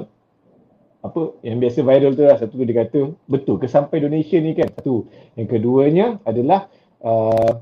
apa 1.02 1.34
yang 1.42 1.58
biasa 1.58 1.82
viral 1.82 2.14
tu 2.14 2.22
lah 2.22 2.38
satu 2.38 2.62
dia 2.62 2.86
kata 2.86 3.10
betul 3.26 3.58
ke 3.58 3.66
sampai 3.66 3.98
donation 3.98 4.40
ni 4.46 4.54
kan 4.54 4.70
satu 4.70 5.10
yang 5.34 5.50
keduanya 5.50 6.06
adalah 6.22 6.70
uh, 7.02 7.58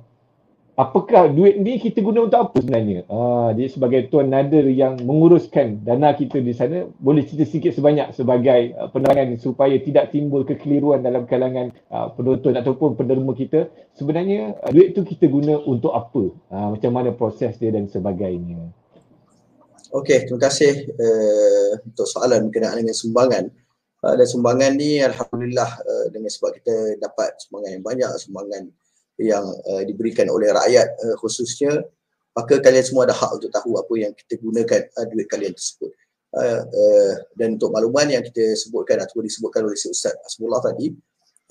apakah 0.80 1.28
duit 1.28 1.60
ni 1.60 1.76
kita 1.76 2.00
guna 2.00 2.24
untuk 2.24 2.40
apa 2.40 2.56
sebenarnya? 2.56 3.04
Ha, 3.12 3.52
jadi 3.52 3.68
sebagai 3.68 4.00
Tuan 4.08 4.32
Nadir 4.32 4.64
yang 4.72 4.96
menguruskan 5.04 5.84
dana 5.84 6.16
kita 6.16 6.40
di 6.40 6.56
sana, 6.56 6.88
boleh 6.96 7.28
cerita 7.28 7.44
sikit 7.44 7.72
sebanyak 7.76 8.16
sebagai 8.16 8.72
uh, 8.80 8.88
penerangan 8.88 9.36
supaya 9.36 9.76
tidak 9.76 10.08
timbul 10.16 10.48
kekeliruan 10.48 11.04
dalam 11.04 11.28
kalangan 11.28 11.76
uh, 11.92 12.08
penonton 12.16 12.56
ataupun 12.56 12.96
penderma 12.96 13.36
kita. 13.36 13.68
Sebenarnya 13.92 14.56
uh, 14.64 14.72
duit 14.72 14.96
tu 14.96 15.04
kita 15.04 15.28
guna 15.28 15.60
untuk 15.68 15.92
apa? 15.92 16.32
Ha, 16.48 16.72
macam 16.72 16.90
mana 16.96 17.12
proses 17.12 17.60
dia 17.60 17.68
dan 17.68 17.84
sebagainya. 17.84 18.79
Okey, 19.90 20.30
terima 20.30 20.46
kasih 20.46 20.86
uh, 20.94 21.82
untuk 21.82 22.06
soalan 22.06 22.46
berkenaan 22.46 22.78
dengan 22.78 22.94
sumbangan. 22.94 23.50
Uh, 24.00 24.14
dan 24.16 24.26
sumbangan 24.26 24.72
ni 24.78 25.02
Alhamdulillah 25.02 25.70
uh, 25.82 26.06
dengan 26.14 26.30
sebab 26.30 26.56
kita 26.62 26.96
dapat 27.02 27.34
sumbangan 27.42 27.70
yang 27.74 27.84
banyak, 27.84 28.10
sumbangan 28.22 28.70
yang 29.20 29.44
uh, 29.44 29.82
diberikan 29.84 30.30
oleh 30.32 30.48
rakyat 30.48 30.88
uh, 31.04 31.16
khususnya 31.20 31.84
maka 32.32 32.56
kalian 32.62 32.84
semua 32.86 33.04
ada 33.04 33.12
hak 33.12 33.36
untuk 33.36 33.52
tahu 33.52 33.76
apa 33.76 33.94
yang 34.00 34.12
kita 34.16 34.40
gunakan 34.40 34.80
uh, 34.96 35.06
duit 35.12 35.28
kalian 35.28 35.52
tersebut 35.52 35.92
uh, 36.40 36.62
uh, 36.64 37.12
dan 37.36 37.60
untuk 37.60 37.68
makluman 37.68 38.08
yang 38.08 38.24
kita 38.24 38.56
sebutkan 38.56 39.04
atau 39.04 39.20
disebutkan 39.20 39.68
oleh 39.68 39.76
si 39.76 39.92
Ustaz 39.92 40.16
Asmullah 40.24 40.64
tadi 40.64 40.96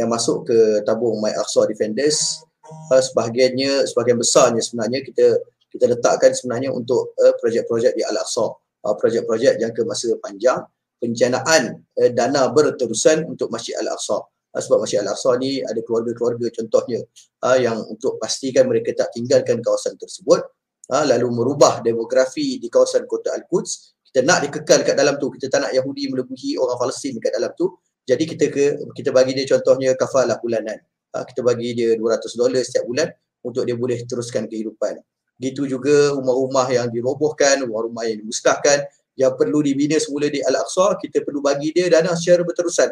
yang 0.01 0.09
masuk 0.09 0.49
ke 0.49 0.81
tabung 0.81 1.21
My 1.21 1.35
Aqsa 1.37 1.69
Defenders 1.69 2.41
uh, 2.89 3.01
sebahagiannya 3.03 3.85
sebahagian 3.85 4.17
besarnya 4.17 4.61
sebenarnya 4.65 5.05
kita 5.05 5.37
kita 5.69 5.85
letakkan 5.85 6.33
sebenarnya 6.33 6.73
untuk 6.73 7.13
uh, 7.21 7.33
projek-projek 7.37 7.93
di 7.93 8.01
Al-Aqsa. 8.01 8.45
Uh, 8.79 8.95
projek-projek 8.97 9.61
jangka 9.61 9.85
masa 9.85 10.15
panjang 10.17 10.59
penjanaan 10.97 11.77
uh, 11.77 12.09
dana 12.11 12.49
berterusan 12.49 13.29
untuk 13.29 13.53
Masjid 13.53 13.77
Al-Aqsa. 13.77 14.17
Uh, 14.19 14.61
sebab 14.61 14.81
Masjid 14.81 14.99
Al-Aqsa 15.05 15.37
ni 15.37 15.61
ada 15.61 15.77
keluarga-keluarga 15.85 16.49
contohnya 16.49 16.99
uh, 17.45 17.57
yang 17.57 17.77
untuk 17.85 18.17
pastikan 18.17 18.65
mereka 18.65 18.97
tak 18.97 19.13
tinggalkan 19.13 19.61
kawasan 19.61 19.95
tersebut. 19.95 20.41
Uh, 20.89 21.05
lalu 21.05 21.29
merubah 21.29 21.85
demografi 21.85 22.57
di 22.57 22.67
kawasan 22.67 23.05
kota 23.05 23.29
Al-Quds. 23.37 24.01
Kita 24.09 24.25
nak 24.25 24.49
dikekal 24.49 24.81
kat 24.81 24.97
dalam 24.97 25.21
tu. 25.21 25.29
Kita 25.29 25.53
tak 25.53 25.69
nak 25.69 25.71
Yahudi 25.77 26.09
melebihi 26.09 26.57
orang 26.57 26.81
Palestin 26.81 27.13
dekat 27.21 27.37
dalam 27.37 27.53
tu. 27.53 27.77
Jadi 28.09 28.25
kita 28.25 28.49
ke 28.49 28.89
kita 28.97 29.13
bagi 29.13 29.37
dia 29.37 29.45
contohnya 29.45 29.93
kafalah 29.93 30.41
bulanan. 30.41 30.81
Uh, 31.13 31.21
kita 31.29 31.45
bagi 31.45 31.77
dia 31.77 31.93
200 31.93 32.25
dolar 32.33 32.61
setiap 32.65 32.89
bulan 32.89 33.05
untuk 33.45 33.69
dia 33.69 33.77
boleh 33.77 34.01
teruskan 34.09 34.49
kehidupan 34.49 34.97
gitu 35.39 35.63
juga 35.63 36.13
rumah-rumah 36.19 36.67
yang 36.67 36.87
dirobohkan 36.91 37.63
rumah-rumah 37.63 38.03
yang 38.05 38.19
dimusnahkan 38.19 38.83
yang 39.15 39.35
perlu 39.35 39.59
dibina 39.63 39.95
semula 39.99 40.27
di 40.27 40.39
Al-Aqsa 40.43 40.99
kita 40.99 41.23
perlu 41.23 41.39
bagi 41.43 41.75
dia 41.75 41.91
dana 41.91 42.15
secara 42.15 42.43
berterusan. 42.43 42.87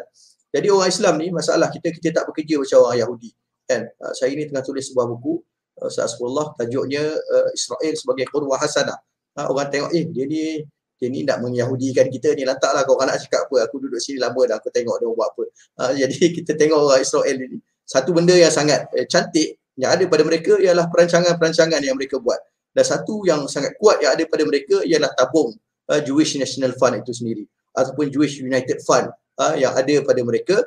Jadi 0.48 0.66
orang 0.68 0.88
Islam 0.88 1.14
ni 1.20 1.28
masalah 1.32 1.68
kita 1.68 1.88
kita 1.92 2.08
tak 2.20 2.24
bekerja 2.28 2.60
macam 2.60 2.88
orang 2.88 2.98
Yahudi. 3.00 3.30
Kan? 3.68 3.84
Uh, 4.00 4.12
saya 4.16 4.32
ni 4.32 4.48
tengah 4.48 4.64
tulis 4.64 4.84
sebuah 4.88 5.08
buku 5.12 5.40
uh, 5.84 5.90
Sa'asfullah 5.92 6.56
tajuknya 6.56 7.04
uh, 7.04 7.48
Israel 7.52 7.94
sebagai 7.96 8.28
qurwa 8.28 8.56
hasanah. 8.60 8.96
Uh, 9.36 9.46
orang 9.48 9.68
tengok 9.72 9.90
eh 9.92 10.04
dia 10.08 10.24
ni 10.24 10.64
dia 10.98 11.08
ni 11.08 11.22
nak 11.22 11.40
mengyahudikan 11.44 12.08
kita 12.12 12.32
ni 12.36 12.44
lantaklah 12.48 12.84
kau. 12.84 12.96
Orang 12.96 13.12
nak 13.12 13.20
cakap 13.24 13.48
apa? 13.48 13.68
Aku 13.68 13.80
duduk 13.80 14.00
sini 14.00 14.20
lama 14.20 14.40
dah 14.44 14.56
aku 14.60 14.68
tengok 14.68 14.96
dia 15.00 15.08
buat 15.08 15.28
apa. 15.32 15.44
Uh, 15.80 15.92
jadi 16.04 16.16
kita 16.32 16.52
tengok 16.56 16.80
orang 16.92 17.00
Israel 17.00 17.36
ni. 17.40 17.60
Satu 17.88 18.12
benda 18.12 18.36
yang 18.36 18.52
sangat 18.52 18.84
eh, 18.92 19.08
cantik 19.08 19.56
yang 19.78 19.94
ada 19.94 20.04
pada 20.10 20.26
mereka 20.26 20.58
ialah 20.58 20.90
perancangan-perancangan 20.90 21.80
yang 21.80 21.94
mereka 21.94 22.18
buat. 22.18 22.42
Dan 22.74 22.84
satu 22.84 23.24
yang 23.24 23.46
sangat 23.46 23.78
kuat 23.78 24.02
yang 24.02 24.12
ada 24.18 24.26
pada 24.26 24.42
mereka 24.44 24.82
ialah 24.82 25.08
tabung 25.14 25.54
uh, 25.88 26.00
Jewish 26.02 26.36
National 26.36 26.76
Fund 26.76 27.00
itu 27.00 27.14
sendiri 27.14 27.44
ataupun 27.72 28.10
Jewish 28.10 28.42
United 28.42 28.82
Fund 28.84 29.08
uh, 29.38 29.54
yang 29.54 29.72
ada 29.72 30.02
pada 30.04 30.20
mereka 30.26 30.60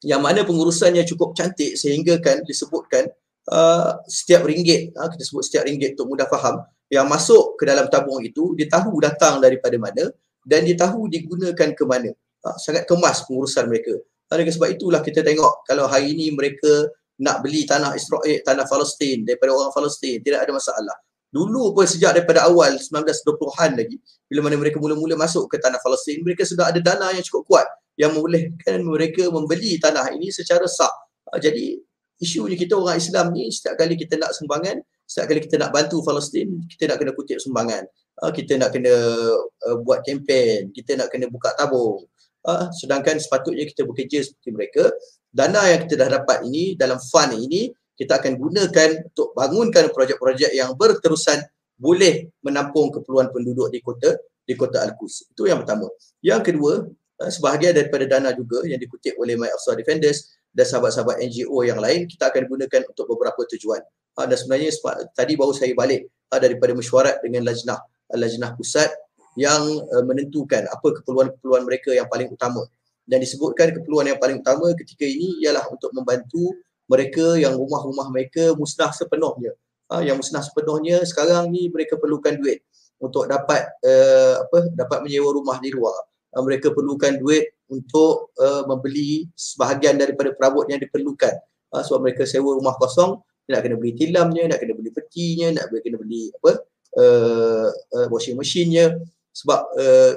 yang 0.00 0.24
mana 0.24 0.44
pengurusannya 0.44 1.04
cukup 1.04 1.36
cantik 1.36 1.76
sehingga 1.76 2.16
kan 2.20 2.40
disebutkan 2.44 3.08
uh, 3.52 4.00
setiap 4.08 4.48
ringgit 4.48 4.96
uh, 4.96 5.08
kita 5.12 5.24
sebut 5.24 5.44
setiap 5.44 5.68
ringgit 5.68 5.96
untuk 5.96 6.16
mudah 6.16 6.28
faham 6.28 6.64
yang 6.88 7.04
masuk 7.06 7.60
ke 7.60 7.68
dalam 7.68 7.86
tabung 7.92 8.20
itu 8.24 8.56
dia 8.56 8.66
tahu 8.68 8.96
datang 9.00 9.38
daripada 9.44 9.76
mana 9.76 10.08
dan 10.44 10.64
dia 10.64 10.76
tahu 10.76 11.06
digunakan 11.06 11.70
ke 11.76 11.84
mana. 11.84 12.10
Uh, 12.40 12.56
sangat 12.56 12.88
kemas 12.88 13.24
pengurusan 13.28 13.68
mereka. 13.68 13.94
Oleh 14.30 14.46
sebab 14.46 14.70
itulah 14.72 15.02
kita 15.02 15.26
tengok 15.26 15.66
kalau 15.66 15.90
hari 15.90 16.14
ini 16.14 16.30
mereka 16.32 16.88
nak 17.20 17.44
beli 17.44 17.68
tanah 17.68 17.92
Israel, 17.92 18.40
tanah 18.40 18.64
Palestin 18.64 19.28
daripada 19.28 19.52
orang 19.52 19.72
Palestin, 19.76 20.24
tidak 20.24 20.48
ada 20.48 20.52
masalah. 20.56 20.96
Dulu 21.30 21.76
pun 21.76 21.86
sejak 21.86 22.16
daripada 22.16 22.48
awal 22.48 22.74
1920-an 22.80 23.78
lagi, 23.78 24.00
bila 24.26 24.50
mana 24.50 24.58
mereka 24.58 24.82
mula-mula 24.82 25.14
masuk 25.14 25.46
ke 25.46 25.62
tanah 25.62 25.78
Palestin, 25.78 26.18
mereka 26.26 26.42
sudah 26.42 26.74
ada 26.74 26.82
dana 26.82 27.14
yang 27.14 27.22
cukup 27.22 27.46
kuat 27.46 27.66
yang 28.00 28.16
membolehkan 28.16 28.80
mereka 28.80 29.28
membeli 29.28 29.76
tanah 29.76 30.08
ini 30.16 30.32
secara 30.32 30.64
sah. 30.64 30.90
Ah, 31.28 31.36
jadi 31.36 31.76
isunya 32.16 32.56
kita 32.56 32.74
orang 32.80 32.96
Islam 32.96 33.36
ni 33.36 33.52
setiap 33.52 33.76
kali 33.76 33.94
kita 34.00 34.16
nak 34.16 34.32
sumbangan, 34.32 34.80
setiap 35.04 35.28
kali 35.28 35.40
kita 35.44 35.56
nak 35.60 35.70
bantu 35.70 36.00
Palestin, 36.00 36.64
kita 36.64 36.88
nak 36.88 36.96
kena 36.96 37.12
kutip 37.12 37.38
sumbangan. 37.38 37.84
Ah, 38.24 38.32
kita 38.32 38.56
nak 38.56 38.72
kena 38.72 38.92
uh, 39.38 39.76
buat 39.84 40.00
kempen, 40.02 40.72
kita 40.72 40.96
nak 40.96 41.12
kena 41.12 41.28
buka 41.28 41.52
tabung. 41.56 42.08
Uh, 42.40 42.72
sedangkan 42.72 43.20
sepatutnya 43.20 43.68
kita 43.68 43.84
bekerja 43.84 44.24
seperti 44.24 44.48
mereka. 44.48 44.88
Dana 45.30 45.62
yang 45.70 45.86
kita 45.86 45.94
dah 45.94 46.10
dapat 46.20 46.42
ini 46.50 46.74
dalam 46.74 46.98
fund 46.98 47.38
ini 47.38 47.70
kita 47.94 48.18
akan 48.18 48.34
gunakan 48.34 48.90
untuk 49.06 49.30
bangunkan 49.36 49.94
projek-projek 49.94 50.50
yang 50.56 50.74
berterusan 50.74 51.38
boleh 51.78 52.28
menampung 52.42 52.90
keperluan 52.90 53.30
penduduk 53.30 53.70
di 53.70 53.78
kota 53.78 54.18
di 54.42 54.58
kota 54.58 54.82
Al-Quds. 54.82 55.30
Itu 55.30 55.46
yang 55.46 55.62
pertama. 55.62 55.86
Yang 56.18 56.52
kedua, 56.52 56.82
uh, 57.22 57.30
sebahagian 57.30 57.76
daripada 57.76 58.04
dana 58.10 58.34
juga 58.34 58.66
yang 58.66 58.82
dikutip 58.82 59.14
oleh 59.22 59.38
My 59.38 59.52
Aqsa 59.54 59.78
Defenders 59.78 60.34
dan 60.50 60.66
sahabat-sahabat 60.66 61.22
NGO 61.22 61.62
yang 61.62 61.78
lain 61.78 62.10
kita 62.10 62.34
akan 62.34 62.50
gunakan 62.50 62.82
untuk 62.90 63.06
beberapa 63.14 63.46
tujuan. 63.54 63.80
Uh, 64.18 64.26
dan 64.26 64.36
sebenarnya 64.36 64.74
tadi 65.14 65.38
baru 65.38 65.54
saya 65.54 65.70
balik 65.78 66.10
daripada 66.26 66.74
mesyuarat 66.74 67.22
dengan 67.22 67.46
lajnah 67.46 67.78
lajnah 68.10 68.58
pusat 68.58 68.90
yang 69.38 69.62
uh, 69.62 70.02
menentukan 70.02 70.66
apa 70.66 70.88
keperluan-keperluan 71.00 71.62
mereka 71.62 71.94
yang 71.94 72.10
paling 72.10 72.26
utama 72.26 72.66
dan 73.10 73.18
disebutkan 73.18 73.74
keperluan 73.74 74.06
yang 74.06 74.18
paling 74.22 74.38
utama 74.38 74.70
ketika 74.78 75.02
ini 75.02 75.42
ialah 75.42 75.66
untuk 75.66 75.90
membantu 75.90 76.54
mereka 76.86 77.34
yang 77.34 77.58
rumah-rumah 77.58 78.06
mereka 78.14 78.54
musnah 78.54 78.94
sepenuhnya. 78.94 79.50
Ha, 79.90 80.06
yang 80.06 80.22
musnah 80.22 80.38
sepenuhnya 80.38 81.02
sekarang 81.02 81.50
ni 81.50 81.66
mereka 81.66 81.98
perlukan 81.98 82.38
duit 82.38 82.62
untuk 83.02 83.26
dapat 83.26 83.66
uh, 83.82 84.46
apa 84.46 84.70
dapat 84.76 85.02
menyewa 85.02 85.34
rumah 85.34 85.58
di 85.58 85.74
luar. 85.74 85.98
Uh, 86.30 86.46
mereka 86.46 86.70
perlukan 86.70 87.18
duit 87.18 87.58
untuk 87.66 88.30
uh, 88.38 88.62
membeli 88.70 89.26
sebahagian 89.34 89.98
daripada 89.98 90.30
perabot 90.30 90.62
yang 90.70 90.78
diperlukan. 90.78 91.34
Uh, 91.74 91.82
sebab 91.82 92.06
mereka 92.06 92.22
sewa 92.22 92.54
rumah 92.54 92.78
kosong 92.78 93.18
nak 93.50 93.66
kena 93.66 93.74
beli 93.74 93.98
tilamnya 93.98 94.46
nak 94.46 94.62
kena 94.62 94.78
beli 94.78 94.94
petinya 94.94 95.50
nak 95.50 95.74
kena 95.74 95.98
beli 95.98 96.30
apa 96.30 96.62
uh, 96.94 97.68
uh, 97.74 98.06
washing 98.14 98.38
machine-nya. 98.38 98.94
Sebab 99.34 99.60
uh, 99.74 100.12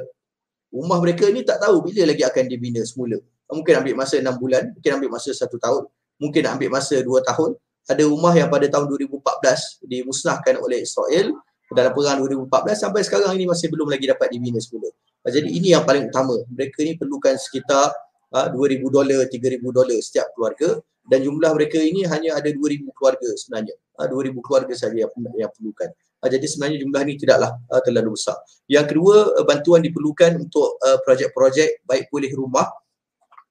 rumah 0.73 0.97
mereka 0.97 1.29
ni 1.29 1.45
tak 1.45 1.61
tahu 1.61 1.85
bila 1.85 2.09
lagi 2.09 2.25
akan 2.25 2.43
dibina 2.49 2.81
semula. 2.81 3.21
Mungkin 3.53 3.85
ambil 3.85 3.93
masa 3.93 4.17
6 4.17 4.25
bulan, 4.41 4.73
mungkin 4.73 4.91
ambil 4.97 5.09
masa 5.13 5.29
1 5.29 5.45
tahun, 5.45 5.83
mungkin 6.17 6.43
ambil 6.49 6.69
masa 6.73 6.95
2 6.97 7.05
tahun. 7.29 7.51
Ada 7.85 8.03
rumah 8.09 8.33
yang 8.33 8.49
pada 8.49 8.65
tahun 8.65 8.89
2014 8.89 9.85
dimusnahkan 9.85 10.55
oleh 10.57 10.81
Israel 10.81 11.35
dalam 11.75 11.91
perang 11.91 12.17
2014 12.25 12.79
sampai 12.79 13.01
sekarang 13.03 13.35
ini 13.35 13.45
masih 13.45 13.67
belum 13.69 13.91
lagi 13.91 14.07
dapat 14.07 14.33
dibina 14.33 14.57
semula. 14.57 14.89
Jadi 15.23 15.51
ini 15.51 15.75
yang 15.75 15.83
paling 15.83 16.07
utama. 16.07 16.35
Mereka 16.51 16.79
ni 16.83 16.95
perlukan 16.95 17.35
sekitar 17.35 17.91
uh, 18.33 18.47
2000 18.51 18.87
dolar, 18.87 19.23
3000 19.27 19.59
dolar 19.59 19.97
setiap 19.99 20.31
keluarga 20.35 20.79
dan 21.03 21.19
jumlah 21.23 21.51
mereka 21.51 21.79
ini 21.79 22.07
hanya 22.07 22.39
ada 22.39 22.47
2000 22.47 22.87
keluarga 22.95 23.29
sebenarnya. 23.35 23.75
Uh, 23.99 24.07
2000 24.07 24.39
keluarga 24.43 24.73
saja 24.75 24.95
yang, 24.95 25.11
yang 25.35 25.51
perlukan. 25.51 25.89
Uh, 26.23 26.29
jadi 26.31 26.45
sebenarnya 26.47 26.79
jumlah 26.87 27.01
ini 27.03 27.13
tidaklah 27.19 27.51
uh, 27.67 27.81
terlalu 27.83 28.15
besar. 28.15 28.39
Yang 28.71 28.95
kedua, 28.95 29.35
uh, 29.35 29.43
bantuan 29.43 29.83
diperlukan 29.83 30.39
untuk 30.39 30.79
uh, 30.79 30.97
projek-projek 31.03 31.83
baik 31.83 32.07
pulih 32.07 32.31
rumah 32.31 32.71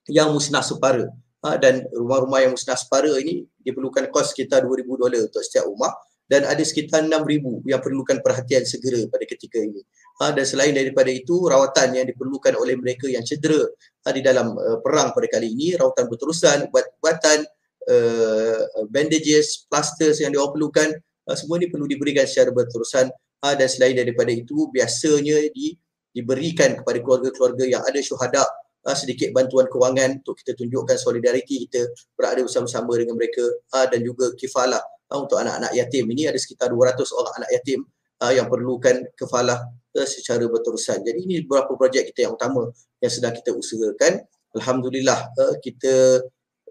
yang 0.08 0.32
musnah 0.32 0.64
separa. 0.64 1.04
Uh, 1.44 1.58
dan 1.60 1.84
rumah-rumah 1.92 2.48
yang 2.48 2.56
musnah 2.56 2.78
separa 2.78 3.12
ini 3.20 3.44
diperlukan 3.60 4.08
kos 4.08 4.32
sekitar 4.32 4.64
2000 4.64 4.88
dolar 4.88 5.20
untuk 5.26 5.42
setiap 5.44 5.68
rumah 5.68 5.92
dan 6.32 6.48
ada 6.48 6.64
sekitar 6.64 7.04
6000 7.04 7.66
yang 7.68 7.80
perlukan 7.84 8.24
perhatian 8.24 8.64
segera 8.64 9.04
pada 9.12 9.24
ketika 9.28 9.60
ini. 9.60 9.84
Uh, 10.16 10.32
dan 10.32 10.48
selain 10.48 10.72
daripada 10.72 11.12
itu, 11.12 11.44
rawatan 11.44 11.92
yang 11.92 12.06
diperlukan 12.08 12.56
oleh 12.56 12.72
mereka 12.80 13.04
yang 13.04 13.20
cedera 13.20 13.68
uh, 13.68 14.12
di 14.16 14.24
dalam 14.24 14.56
uh, 14.56 14.80
perang 14.80 15.12
pada 15.12 15.28
kali 15.28 15.52
ini, 15.52 15.76
rawatan 15.76 16.08
berterusan, 16.08 16.72
ubat-ubatan, 16.72 17.44
uh, 17.84 18.60
bandages, 18.88 19.68
plasters 19.68 20.24
yang 20.24 20.32
diorang 20.32 20.56
perlukan 20.56 20.88
uh, 21.28 21.36
semua 21.36 21.60
ini 21.60 21.68
perlu 21.68 21.86
diberikan 21.86 22.26
secara 22.26 22.50
berterusan 22.50 23.10
uh, 23.42 23.54
dan 23.54 23.68
selain 23.68 23.94
daripada 23.98 24.30
itu 24.30 24.70
biasanya 24.70 25.50
di, 25.52 25.76
diberikan 26.14 26.80
kepada 26.80 26.98
keluarga-keluarga 27.02 27.64
yang 27.66 27.82
ada 27.82 28.00
syuhada 28.02 28.42
uh, 28.86 28.96
sedikit 28.96 29.30
bantuan 29.34 29.66
kewangan 29.70 30.22
untuk 30.22 30.38
kita 30.38 30.58
tunjukkan 30.58 30.96
solidariti 30.98 31.66
kita 31.68 31.90
berada 32.14 32.42
bersama-sama 32.42 32.94
dengan 32.98 33.14
mereka 33.18 33.42
uh, 33.74 33.86
dan 33.90 34.02
juga 34.02 34.30
kifalah 34.34 34.82
uh, 35.10 35.18
untuk 35.22 35.38
anak-anak 35.38 35.72
yatim 35.74 36.06
ini 36.10 36.26
ada 36.30 36.38
sekitar 36.38 36.70
200 36.70 36.98
orang 37.18 37.34
anak 37.42 37.50
yatim 37.60 37.86
uh, 38.22 38.32
yang 38.32 38.46
perlukan 38.46 39.02
kefalah 39.18 39.58
uh, 39.98 40.08
secara 40.08 40.46
berterusan. 40.46 41.02
Jadi 41.02 41.18
ini 41.26 41.42
beberapa 41.42 41.74
projek 41.74 42.14
kita 42.14 42.30
yang 42.30 42.34
utama 42.38 42.70
yang 43.02 43.12
sedang 43.12 43.34
kita 43.34 43.50
usahakan. 43.50 44.22
Alhamdulillah 44.52 45.32
uh, 45.34 45.54
kita 45.58 46.22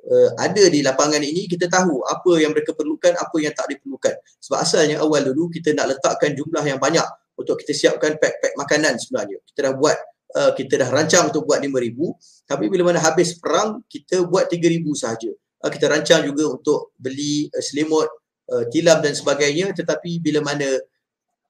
uh, 0.08 0.30
ada 0.39 0.64
di 0.72 0.82
lapangan 0.82 1.22
ini 1.22 1.45
kita 1.45 1.70
tahu 1.70 2.02
apa 2.08 2.41
yang 2.41 2.56
mereka 2.56 2.74
perlukan 2.74 3.14
apa 3.14 3.38
yang 3.38 3.54
tak 3.54 3.70
diperlukan. 3.70 4.16
Sebab 4.41 4.58
asalnya 4.58 5.04
awal 5.04 5.28
dulu 5.28 5.52
kita 5.52 5.76
nak 5.78 5.97
letakkan 5.97 6.34
jumlah 6.34 6.64
yang 6.66 6.80
banyak 6.82 7.06
untuk 7.38 7.62
kita 7.62 7.74
siapkan 7.74 8.18
pack-pack 8.18 8.54
makanan 8.58 8.97
sebenarnya. 8.97 9.38
Kita 9.45 9.60
dah 9.70 9.74
buat 9.78 9.97
uh, 10.38 10.52
kita 10.58 10.74
dah 10.82 10.89
rancang 10.89 11.30
untuk 11.30 11.45
buat 11.45 11.62
5000 11.62 12.49
tapi 12.49 12.66
bila 12.68 12.91
mana 12.91 12.99
habis 13.04 13.38
perang 13.38 13.84
kita 13.86 14.26
buat 14.26 14.49
3000 14.49 14.82
sahaja. 14.97 15.32
Uh, 15.62 15.70
kita 15.70 15.86
rancang 15.91 16.26
juga 16.26 16.49
untuk 16.49 16.95
beli 16.97 17.49
uh, 17.54 17.62
selimut 17.62 18.10
uh, 18.49 18.66
tilam 18.74 18.99
dan 18.99 19.14
sebagainya 19.14 19.74
tetapi 19.78 20.22
bila 20.22 20.41
mana 20.41 20.68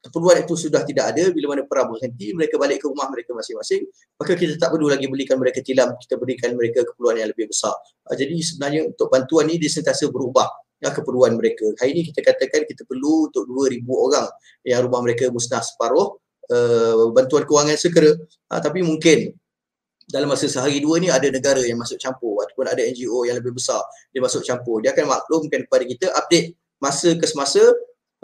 keperluan 0.02 0.41
itu 0.41 0.58
sudah 0.58 0.82
tidak 0.82 1.14
ada 1.14 1.30
bila 1.30 1.54
mana 1.54 1.62
perang 1.70 1.93
berhenti 1.93 2.34
mereka 2.34 2.58
balik 2.58 2.82
ke 2.82 2.89
rumah 2.89 3.06
mereka 3.14 3.38
masing-masing 3.38 3.86
maka 4.18 4.34
kita 4.34 4.58
tak 4.58 4.74
perlu 4.74 4.89
lagi 4.89 5.06
belikan 5.06 5.38
mereka 5.38 5.62
tilam 5.62 5.93
kita 6.02 6.18
berikan 6.18 6.58
mereka 6.58 6.82
keperluan 6.82 7.22
yang 7.22 7.30
lebih 7.30 7.54
besar. 7.54 7.74
Uh, 8.10 8.18
jadi 8.18 8.34
sebenarnya 8.41 8.82
untuk 8.89 9.08
bantuan 9.14 9.45
ini 9.54 9.62
dia 9.62 9.70
sentiasa 9.70 10.10
berubah 10.10 10.49
ya, 10.82 10.89
keperluan 10.89 11.38
mereka. 11.38 11.70
Hari 11.78 11.93
ini 11.93 12.02
kita 12.10 12.26
katakan 12.26 12.66
kita 12.66 12.82
perlu 12.89 13.30
untuk 13.30 13.45
2000 13.45 13.86
orang 13.86 14.28
yang 14.66 14.82
rumah 14.89 15.06
mereka 15.06 15.30
musnah 15.30 15.62
separuh 15.62 16.18
uh, 16.49 17.14
bantuan 17.14 17.45
kewangan 17.45 17.78
segera 17.78 18.10
uh, 18.49 18.60
tapi 18.60 18.82
mungkin 18.82 19.38
dalam 20.12 20.28
masa 20.28 20.49
sehari 20.49 20.84
dua 20.84 20.99
ni 20.99 21.08
ada 21.08 21.24
negara 21.32 21.64
yang 21.64 21.80
masuk 21.80 21.95
campur 21.95 22.43
ataupun 22.43 22.68
ada 22.68 22.84
NGO 22.84 23.24
yang 23.24 23.38
lebih 23.38 23.54
besar 23.54 23.80
dia 24.10 24.20
masuk 24.20 24.41
campur. 24.41 24.82
Dia 24.82 24.97
akan 24.97 25.06
maklumkan 25.08 25.62
kepada 25.70 25.84
kita 25.86 26.10
update 26.18 26.58
masa 26.82 27.14
ke 27.14 27.26
semasa 27.30 27.62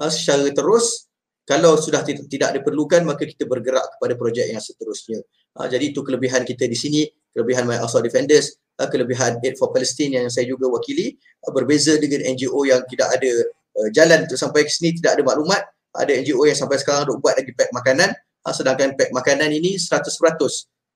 uh, 0.01 0.09
secara 0.09 0.49
terus 0.49 1.06
Kalau 1.47 1.79
sudah 1.79 2.03
tidak, 2.03 2.59
diperlukan 2.59 3.07
maka 3.07 3.23
kita 3.23 3.47
bergerak 3.47 3.95
kepada 3.95 4.19
projek 4.19 4.51
yang 4.51 4.59
seterusnya. 4.59 5.23
Uh, 5.55 5.63
jadi 5.71 5.95
itu 5.95 6.03
kelebihan 6.03 6.43
kita 6.43 6.67
di 6.67 6.75
sini, 6.75 7.07
kelebihan 7.31 7.63
My 7.63 7.79
Aqsa 7.79 8.03
Defenders, 8.03 8.59
uh, 8.83 8.87
kelebihan 8.91 9.39
Aid 9.39 9.55
for 9.55 9.71
Palestine 9.71 10.19
yang 10.19 10.27
saya 10.27 10.43
juga 10.43 10.67
wakili 10.67 11.15
uh, 11.47 11.51
berbeza 11.55 11.95
dengan 11.95 12.27
NGO 12.27 12.67
yang 12.67 12.83
tidak 12.91 13.15
ada 13.15 13.31
uh, 13.79 13.87
jalan 13.95 14.27
untuk 14.27 14.35
sampai 14.35 14.67
ke 14.67 14.71
sini 14.75 14.99
tidak 14.99 15.15
ada 15.15 15.23
maklumat. 15.23 15.63
Ada 15.95 16.19
NGO 16.19 16.43
yang 16.43 16.59
sampai 16.59 16.83
sekarang 16.83 17.07
duk 17.07 17.23
buat 17.23 17.39
lagi 17.39 17.55
pack 17.55 17.71
makanan 17.71 18.11
uh, 18.43 18.53
sedangkan 18.53 18.99
pack 18.99 19.15
makanan 19.15 19.49
ini 19.55 19.79
100% 19.79 20.03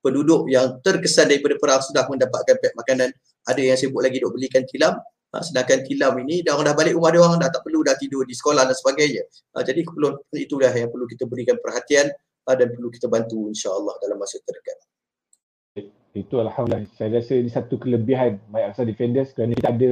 penduduk 0.04 0.52
yang 0.52 0.84
terkesan 0.84 1.32
daripada 1.32 1.56
perang 1.64 1.80
sudah 1.80 2.04
mendapatkan 2.12 2.60
pack 2.60 2.76
makanan. 2.76 3.10
Ada 3.48 3.62
yang 3.64 3.78
sibuk 3.80 4.04
lagi 4.04 4.20
duk 4.20 4.36
belikan 4.36 4.68
tilam 4.68 5.00
Ha, 5.32 5.40
sedangkan 5.40 5.88
tilam 5.88 6.20
ini 6.28 6.44
dah 6.44 6.60
orang 6.60 6.72
dah 6.72 6.76
balik 6.76 6.94
rumah 7.00 7.10
dia 7.16 7.22
orang 7.24 7.40
dah 7.40 7.48
tak 7.48 7.64
perlu 7.64 7.88
dah 7.88 7.96
tidur 7.96 8.28
di 8.28 8.36
sekolah 8.36 8.68
dan 8.68 8.76
sebagainya. 8.76 9.24
Ha, 9.56 9.64
jadi 9.64 9.88
perlu 9.88 10.12
itulah 10.36 10.72
yang 10.76 10.92
perlu 10.92 11.08
kita 11.08 11.24
berikan 11.24 11.56
perhatian 11.64 12.12
ha, 12.48 12.52
dan 12.52 12.68
perlu 12.76 12.92
kita 12.92 13.08
bantu 13.08 13.48
insya-Allah 13.48 13.96
dalam 14.04 14.20
masa 14.20 14.44
terdekat. 14.44 14.78
Itu 16.12 16.44
alhamdulillah. 16.44 16.92
Saya 17.00 17.24
rasa 17.24 17.40
ini 17.40 17.48
satu 17.48 17.80
kelebihan 17.80 18.44
My 18.52 18.68
Aqsa 18.68 18.84
Defenders 18.84 19.32
kerana 19.32 19.56
kita 19.56 19.72
ada 19.72 19.90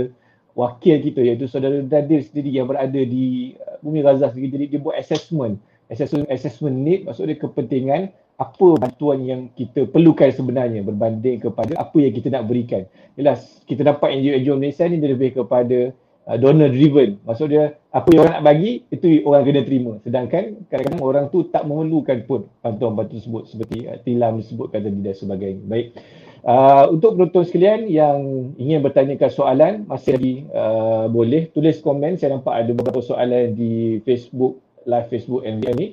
wakil 0.60 0.96
kita 1.00 1.24
iaitu 1.24 1.48
saudara 1.48 1.80
Dadir 1.80 2.20
sendiri 2.20 2.52
yang 2.52 2.68
berada 2.68 3.00
di 3.00 3.56
uh, 3.56 3.80
bumi 3.80 4.04
Gaza 4.04 4.28
sendiri 4.28 4.60
jadi 4.60 4.66
dia 4.76 4.80
buat 4.84 5.00
assessment 5.00 5.56
assessment 5.88 6.28
assessment 6.28 6.76
need 6.76 7.08
maksudnya 7.08 7.40
kepentingan 7.40 8.12
apa 8.40 8.80
bantuan 8.80 9.20
yang 9.28 9.42
kita 9.52 9.84
perlukan 9.92 10.32
sebenarnya 10.32 10.80
berbanding 10.80 11.44
kepada 11.44 11.76
apa 11.76 11.98
yang 12.00 12.16
kita 12.16 12.32
nak 12.32 12.48
berikan. 12.48 12.88
Jelas 13.20 13.60
kita 13.68 13.84
dapat 13.84 14.16
NGO-NGO 14.16 14.56
Malaysia 14.56 14.88
ni 14.88 14.96
lebih 15.04 15.36
kepada 15.44 15.92
uh, 16.24 16.38
donor 16.40 16.72
driven. 16.72 17.20
Maksud 17.28 17.52
dia 17.52 17.76
apa 17.92 18.08
yang 18.16 18.24
orang 18.24 18.34
nak 18.40 18.46
bagi 18.48 18.88
itu 18.88 19.28
orang 19.28 19.44
kena 19.44 19.62
terima. 19.68 19.94
Sedangkan 20.08 20.56
kadang-kadang 20.72 21.04
orang 21.04 21.26
tu 21.28 21.52
tak 21.52 21.68
memerlukan 21.68 22.24
pun 22.24 22.48
bantuan-bantuan 22.64 23.20
tersebut 23.20 23.44
seperti 23.52 23.92
uh, 23.92 24.00
tilam 24.08 24.40
disebutkan 24.40 24.88
tadi 24.88 25.00
dan 25.04 25.16
sebagainya. 25.20 25.64
Baik. 25.68 25.88
Uh, 26.40 26.96
untuk 26.96 27.20
penonton 27.20 27.44
sekalian 27.44 27.92
yang 27.92 28.20
ingin 28.56 28.80
bertanyakan 28.80 29.28
soalan 29.28 29.74
masih 29.92 30.16
lagi 30.16 30.36
uh, 30.56 31.12
boleh 31.12 31.52
tulis 31.52 31.76
komen 31.84 32.16
saya 32.16 32.40
nampak 32.40 32.64
ada 32.64 32.72
beberapa 32.72 33.04
soalan 33.04 33.60
di 33.60 34.00
Facebook 34.08 34.64
live 34.88 35.12
Facebook 35.12 35.44
NVM 35.44 35.76
ni 35.76 35.88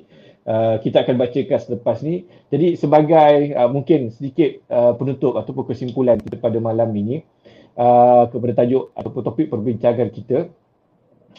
Uh, 0.47 0.79
kita 0.79 1.03
akan 1.03 1.19
bacakan 1.19 1.59
selepas 1.59 1.99
ni. 2.07 2.23
Jadi 2.47 2.79
sebagai 2.79 3.51
uh, 3.51 3.67
mungkin 3.67 4.15
sedikit 4.15 4.63
uh, 4.71 4.95
penutup 4.95 5.35
ataupun 5.35 5.67
kesimpulan 5.67 6.15
kita 6.23 6.39
pada 6.39 6.55
malam 6.63 6.87
ini 6.95 7.19
uh, 7.75 8.31
kepada 8.31 8.63
tajuk 8.63 8.95
ataupun 8.95 9.21
topik 9.27 9.51
perbincangan 9.51 10.07
kita 10.07 10.47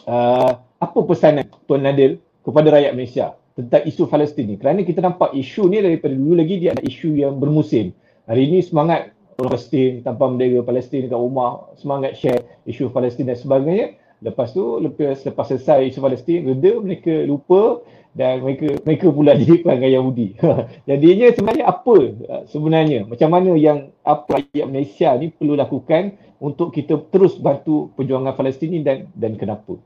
uh, 0.05 0.61
apa 0.61 0.99
pesanan 1.09 1.49
Tuan 1.65 1.81
Nadil 1.81 2.21
kepada 2.45 2.69
rakyat 2.69 2.93
Malaysia 2.93 3.33
tentang 3.57 3.83
isu 3.83 4.07
Palestin 4.07 4.45
ni 4.45 4.55
kerana 4.55 4.85
kita 4.85 5.03
nampak 5.03 5.35
isu 5.35 5.67
ni 5.67 5.83
daripada 5.83 6.15
dulu 6.15 6.39
lagi 6.39 6.55
dia 6.61 6.77
ada 6.77 6.83
isu 6.85 7.17
yang 7.17 7.35
bermusim. 7.41 7.91
Hari 8.29 8.41
ini 8.45 8.61
semangat 8.61 9.11
orang 9.41 9.57
Palestin 9.57 10.05
tanpa 10.05 10.29
bendera 10.29 10.61
Palestin 10.63 11.09
dekat 11.09 11.19
rumah 11.19 11.73
semangat 11.81 12.13
share 12.15 12.45
isu 12.69 12.93
Palestin 12.93 13.27
dan 13.27 13.35
sebagainya. 13.35 13.99
Lepas 14.19 14.51
tu 14.51 14.83
lepas 14.83 15.15
lepas 15.23 15.45
selesai 15.47 15.87
isu 15.87 15.99
Palestin 16.03 16.43
reda 16.43 16.75
mereka 16.83 17.23
lupa 17.23 17.79
dan 18.11 18.43
mereka 18.43 18.75
mereka 18.83 19.07
pula 19.13 19.31
jadi 19.41 19.63
pelanggan 19.63 19.91
Yahudi. 19.95 20.27
Jadinya 20.89 21.27
sebenarnya 21.31 21.65
apa 21.71 21.95
uh, 22.27 22.43
sebenarnya 22.51 22.99
macam 23.07 23.29
mana 23.31 23.55
yang 23.55 23.95
apa 24.03 24.43
rakyat 24.43 24.67
Malaysia 24.67 25.09
ni 25.15 25.31
perlu 25.31 25.55
lakukan 25.55 26.19
untuk 26.39 26.75
kita 26.75 26.99
terus 27.11 27.39
bantu 27.39 27.95
perjuangan 27.95 28.35
Palestin 28.35 28.75
ni 28.75 28.79
dan 28.83 29.07
dan 29.15 29.39
kenapa? 29.39 29.79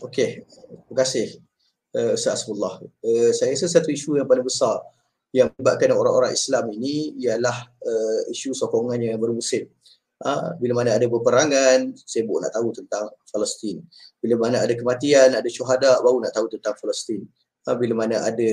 Okey, 0.00 0.46
terima 0.88 0.96
kasih 1.02 1.42
uh, 1.98 2.14
Ustaz 2.16 2.42
Asmullah. 2.44 2.80
Uh, 3.02 3.30
saya 3.34 3.52
rasa 3.52 3.66
satu 3.66 3.90
isu 3.90 4.16
yang 4.16 4.30
paling 4.30 4.46
besar 4.46 4.80
yang 5.30 5.50
melibatkan 5.54 5.94
orang-orang 5.94 6.34
Islam 6.34 6.74
ini 6.74 7.14
ialah 7.22 7.70
uh, 7.82 8.20
isu 8.30 8.50
sokongannya 8.50 9.14
yang 9.14 9.20
bermusim. 9.22 9.70
Ha, 10.20 10.52
bila 10.60 10.84
mana 10.84 11.00
ada 11.00 11.08
peperangan, 11.08 11.96
sibuk 11.96 12.44
nak 12.44 12.52
tahu 12.52 12.76
tentang 12.76 13.08
Palestin. 13.32 13.80
Bila 14.20 14.36
mana 14.36 14.60
ada 14.60 14.76
kematian, 14.76 15.32
ada 15.32 15.48
syuhada, 15.48 15.96
baru 16.04 16.20
nak 16.20 16.36
tahu 16.36 16.44
tentang 16.52 16.76
Palestin. 16.76 17.24
Ha, 17.64 17.72
bila 17.72 18.04
mana 18.04 18.20
ada 18.20 18.50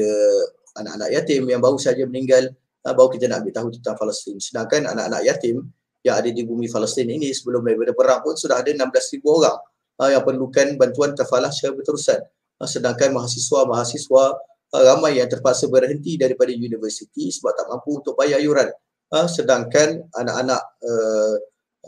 anak-anak 0.80 1.09
yatim 1.11 1.43
yang 1.51 1.59
baru 1.59 1.76
saja 1.76 2.07
meninggal, 2.07 2.55
ha, 2.88 2.95
baru 2.95 3.11
kita 3.11 3.28
nak 3.28 3.43
ambil 3.43 3.53
tahu 3.59 3.68
tentang 3.76 3.95
Palestin. 3.99 4.39
Sedangkan 4.39 4.88
anak-anak 4.88 5.28
yatim 5.28 5.68
yang 6.07 6.15
ada 6.15 6.30
di 6.32 6.47
bumi 6.47 6.72
Palestin 6.72 7.11
ini 7.11 7.36
sebelum 7.36 7.59
daripada 7.68 7.91
perang 7.91 8.24
pun 8.24 8.39
sudah 8.39 8.63
ada 8.63 8.72
16,000 8.72 9.20
orang 9.28 9.57
ha, 9.99 10.03
yang 10.07 10.24
perlukan 10.24 10.68
bantuan 10.80 11.11
kafalah 11.20 11.51
secara 11.51 11.76
berterusan. 11.76 12.24
Ha, 12.24 12.63
sedangkan 12.63 13.11
mahasiswa-mahasiswa 13.11 14.24
ha, 14.72 14.76
ramai 14.88 15.20
yang 15.20 15.28
terpaksa 15.28 15.68
berhenti 15.68 16.15
daripada 16.15 16.55
universiti 16.55 17.28
sebab 17.28 17.51
tak 17.59 17.68
mampu 17.68 17.99
untuk 17.99 18.15
bayar 18.15 18.39
yuran. 18.39 18.72
Ha, 19.11 19.28
sedangkan 19.28 20.03
anak-anak 20.15 20.61
uh, 20.84 21.36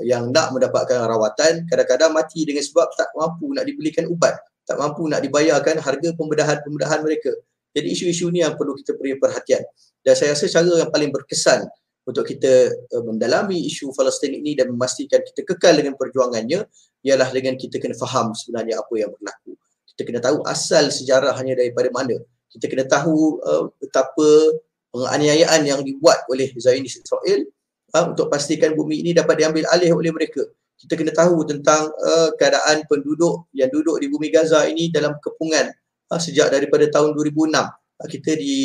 yang 0.05 0.31
nak 0.31 0.55
mendapatkan 0.55 1.05
rawatan 1.05 1.67
kadang-kadang 1.67 2.11
mati 2.13 2.45
dengan 2.45 2.63
sebab 2.63 2.87
tak 2.95 3.09
mampu 3.15 3.51
nak 3.51 3.65
dibelikan 3.65 4.05
ubat, 4.07 4.35
tak 4.63 4.77
mampu 4.77 5.07
nak 5.09 5.23
dibayarkan 5.25 5.81
harga 5.81 6.09
pembedahan-pembedahan 6.15 6.99
mereka. 7.01 7.31
Jadi 7.73 7.87
isu-isu 7.93 8.33
ni 8.33 8.41
yang 8.41 8.57
perlu 8.57 8.73
kita 8.77 8.97
beri 8.97 9.17
perhatian. 9.17 9.61
Dan 10.01 10.13
saya 10.17 10.33
rasa 10.33 10.49
cara 10.49 10.85
yang 10.85 10.89
paling 10.89 11.11
berkesan 11.13 11.69
untuk 12.09 12.25
kita 12.25 12.73
uh, 12.97 13.03
mendalami 13.05 13.61
isu 13.69 13.93
Palestin 13.93 14.33
ini 14.33 14.57
dan 14.57 14.73
memastikan 14.73 15.21
kita 15.21 15.45
kekal 15.45 15.77
dengan 15.77 15.93
perjuangannya 15.93 16.65
ialah 17.05 17.29
dengan 17.29 17.53
kita 17.53 17.77
kena 17.77 17.93
faham 17.93 18.33
sebenarnya 18.33 18.81
apa 18.81 18.93
yang 18.97 19.13
berlaku. 19.13 19.53
Kita 19.93 20.01
kena 20.07 20.19
tahu 20.23 20.41
asal 20.49 20.89
sejarahnya 20.89 21.53
daripada 21.53 21.93
mana. 21.93 22.17
Kita 22.49 22.65
kena 22.65 22.89
tahu 22.89 23.37
uh, 23.45 23.69
betapa 23.77 24.57
penganiayaan 24.89 25.61
yang 25.69 25.81
dibuat 25.85 26.25
oleh 26.33 26.49
Zionis 26.57 26.97
Israel 26.97 27.45
uh, 27.93 28.05
untuk 28.09 28.29
pastikan 28.29 28.73
bumi 28.77 29.01
ini 29.01 29.11
dapat 29.15 29.41
diambil 29.41 29.65
alih 29.73 29.91
oleh 29.93 30.11
mereka. 30.13 30.45
Kita 30.79 30.95
kena 30.95 31.11
tahu 31.11 31.43
tentang 31.43 31.91
uh, 31.91 32.31
keadaan 32.39 32.87
penduduk 32.87 33.51
yang 33.51 33.67
duduk 33.67 33.99
di 33.99 34.07
bumi 34.07 34.31
Gaza 34.31 34.63
ini 34.69 34.87
dalam 34.87 35.19
kepungan 35.19 35.67
uh, 36.09 36.19
sejak 36.19 36.49
daripada 36.53 36.87
tahun 36.87 37.11
2006. 37.17 37.51
Uh, 37.51 38.07
kita 38.07 38.31
di 38.39 38.57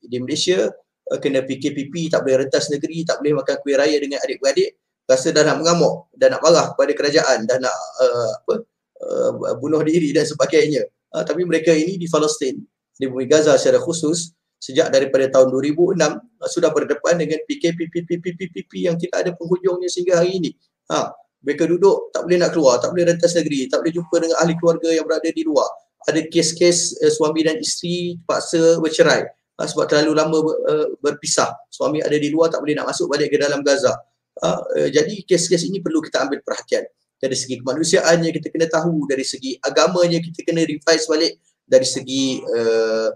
di 0.00 0.16
Malaysia 0.16 0.70
uh, 1.12 1.18
kena 1.20 1.44
PKPP, 1.44 2.08
tak 2.08 2.24
boleh 2.24 2.46
rentas 2.46 2.72
negeri, 2.72 3.04
tak 3.04 3.20
boleh 3.20 3.42
makan 3.44 3.56
kuih 3.60 3.76
raya 3.76 3.96
dengan 4.00 4.18
adik-beradik. 4.24 4.80
Rasa 5.04 5.34
dah 5.34 5.42
nak 5.44 5.60
mengamuk, 5.60 6.08
dah 6.14 6.30
nak 6.30 6.40
marah 6.40 6.66
kepada 6.72 6.92
kerajaan, 6.94 7.44
dah 7.44 7.58
nak 7.60 7.76
uh, 8.00 8.32
apa, 8.38 8.54
uh, 9.02 9.54
bunuh 9.60 9.82
diri 9.84 10.14
dan 10.14 10.24
sebagainya. 10.24 10.88
Uh, 11.12 11.20
tapi 11.26 11.44
mereka 11.44 11.74
ini 11.74 12.00
di 12.00 12.08
Palestin, 12.08 12.64
di 12.96 13.04
bumi 13.10 13.28
Gaza 13.28 13.52
secara 13.60 13.76
khusus, 13.82 14.32
sejak 14.62 14.94
daripada 14.94 15.26
tahun 15.26 15.50
2006 15.50 15.98
uh, 15.98 16.46
sudah 16.46 16.70
berdepan 16.70 17.18
dengan 17.18 17.42
PKPPPPPP 17.50 18.86
yang 18.86 18.94
tidak 18.94 19.26
ada 19.26 19.30
penghujungnya 19.34 19.90
sehingga 19.90 20.22
hari 20.22 20.38
ini. 20.38 20.50
Ha, 20.86 21.10
mereka 21.42 21.66
duduk 21.66 22.14
tak 22.14 22.22
boleh 22.22 22.38
nak 22.38 22.54
keluar, 22.54 22.78
tak 22.78 22.94
boleh 22.94 23.10
rentas 23.10 23.34
negeri, 23.34 23.66
tak 23.66 23.82
boleh 23.82 23.90
jumpa 23.98 24.14
dengan 24.22 24.38
ahli 24.38 24.54
keluarga 24.54 24.88
yang 24.94 25.02
berada 25.02 25.26
di 25.26 25.42
luar. 25.42 25.66
Ada 26.06 26.30
kes-kes 26.30 27.02
uh, 27.02 27.10
suami 27.10 27.42
dan 27.42 27.58
isteri 27.58 28.14
terpaksa 28.22 28.78
bercerai 28.78 29.26
uh, 29.58 29.66
sebab 29.66 29.90
terlalu 29.90 30.12
lama 30.14 30.38
uh, 30.38 30.86
berpisah. 31.02 31.50
Suami 31.66 31.98
ada 31.98 32.14
di 32.14 32.30
luar 32.30 32.54
tak 32.54 32.62
boleh 32.62 32.78
nak 32.78 32.94
masuk 32.94 33.10
balik 33.10 33.34
ke 33.34 33.42
dalam 33.42 33.66
Gaza. 33.66 33.98
Uh, 34.38 34.62
uh, 34.78 34.88
jadi 34.94 35.26
kes-kes 35.26 35.66
ini 35.66 35.82
perlu 35.82 35.98
kita 35.98 36.22
ambil 36.22 36.38
perhatian. 36.46 36.86
Dari 37.18 37.34
segi 37.34 37.58
kemanusiaannya 37.58 38.30
kita 38.34 38.50
kena 38.50 38.66
tahu, 38.70 39.06
dari 39.10 39.22
segi 39.26 39.58
agamanya 39.58 40.18
kita 40.18 40.42
kena 40.42 40.66
revise 40.66 41.06
balik, 41.06 41.38
dari 41.66 41.86
segi 41.86 42.42
uh, 42.42 43.10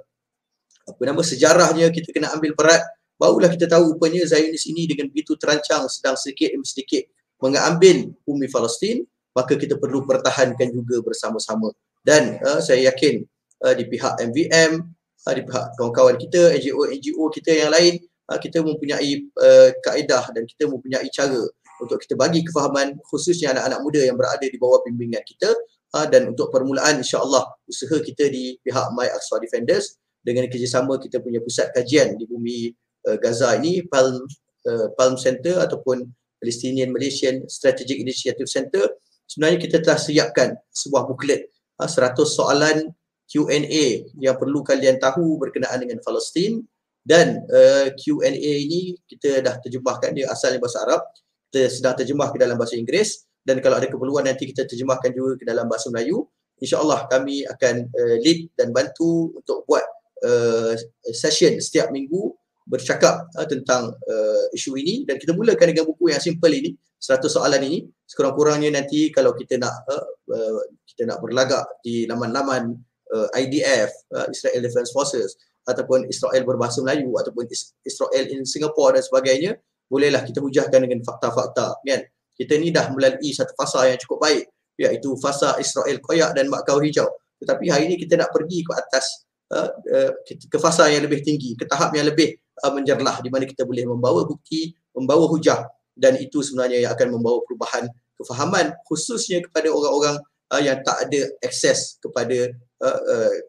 apa 0.86 1.02
nama 1.02 1.22
sejarahnya 1.22 1.90
kita 1.90 2.14
kena 2.14 2.30
ambil 2.32 2.54
berat. 2.54 2.82
Barulah 3.16 3.48
kita 3.48 3.66
tahu 3.66 3.96
rupanya 3.96 4.22
Zionis 4.28 4.68
ini 4.68 4.86
dengan 4.86 5.08
begitu 5.08 5.34
terancang 5.40 5.88
sedang 5.88 6.14
sedikit 6.20 6.52
demi 6.52 6.68
sedikit 6.68 7.08
mengambil 7.40 8.12
bumi 8.24 8.46
Palestin 8.48 9.04
maka 9.36 9.52
kita 9.52 9.76
perlu 9.76 10.08
pertahankan 10.08 10.72
juga 10.72 11.04
bersama-sama. 11.04 11.68
Dan 12.00 12.40
uh, 12.40 12.60
saya 12.64 12.88
yakin 12.88 13.20
uh, 13.66 13.74
di 13.76 13.84
pihak 13.84 14.16
MVM 14.32 14.80
uh, 15.26 15.34
di 15.36 15.42
pihak 15.44 15.76
kawan-kawan 15.76 16.16
kita 16.16 16.56
NGO-NGO 16.56 17.24
kita 17.34 17.50
yang 17.52 17.70
lain 17.74 18.00
uh, 18.32 18.38
kita 18.40 18.64
mempunyai 18.64 19.26
uh, 19.36 19.70
kaedah 19.84 20.32
dan 20.32 20.48
kita 20.48 20.70
mempunyai 20.70 21.10
cara 21.12 21.42
untuk 21.76 22.00
kita 22.00 22.16
bagi 22.16 22.40
kefahaman 22.46 22.96
khususnya 23.04 23.52
anak-anak 23.52 23.80
muda 23.84 24.00
yang 24.00 24.16
berada 24.16 24.46
di 24.46 24.56
bawah 24.56 24.80
bimbingan 24.88 25.20
kita 25.26 25.52
uh, 25.92 26.06
dan 26.08 26.32
untuk 26.32 26.48
permulaan 26.48 27.04
insya-Allah 27.04 27.44
usaha 27.68 27.96
kita 28.00 28.32
di 28.32 28.56
pihak 28.64 28.94
My 28.96 29.10
Aqsa 29.12 29.36
Defenders 29.42 30.00
dengan 30.26 30.50
kerjasama 30.50 30.98
kita 30.98 31.22
punya 31.22 31.38
pusat 31.38 31.70
kajian 31.70 32.18
di 32.18 32.26
bumi 32.26 32.74
uh, 33.06 33.14
Gaza 33.22 33.54
ini 33.54 33.86
Palm 33.86 34.26
uh, 34.66 34.90
Palm 34.98 35.14
Center 35.14 35.62
ataupun 35.62 36.02
Palestinian 36.42 36.90
Malaysian 36.90 37.46
Strategic 37.46 38.02
Initiative 38.02 38.50
Center 38.50 38.90
sebenarnya 39.30 39.62
kita 39.62 39.78
telah 39.86 39.98
siapkan 40.02 40.58
sebuah 40.74 41.06
buklet 41.06 41.46
uh, 41.78 41.86
100 41.86 42.18
soalan 42.26 42.90
Q&A 43.26 44.06
yang 44.22 44.38
perlu 44.38 44.62
kalian 44.62 45.02
tahu 45.02 45.36
berkenaan 45.42 45.82
dengan 45.82 45.98
Palestin. 46.00 46.62
Dan 47.06 47.38
uh, 47.46 47.94
Q&A 47.94 48.34
ini 48.34 48.98
kita 49.06 49.38
dah 49.38 49.62
terjemahkan 49.62 50.10
dia 50.10 50.26
asalnya 50.30 50.58
bahasa 50.58 50.82
Arab. 50.82 51.02
Kita 51.50 51.70
sedang 51.70 51.94
terjemah 51.94 52.34
ke 52.34 52.38
dalam 52.38 52.58
bahasa 52.58 52.74
Inggeris. 52.74 53.26
Dan 53.46 53.62
kalau 53.62 53.78
ada 53.78 53.86
keperluan 53.86 54.26
nanti 54.26 54.50
kita 54.50 54.66
terjemahkan 54.66 55.14
juga 55.14 55.38
ke 55.38 55.44
dalam 55.46 55.70
bahasa 55.70 55.86
Melayu. 55.94 56.26
InsyaAllah 56.58 57.06
kami 57.06 57.46
akan 57.46 57.74
uh, 57.86 58.16
lead 58.22 58.50
dan 58.58 58.74
bantu 58.74 59.34
untuk 59.38 59.62
buat 59.70 59.86
uh, 60.24 60.72
session 61.12 61.58
setiap 61.60 61.92
minggu 61.92 62.32
bercakap 62.66 63.30
uh, 63.36 63.46
tentang 63.46 63.94
uh, 63.94 64.44
isu 64.56 64.74
ini. 64.78 65.04
Dan 65.04 65.20
kita 65.20 65.36
mulakan 65.36 65.74
dengan 65.74 65.86
buku 65.86 66.10
yang 66.12 66.22
simple 66.22 66.50
ini 66.50 66.74
100 66.98 67.26
soalan 67.28 67.62
ini. 67.62 67.86
Sekurang-kurangnya 68.06 68.74
nanti 68.74 69.10
kalau 69.12 69.34
kita 69.36 69.60
nak 69.60 69.74
uh, 69.90 70.06
uh, 70.32 70.62
kita 70.86 71.06
nak 71.06 71.18
berlagak 71.22 71.66
di 71.82 72.08
laman-laman 72.08 72.74
uh, 73.12 73.28
IDF 73.36 73.90
uh, 74.14 74.26
Israel 74.30 74.60
Defense 74.62 74.90
Forces 74.90 75.36
ataupun 75.66 76.06
Israel 76.06 76.46
berbahasa 76.46 76.78
Melayu 76.82 77.10
ataupun 77.18 77.50
Israel 77.82 78.24
in 78.30 78.46
Singapore 78.46 78.98
dan 78.98 79.02
sebagainya 79.02 79.52
bolehlah 79.90 80.22
kita 80.22 80.38
hujahkan 80.42 80.82
dengan 80.82 81.02
fakta-fakta 81.02 81.82
kan? 81.82 82.02
Kita 82.36 82.52
ni 82.60 82.68
dah 82.68 82.92
melalui 82.92 83.32
satu 83.32 83.56
fasa 83.56 83.88
yang 83.88 83.96
cukup 83.96 84.28
baik 84.28 84.44
iaitu 84.76 85.16
fasa 85.16 85.56
Israel 85.56 85.98
koyak 86.04 86.36
dan 86.36 86.52
makau 86.52 86.78
hijau. 86.84 87.08
Tetapi 87.40 87.64
hari 87.72 87.88
ini 87.88 87.96
kita 87.96 88.20
nak 88.20 88.32
pergi 88.32 88.60
ke 88.64 88.72
atas 88.76 89.25
uh, 89.52 89.70
uh, 89.70 90.10
ke 90.26 90.58
fasa 90.58 90.90
yang 90.90 91.06
lebih 91.06 91.22
tinggi 91.22 91.54
ke 91.54 91.64
tahap 91.68 91.94
yang 91.94 92.06
lebih 92.08 92.34
uh, 92.64 92.72
menjerlah 92.72 93.22
di 93.22 93.30
mana 93.30 93.44
kita 93.46 93.62
boleh 93.62 93.86
membawa 93.86 94.26
bukti 94.26 94.74
membawa 94.96 95.28
hujah 95.30 95.66
dan 95.94 96.18
itu 96.18 96.42
sebenarnya 96.42 96.88
yang 96.88 96.92
akan 96.92 97.08
membawa 97.14 97.40
perubahan 97.46 97.84
kefahaman 98.16 98.72
khususnya 98.88 99.44
kepada 99.44 99.68
orang-orang 99.72 100.16
yang 100.62 100.78
tak 100.86 101.10
ada 101.10 101.20
akses 101.42 101.98
kepada 101.98 102.54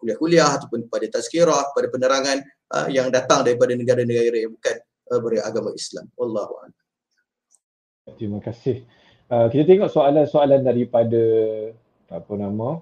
kuliah-kuliah 0.01 0.49
ataupun 0.57 0.89
kepada 0.89 1.05
tazkirah, 1.19 1.69
kepada 1.71 1.87
penerangan 1.93 2.37
yang 2.89 3.13
datang 3.13 3.45
daripada 3.45 3.77
negara-negara 3.77 4.33
yang 4.33 4.51
bukan 4.57 4.75
beragama 5.21 5.77
Islam. 5.77 6.09
Wallahu 6.17 6.57
a'lam. 6.57 6.73
Terima 8.17 8.41
kasih. 8.41 8.81
Kita 9.29 9.63
tengok 9.67 9.93
soalan-soalan 9.93 10.65
daripada 10.65 11.21
apa 12.07 12.33
nama 12.33 12.81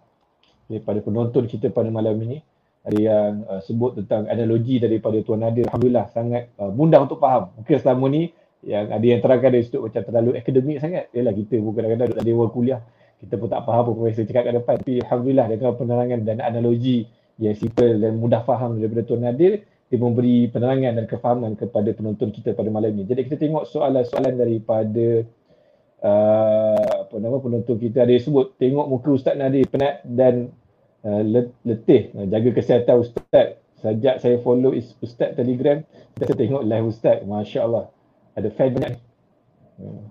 daripada 0.69 0.99
penonton 1.01 1.45
kita 1.45 1.69
pada 1.69 1.89
malam 1.91 2.17
ini 2.21 2.39
ada 2.85 2.97
yang 2.97 3.41
uh, 3.49 3.61
sebut 3.65 3.97
tentang 3.97 4.29
analogi 4.29 4.77
daripada 4.77 5.17
Tuan 5.25 5.41
Nadir. 5.41 5.65
Alhamdulillah 5.65 6.05
sangat 6.13 6.53
uh, 6.61 6.69
mudah 6.69 7.01
untuk 7.01 7.17
faham. 7.17 7.49
Mungkin 7.57 7.75
selama 7.81 8.05
ni 8.13 8.29
yang 8.65 8.93
ada 8.93 9.05
yang 9.05 9.19
terangkan 9.21 9.49
dari 9.53 9.65
sudut 9.65 9.89
macam 9.89 10.01
terlalu 10.05 10.31
akademik 10.37 10.77
sangat. 10.77 11.09
Yalah 11.11 11.33
kita 11.33 11.57
pun 11.57 11.71
kadang-kadang 11.73 12.07
duduk 12.13 12.23
dewan 12.25 12.49
kuliah 12.53 12.81
kita 13.15 13.41
pun 13.41 13.47
tak 13.47 13.61
faham 13.65 13.81
apa 13.81 13.91
profesor 13.95 14.23
cakap 14.29 14.43
kat 14.45 14.53
depan. 14.53 14.75
Tapi 14.79 14.93
Alhamdulillah 15.01 15.45
dengan 15.49 15.73
penerangan 15.73 16.19
dan 16.21 16.37
analogi 16.45 16.97
yang 17.41 17.55
simple 17.57 17.99
dan 17.99 18.15
mudah 18.21 18.41
faham 18.45 18.77
daripada 18.79 19.01
Tuan 19.03 19.25
Nadir 19.25 19.65
dia 19.85 19.97
memberi 20.01 20.49
penerangan 20.49 20.97
dan 20.97 21.05
kefahaman 21.05 21.51
kepada 21.53 21.93
penonton 21.93 22.33
kita 22.33 22.57
pada 22.57 22.73
malam 22.73 22.89
ini 22.89 23.05
jadi 23.05 23.21
kita 23.21 23.37
tengok 23.37 23.69
soalan-soalan 23.69 24.33
daripada 24.33 25.29
uh, 26.01 26.91
apa 27.05 27.15
nama 27.17 27.37
penonton 27.41 27.77
kita. 27.79 28.05
Ada 28.05 28.21
sebut 28.21 28.53
tengok 28.61 28.85
muka 28.89 29.09
Ustaz 29.13 29.35
Nadir 29.37 29.65
penat 29.69 30.05
dan 30.05 30.53
uh, 31.05 31.21
letih. 31.63 32.11
Uh, 32.17 32.25
jaga 32.27 32.49
kesihatan 32.51 33.05
Ustaz. 33.05 33.61
Sejak 33.79 34.17
saya 34.17 34.41
follow 34.41 34.73
Ustaz 34.75 35.37
Telegram 35.37 35.85
kita 36.17 36.33
tengok 36.33 36.65
live 36.65 36.89
Ustaz. 36.89 37.21
Masya 37.21 37.59
Allah 37.63 37.85
ada 38.35 38.49
fan 38.51 38.75
banyak 38.75 38.99
uh, 39.79 40.01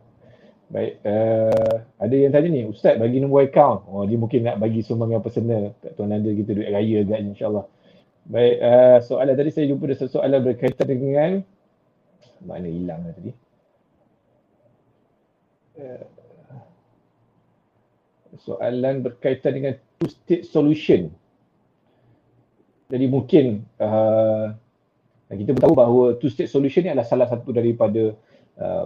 baik 0.72 0.92
uh, 1.04 1.74
ada 2.00 2.14
yang 2.14 2.32
tanya 2.32 2.48
ni 2.48 2.62
Ustaz 2.64 2.96
bagi 2.96 3.20
nombor 3.20 3.50
account. 3.50 3.84
Oh, 3.90 4.06
dia 4.08 4.16
mungkin 4.16 4.48
nak 4.48 4.62
bagi 4.62 4.80
sumbangan 4.80 5.20
personal. 5.20 5.76
Kat 5.82 5.92
Tuan 5.98 6.08
Nadir 6.14 6.38
kita 6.38 6.56
duit 6.56 6.70
raya 6.72 7.04
agaknya 7.04 7.36
insyaAllah. 7.36 7.66
Baik 8.24 8.56
uh, 8.64 8.98
soalan 9.04 9.34
tadi 9.36 9.50
saya 9.52 9.68
jumpa 9.68 9.84
ada 9.84 10.06
soalan 10.08 10.40
berkaitan 10.40 10.86
dengan 10.88 11.30
mana 12.44 12.68
hilang 12.68 13.04
tadi. 13.12 13.32
Soalan 18.40 19.02
berkaitan 19.02 19.52
dengan 19.54 19.74
two 20.04 20.12
state 20.12 20.44
solution. 20.44 21.08
Jadi 22.92 23.08
mungkin 23.08 23.64
uh, 23.80 24.52
kita 25.32 25.56
tahu 25.56 25.72
bahawa 25.72 26.20
two 26.20 26.28
state 26.28 26.52
solution 26.52 26.84
ni 26.84 26.92
adalah 26.92 27.08
salah 27.08 27.24
satu 27.24 27.48
daripada 27.56 28.12
uh, 28.60 28.84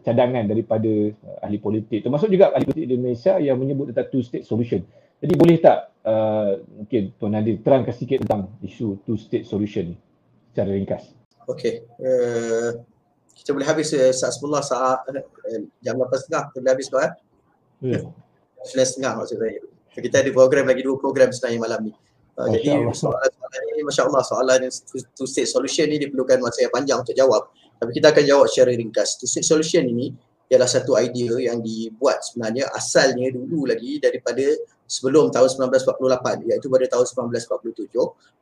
cadangan 0.00 0.48
daripada 0.48 1.12
uh, 1.12 1.44
ahli 1.44 1.60
politik. 1.60 2.00
Termasuk 2.00 2.32
juga 2.32 2.56
ahli 2.56 2.64
politik 2.64 2.88
di 2.88 2.96
Malaysia 2.96 3.36
yang 3.36 3.60
menyebut 3.60 3.92
tentang 3.92 4.08
two 4.08 4.24
state 4.24 4.48
solution. 4.48 4.80
Jadi 5.20 5.34
boleh 5.36 5.60
tak 5.60 5.92
uh, 6.08 6.64
mungkin 6.80 7.12
Tuan 7.20 7.36
Nadir 7.36 7.60
terangkan 7.60 7.92
sikit 7.92 8.24
tentang 8.24 8.48
isu 8.64 9.04
two 9.04 9.20
state 9.20 9.44
solution 9.44 9.92
ni 9.92 9.96
secara 10.50 10.72
ringkas. 10.72 11.12
Okey. 11.44 11.84
Uh, 12.00 12.80
kita 13.36 13.52
boleh 13.52 13.68
habis 13.68 13.92
uh, 13.92 14.08
saat 14.16 14.32
semula 14.32 14.64
saat 14.64 15.04
uh, 15.04 15.60
jam 15.84 16.00
8.30 16.00 16.32
kita 16.32 16.58
boleh 16.64 16.72
habis 16.72 16.88
kan? 16.88 17.12
Ya. 17.84 18.00
Yeah. 18.00 18.04
9.30 18.64 19.20
maksud 19.20 19.36
saya. 19.36 19.73
Kita 19.94 20.22
ada 20.22 20.30
program 20.34 20.66
lagi 20.66 20.82
dua 20.82 20.98
program 20.98 21.30
sebenarnya 21.30 21.60
malam 21.62 21.80
ni. 21.86 21.92
Uh, 22.34 22.50
jadi 22.50 22.82
soalan-soalan 22.90 23.60
ni 23.78 23.82
Masya 23.86 24.02
Allah 24.10 24.22
soalan 24.26 24.58
two 25.14 25.26
state 25.30 25.46
solution 25.46 25.86
ni 25.86 26.02
diperlukan 26.02 26.42
masa 26.42 26.66
yang 26.66 26.74
panjang 26.74 26.98
untuk 26.98 27.14
jawab. 27.14 27.46
Tapi 27.78 27.90
kita 27.94 28.10
akan 28.10 28.24
jawab 28.26 28.46
secara 28.50 28.74
ringkas. 28.74 29.22
Two 29.22 29.30
state 29.30 29.46
solution 29.46 29.86
ini 29.86 30.10
ialah 30.50 30.66
satu 30.66 30.98
idea 30.98 31.38
yang 31.38 31.62
dibuat 31.62 32.26
sebenarnya 32.26 32.68
asalnya 32.74 33.30
dulu 33.32 33.70
lagi 33.70 34.02
daripada 34.02 34.44
sebelum 34.84 35.32
tahun 35.32 35.72
1948 35.72 36.50
iaitu 36.52 36.66
pada 36.68 36.86
tahun 36.90 37.06
1947 37.32 37.88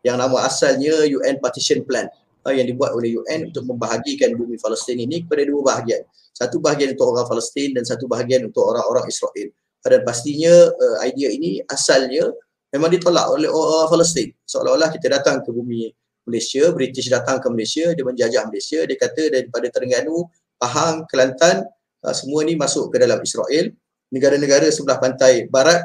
yang 0.03 0.19
nama 0.19 0.43
asalnya 0.43 1.07
UN 1.07 1.39
Partition 1.39 1.87
Plan 1.87 2.11
uh, 2.49 2.51
yang 2.51 2.65
dibuat 2.65 2.97
oleh 2.97 3.21
UN 3.21 3.53
untuk 3.53 3.69
membahagikan 3.69 4.35
bumi 4.35 4.57
Palestin 4.57 4.99
ini 4.99 5.23
kepada 5.23 5.45
dua 5.45 5.61
bahagian. 5.63 6.03
Satu 6.33 6.59
bahagian 6.65 6.97
untuk 6.97 7.13
orang 7.13 7.29
Palestin 7.29 7.77
dan 7.77 7.85
satu 7.85 8.09
bahagian 8.09 8.49
untuk 8.49 8.65
orang-orang 8.65 9.05
Israel 9.05 9.53
dan 9.83 10.01
pastinya 10.07 10.55
uh, 10.71 10.97
idea 11.03 11.29
ini 11.35 11.59
asalnya 11.67 12.31
memang 12.71 12.89
ditolak 12.95 13.27
oleh 13.35 13.51
orang 13.51 13.91
Palestin. 13.91 14.31
Seolah-olah 14.47 14.89
kita 14.95 15.11
datang 15.11 15.43
ke 15.43 15.51
bumi 15.51 15.91
Malaysia, 16.23 16.71
British 16.71 17.11
datang 17.11 17.43
ke 17.43 17.51
Malaysia, 17.51 17.91
dia 17.91 18.05
menjajah 18.07 18.43
Malaysia, 18.47 18.81
dia 18.87 18.97
kata 18.97 19.23
daripada 19.29 19.67
Terengganu, 19.69 20.31
Pahang, 20.57 21.05
Kelantan, 21.11 21.67
uh, 22.07 22.15
semua 22.15 22.47
ni 22.47 22.55
masuk 22.55 22.95
ke 22.95 23.03
dalam 23.03 23.19
Israel. 23.21 23.75
Negara-negara 24.15 24.71
sebelah 24.71 25.03
pantai 25.03 25.51
barat 25.51 25.83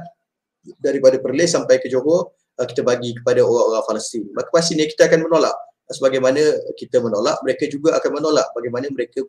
daripada 0.77 1.17
Perlis 1.17 1.57
sampai 1.57 1.81
ke 1.81 1.89
Johor, 1.89 2.37
uh, 2.61 2.65
kita 2.69 2.85
bagi 2.85 3.17
kepada 3.17 3.41
orang-orang 3.41 3.85
Palestin. 3.89 4.29
Maka 4.37 4.53
pastinya 4.53 4.85
kita 4.85 5.09
akan 5.09 5.25
menolak. 5.25 5.57
Sebagaimana 5.87 6.43
kita 6.75 6.99
menolak, 6.99 7.39
mereka 7.47 7.63
juga 7.71 7.95
akan 7.95 8.19
menolak 8.19 8.51
bagaimana 8.51 8.91
mereka 8.91 9.23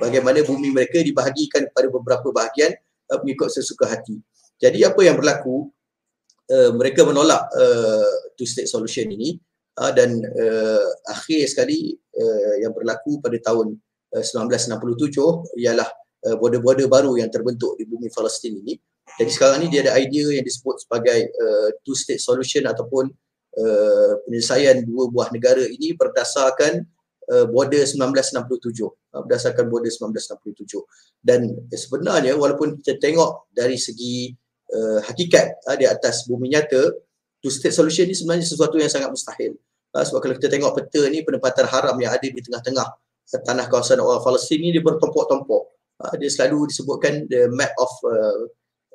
bagaimana 0.00 0.40
bumi 0.44 0.72
mereka 0.72 1.00
dibahagikan 1.00 1.68
kepada 1.68 1.88
beberapa 1.88 2.28
bahagian 2.32 2.72
uh, 3.10 3.18
mengikut 3.22 3.50
sesuka 3.50 3.90
hati. 3.90 4.16
Jadi 4.60 4.86
apa 4.86 5.00
yang 5.02 5.18
berlaku 5.18 5.68
uh, 6.50 6.70
mereka 6.76 7.02
menolak 7.02 7.50
uh, 7.52 8.12
two 8.38 8.46
state 8.46 8.70
solution 8.70 9.10
ini 9.10 9.36
uh, 9.80 9.90
dan 9.90 10.22
uh, 10.22 10.88
akhir 11.10 11.50
sekali 11.50 11.94
uh, 11.96 12.54
yang 12.62 12.70
berlaku 12.70 13.18
pada 13.18 13.36
tahun 13.42 13.74
uh, 14.14 14.24
1967 14.24 15.60
ialah 15.60 15.88
uh, 16.28 16.36
border-border 16.38 16.86
baru 16.86 17.16
yang 17.16 17.32
terbentuk 17.32 17.76
di 17.80 17.88
bumi 17.88 18.12
Palestin 18.12 18.58
ini. 18.60 18.76
Jadi 19.18 19.30
sekarang 19.32 19.66
ni 19.66 19.68
dia 19.68 19.82
ada 19.84 19.98
idea 19.98 20.30
yang 20.38 20.46
disebut 20.46 20.86
sebagai 20.86 21.28
uh, 21.34 21.68
two 21.82 21.98
state 21.98 22.22
solution 22.22 22.64
ataupun 22.68 23.10
uh, 23.58 24.12
penyelesaian 24.24 24.86
dua 24.86 25.10
buah 25.10 25.28
negara 25.34 25.66
ini 25.66 25.92
berdasarkan 25.98 26.86
uh, 27.30 27.46
border 27.48 27.86
1967 27.86 28.82
uh, 28.84 29.22
berdasarkan 29.24 29.70
border 29.70 29.88
1967 29.88 30.66
dan 31.22 31.46
sebenarnya 31.70 32.34
walaupun 32.34 32.82
kita 32.82 32.98
tengok 32.98 33.50
dari 33.54 33.78
segi 33.78 34.34
uh, 34.74 34.98
hakikat 35.06 35.62
uh, 35.70 35.76
di 35.78 35.86
atas 35.86 36.26
bumi 36.26 36.50
nyata 36.50 36.90
two 37.40 37.48
state 37.48 37.72
solution 37.72 38.04
ni 38.04 38.12
sebenarnya 38.12 38.44
sesuatu 38.44 38.76
yang 38.76 38.92
sangat 38.92 39.08
mustahil. 39.08 39.56
Uh, 39.90 40.04
sebab 40.04 40.20
kalau 40.22 40.34
kita 40.36 40.50
tengok 40.52 40.70
peta 40.76 41.02
ni 41.10 41.24
penempatan 41.26 41.66
haram 41.66 41.96
yang 41.98 42.14
ada 42.14 42.22
di 42.22 42.38
tengah-tengah 42.38 42.86
tanah 43.30 43.66
kawasan 43.70 44.02
orang 44.02 44.22
Palestin 44.22 44.58
ni 44.58 44.74
dia 44.74 44.82
bertompok-tompok 44.82 45.62
uh, 46.02 46.14
dia 46.18 46.30
selalu 46.30 46.70
disebutkan 46.70 47.26
the 47.30 47.46
map 47.54 47.70
of 47.78 47.90
uh, 48.06 48.42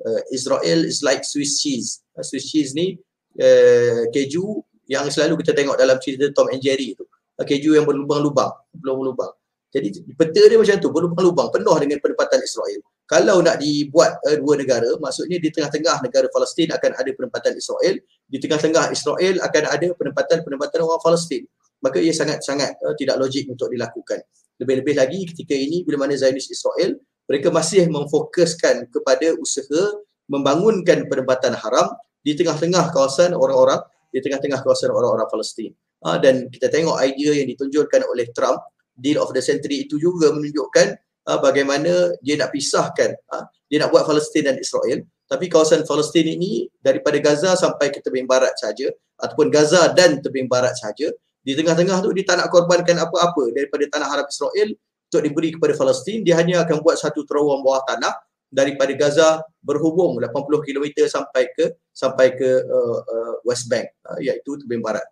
uh, 0.04 0.20
Israel 0.32 0.84
is 0.84 1.00
like 1.00 1.24
Swiss 1.24 1.60
cheese. 1.60 2.04
Uh, 2.16 2.24
Swiss 2.24 2.48
cheese 2.48 2.72
ni 2.72 2.96
uh, 3.40 4.08
keju 4.12 4.60
yang 4.86 5.08
selalu 5.10 5.42
kita 5.42 5.52
tengok 5.52 5.76
dalam 5.76 5.98
cerita 5.98 6.30
Tom 6.30 6.48
and 6.52 6.62
Jerry 6.62 6.94
tu 6.94 7.04
keju 7.44 7.76
yang 7.76 7.84
berlubang-lubang, 7.84 8.52
berlubang-lubang. 8.72 9.32
Jadi 9.76 9.92
peta 10.16 10.42
dia 10.48 10.56
macam 10.56 10.76
tu, 10.80 10.88
berlubang-lubang, 10.88 11.48
penuh 11.52 11.76
dengan 11.76 11.98
penempatan 12.00 12.40
Israel. 12.40 12.80
Kalau 13.06 13.44
nak 13.44 13.60
dibuat 13.60 14.18
uh, 14.24 14.36
dua 14.40 14.56
negara, 14.56 14.88
maksudnya 14.96 15.36
di 15.36 15.52
tengah-tengah 15.52 16.00
negara 16.00 16.26
Palestin 16.32 16.72
akan 16.72 16.90
ada 16.96 17.10
penempatan 17.12 17.52
Israel, 17.54 17.94
di 18.24 18.38
tengah-tengah 18.40 18.90
Israel 18.90 19.34
akan 19.44 19.62
ada 19.68 19.88
penempatan-penempatan 19.94 20.78
orang 20.80 21.02
Palestin. 21.04 21.44
Maka 21.84 22.00
ia 22.00 22.14
sangat-sangat 22.16 22.80
uh, 22.82 22.94
tidak 22.96 23.20
logik 23.20 23.46
untuk 23.52 23.68
dilakukan. 23.68 24.24
Lebih-lebih 24.56 24.94
lagi 24.96 25.20
ketika 25.28 25.52
ini 25.52 25.84
bila 25.84 26.08
mana 26.08 26.16
Zionis 26.16 26.48
Israel, 26.48 26.96
mereka 27.28 27.52
masih 27.52 27.84
memfokuskan 27.90 28.88
kepada 28.88 29.36
usaha 29.36 29.82
membangunkan 30.26 31.06
penempatan 31.06 31.52
haram 31.54 31.92
di 32.24 32.34
tengah-tengah 32.34 32.90
kawasan 32.90 33.36
orang-orang 33.36 33.78
di 34.10 34.18
tengah-tengah 34.18 34.64
kawasan 34.64 34.90
orang-orang 34.90 35.28
Palestin 35.30 35.70
uh, 36.04 36.18
dan 36.20 36.50
kita 36.52 36.68
tengok 36.68 36.98
idea 37.00 37.32
yang 37.40 37.48
ditunjukkan 37.48 38.04
oleh 38.10 38.28
Trump 38.36 38.60
deal 38.96 39.20
of 39.20 39.32
the 39.32 39.40
century 39.40 39.88
itu 39.88 39.96
juga 39.96 40.32
menunjukkan 40.32 40.96
uh, 41.30 41.38
bagaimana 41.40 42.12
dia 42.20 42.36
nak 42.40 42.52
pisahkan 42.52 43.16
uh, 43.32 43.44
dia 43.70 43.80
nak 43.80 43.92
buat 43.92 44.04
Palestin 44.04 44.52
dan 44.52 44.56
Israel 44.58 45.04
Tapi 45.26 45.50
kawasan 45.50 45.82
Palestin 45.82 46.22
ini 46.22 46.70
daripada 46.78 47.18
Gaza 47.18 47.58
sampai 47.58 47.90
ke 47.90 47.98
tebing 47.98 48.30
barat 48.30 48.54
saja 48.62 48.94
ataupun 49.18 49.50
Gaza 49.50 49.90
dan 49.90 50.22
tebing 50.22 50.46
barat 50.46 50.78
saja 50.78 51.10
di 51.42 51.52
tengah-tengah 51.54 51.98
tu 51.98 52.14
dia 52.14 52.22
tak 52.22 52.42
nak 52.42 52.48
korbankan 52.50 52.94
apa-apa 52.94 53.50
daripada 53.50 53.86
tanah 53.90 54.06
Arab 54.06 54.26
Israel 54.30 54.70
untuk 55.10 55.22
diberi 55.22 55.50
kepada 55.54 55.74
Palestin 55.74 56.22
dia 56.22 56.38
hanya 56.38 56.62
akan 56.62 56.78
buat 56.78 56.94
satu 56.94 57.26
terowong 57.26 57.62
bawah 57.62 57.82
tanah 57.90 58.14
daripada 58.50 58.94
Gaza 58.94 59.42
berhubung 59.62 60.18
80 60.22 60.62
km 60.62 60.86
sampai 61.10 61.50
ke 61.54 61.74
sampai 61.90 62.38
ke 62.38 62.50
uh, 62.62 62.98
uh, 63.02 63.34
West 63.42 63.66
Bank 63.66 63.90
uh, 64.06 64.18
iaitu 64.22 64.62
tebing 64.62 64.82
barat. 64.82 65.02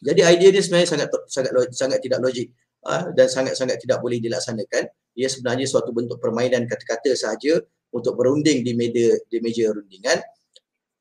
Jadi 0.00 0.20
idea 0.24 0.48
dia 0.48 0.62
sebenarnya 0.64 0.88
sangat 0.88 1.08
sangat 1.28 1.52
sangat 1.76 1.98
tidak 2.00 2.18
logik 2.24 2.48
uh, 2.88 3.12
dan 3.12 3.28
sangat-sangat 3.28 3.76
tidak 3.80 4.00
boleh 4.00 4.16
dilaksanakan. 4.16 4.88
Ia 5.16 5.28
sebenarnya 5.28 5.68
suatu 5.68 5.92
bentuk 5.92 6.16
permainan 6.16 6.64
kata-kata 6.64 7.12
sahaja 7.12 7.60
untuk 7.92 8.16
berunding 8.16 8.64
di 8.64 8.72
meja 8.72 9.20
di 9.28 9.38
meja 9.44 9.68
rundingan. 9.68 10.18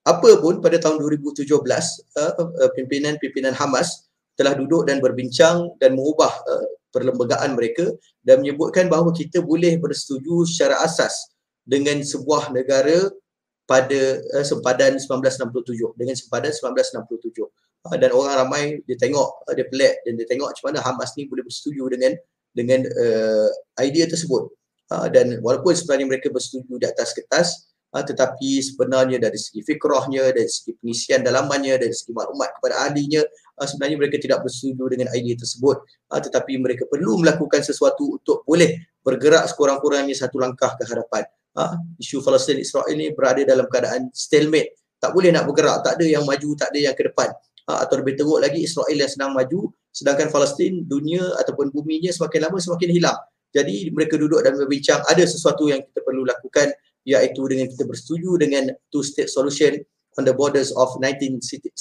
Apa 0.03 0.41
pun 0.41 0.59
pada 0.59 0.79
tahun 0.81 0.99
2017 0.99 1.47
uh, 1.53 2.33
uh, 2.39 2.71
pimpinan-pimpinan 2.75 3.55
Hamas 3.55 4.09
telah 4.39 4.55
duduk 4.55 4.87
dan 4.87 5.03
berbincang 5.03 5.75
dan 5.77 5.95
mengubah 5.95 6.31
uh, 6.31 6.67
perlembagaan 6.89 7.53
mereka 7.53 7.85
dan 8.25 8.41
menyebutkan 8.41 8.89
bahawa 8.89 9.13
kita 9.13 9.43
boleh 9.43 9.77
bersetuju 9.77 10.47
secara 10.49 10.81
asas 10.81 11.35
dengan 11.67 12.01
sebuah 12.01 12.49
negara 12.49 13.11
pada 13.69 14.17
uh, 14.33 14.45
sempadan 14.47 14.97
1967 14.97 15.99
dengan 15.99 16.15
sempadan 16.17 16.49
1967 16.49 17.45
uh, 17.45 17.47
dan 17.95 18.11
orang 18.11 18.35
ramai 18.45 18.63
dia 18.83 18.99
tengok 18.99 19.47
uh, 19.47 19.53
dia 19.55 19.65
pelik. 19.71 20.03
Dan 20.03 20.19
dia 20.19 20.27
tengok 20.27 20.51
macam 20.51 20.65
mana 20.67 20.79
Hamas 20.83 21.15
ni 21.15 21.25
boleh 21.31 21.47
bersetuju 21.47 21.87
dengan 21.95 22.11
dengan 22.51 22.83
uh, 22.83 23.49
idea 23.79 24.05
tersebut. 24.09 24.51
Uh, 24.89 25.07
dan 25.07 25.39
walaupun 25.39 25.71
sebenarnya 25.71 26.07
mereka 26.09 26.27
bersetuju 26.33 26.81
di 26.81 26.87
atas 26.89 27.13
kertas 27.13 27.69
uh, 27.93 28.01
tetapi 28.01 28.57
sebenarnya 28.57 29.21
dari 29.21 29.37
segi 29.37 29.61
fikrahnya 29.61 30.33
dari 30.33 30.49
segi 30.49 30.73
pengisian 30.81 31.21
dalamannya 31.21 31.77
dari 31.77 31.93
segi 31.93 32.09
maklumat 32.09 32.57
kepada 32.57 32.89
ahlinya 32.89 33.21
uh, 33.61 33.67
sebenarnya 33.69 33.97
mereka 34.01 34.17
tidak 34.17 34.41
bersetuju 34.41 34.83
dengan 34.91 35.07
idea 35.13 35.37
tersebut. 35.37 35.77
Uh, 36.09 36.19
tetapi 36.19 36.57
mereka 36.57 36.83
perlu 36.89 37.21
melakukan 37.21 37.61
sesuatu 37.61 38.17
untuk 38.17 38.43
boleh 38.43 38.81
bergerak 39.05 39.47
sekurang-kurangnya 39.47 40.17
satu 40.17 40.41
langkah 40.41 40.75
ke 40.75 40.83
hadapan. 40.83 41.23
Ha, 41.57 41.75
isu 41.97 42.21
Palestin 42.21 42.61
Israel 42.61 42.93
ni 42.93 43.09
berada 43.09 43.41
dalam 43.41 43.65
keadaan 43.65 44.13
stalemate. 44.13 44.77
Tak 45.01 45.15
boleh 45.15 45.33
nak 45.33 45.47
bergerak 45.47 45.81
tak 45.81 45.97
ada 45.97 46.05
yang 46.05 46.27
maju 46.27 46.49
tak 46.59 46.75
ada 46.75 46.79
yang 46.91 46.93
ke 46.93 47.07
depan 47.07 47.31
atau 47.77 48.01
lebih 48.01 48.17
teruk 48.17 48.41
lagi 48.41 48.65
Israel 48.65 48.97
yang 48.97 49.11
sedang 49.11 49.31
maju 49.37 49.69
sedangkan 49.93 50.29
Palestin 50.29 50.85
dunia 50.85 51.21
ataupun 51.41 51.73
buminya 51.73 52.13
semakin 52.13 52.49
lama 52.49 52.57
semakin 52.61 52.89
hilang. 52.93 53.19
Jadi 53.49 53.89
mereka 53.89 54.17
duduk 54.17 54.45
dan 54.45 54.53
berbincang 54.53 55.01
ada 55.09 55.25
sesuatu 55.25 55.65
yang 55.65 55.81
kita 55.81 56.05
perlu 56.05 56.21
lakukan 56.25 56.69
iaitu 57.09 57.41
dengan 57.49 57.65
kita 57.65 57.89
bersetuju 57.89 58.37
dengan 58.37 58.69
two 58.93 59.01
state 59.01 59.29
solution 59.29 59.81
on 60.21 60.23
the 60.25 60.33
borders 60.33 60.69
of 60.77 60.93
1967 61.01 61.73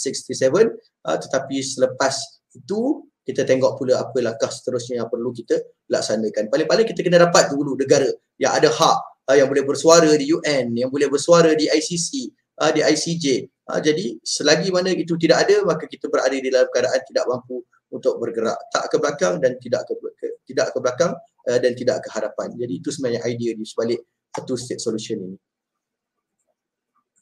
uh, 1.05 1.17
tetapi 1.21 1.61
selepas 1.61 2.17
itu 2.57 3.05
kita 3.29 3.45
tengok 3.45 3.77
pula 3.77 4.01
apa 4.01 4.25
langkah 4.25 4.49
seterusnya 4.49 5.05
yang 5.05 5.09
perlu 5.13 5.29
kita 5.37 5.61
laksanakan. 5.93 6.49
Paling-paling 6.49 6.89
kita 6.89 7.05
kena 7.05 7.29
dapat 7.29 7.53
dulu 7.53 7.77
negara 7.77 8.09
yang 8.41 8.57
ada 8.57 8.73
hak 8.73 8.99
uh, 9.29 9.37
yang 9.37 9.53
boleh 9.53 9.69
bersuara 9.69 10.09
di 10.17 10.33
UN, 10.33 10.73
yang 10.73 10.89
boleh 10.89 11.13
bersuara 11.13 11.53
di 11.53 11.69
ICC, 11.69 12.33
uh, 12.65 12.73
di 12.73 12.81
ICJ. 12.81 13.27
Uh, 13.69 13.81
jadi 13.85 14.17
selagi 14.25 14.73
mana 14.73 14.97
itu 14.97 15.13
tidak 15.21 15.45
ada 15.45 15.61
maka 15.69 15.85
kita 15.85 16.09
berada 16.09 16.33
di 16.33 16.49
dalam 16.49 16.73
keadaan 16.73 17.05
tidak 17.05 17.25
mampu 17.29 17.61
untuk 17.93 18.17
bergerak. 18.17 18.57
Tak 18.73 18.89
ke 18.89 18.97
belakang 18.97 19.45
dan 19.45 19.61
tidak 19.61 19.85
ke, 19.85 19.93
ke 20.17 20.27
tidak 20.49 20.73
ke 20.73 20.79
belakang 20.81 21.13
uh, 21.49 21.59
dan 21.61 21.73
tidak 21.77 22.01
ke 22.01 22.09
hadapan. 22.13 22.49
Jadi 22.57 22.73
itu 22.81 22.89
sebenarnya 22.89 23.29
idea 23.29 23.53
di 23.53 23.65
sebalik 23.69 24.01
satu 24.33 24.57
state 24.57 24.81
solution 24.81 25.21
ini. 25.21 25.39